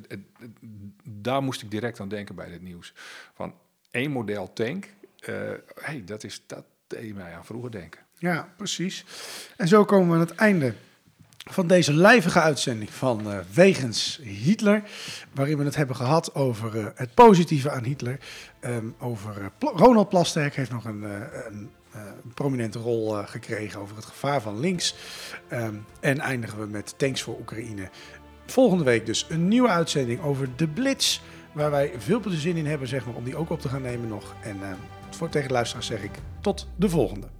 daar 1.03 1.43
moest 1.43 1.61
ik 1.61 1.71
direct 1.71 1.99
aan 1.99 2.09
denken 2.09 2.35
bij 2.35 2.49
dit 2.49 2.61
nieuws. 2.61 2.93
Van 3.33 3.53
één 3.91 4.11
model 4.11 4.53
tank, 4.53 4.87
eh, 5.19 5.35
hey, 5.75 6.03
dat, 6.05 6.23
is, 6.23 6.41
dat 6.47 6.65
deed 6.87 7.15
mij 7.15 7.33
aan 7.35 7.45
vroeger 7.45 7.71
denken. 7.71 8.01
ja, 8.17 8.53
precies. 8.57 9.05
En 9.57 9.67
zo 9.67 9.85
komen 9.85 10.07
we 10.07 10.13
aan 10.13 10.19
het 10.19 10.35
einde 10.35 10.73
van 11.49 11.67
deze 11.67 11.93
lijvige 11.93 12.39
uitzending 12.39 12.89
van 12.89 13.31
eh, 13.31 13.37
Wegens 13.53 14.19
Hitler. 14.23 14.83
Waarin 15.33 15.57
we 15.57 15.63
het 15.63 15.75
hebben 15.75 15.95
gehad 15.95 16.35
over 16.35 16.79
eh, 16.79 16.85
het 16.95 17.13
positieve 17.13 17.71
aan 17.71 17.83
Hitler. 17.83 18.19
Ehm, 18.59 18.85
over 18.99 19.41
eh, 19.41 19.69
Ronald 19.75 20.09
Plasterk 20.09 20.55
heeft 20.55 20.71
nog 20.71 20.85
een, 20.85 21.03
een 21.47 21.69
prominente 22.33 22.79
rol 22.79 23.09
gekregen 23.09 23.79
over 23.79 23.95
het 23.95 24.05
gevaar 24.05 24.41
van 24.41 24.59
links. 24.59 24.95
Ehm, 25.47 25.75
en 25.99 26.19
eindigen 26.19 26.59
we 26.59 26.65
met 26.65 26.93
Tanks 26.97 27.21
voor 27.21 27.37
Oekraïne. 27.39 27.89
Volgende 28.45 28.83
week 28.83 29.05
dus 29.05 29.25
een 29.29 29.47
nieuwe 29.47 29.69
uitzending 29.69 30.21
over 30.21 30.49
de 30.55 30.67
Blitz. 30.67 31.19
Waar 31.51 31.71
wij 31.71 31.91
veel 31.97 32.19
plezier 32.19 32.57
in 32.57 32.65
hebben 32.65 32.87
zeg 32.87 33.05
maar, 33.05 33.15
om 33.15 33.23
die 33.23 33.35
ook 33.35 33.49
op 33.49 33.61
te 33.61 33.69
gaan 33.69 33.81
nemen 33.81 34.07
nog. 34.07 34.35
En 34.43 34.57
eh, 34.61 34.69
voor 35.09 35.29
tegen 35.29 35.47
de 35.47 35.53
luisteraars 35.53 35.87
zeg 35.87 36.03
ik 36.03 36.11
tot 36.41 36.67
de 36.75 36.89
volgende. 36.89 37.36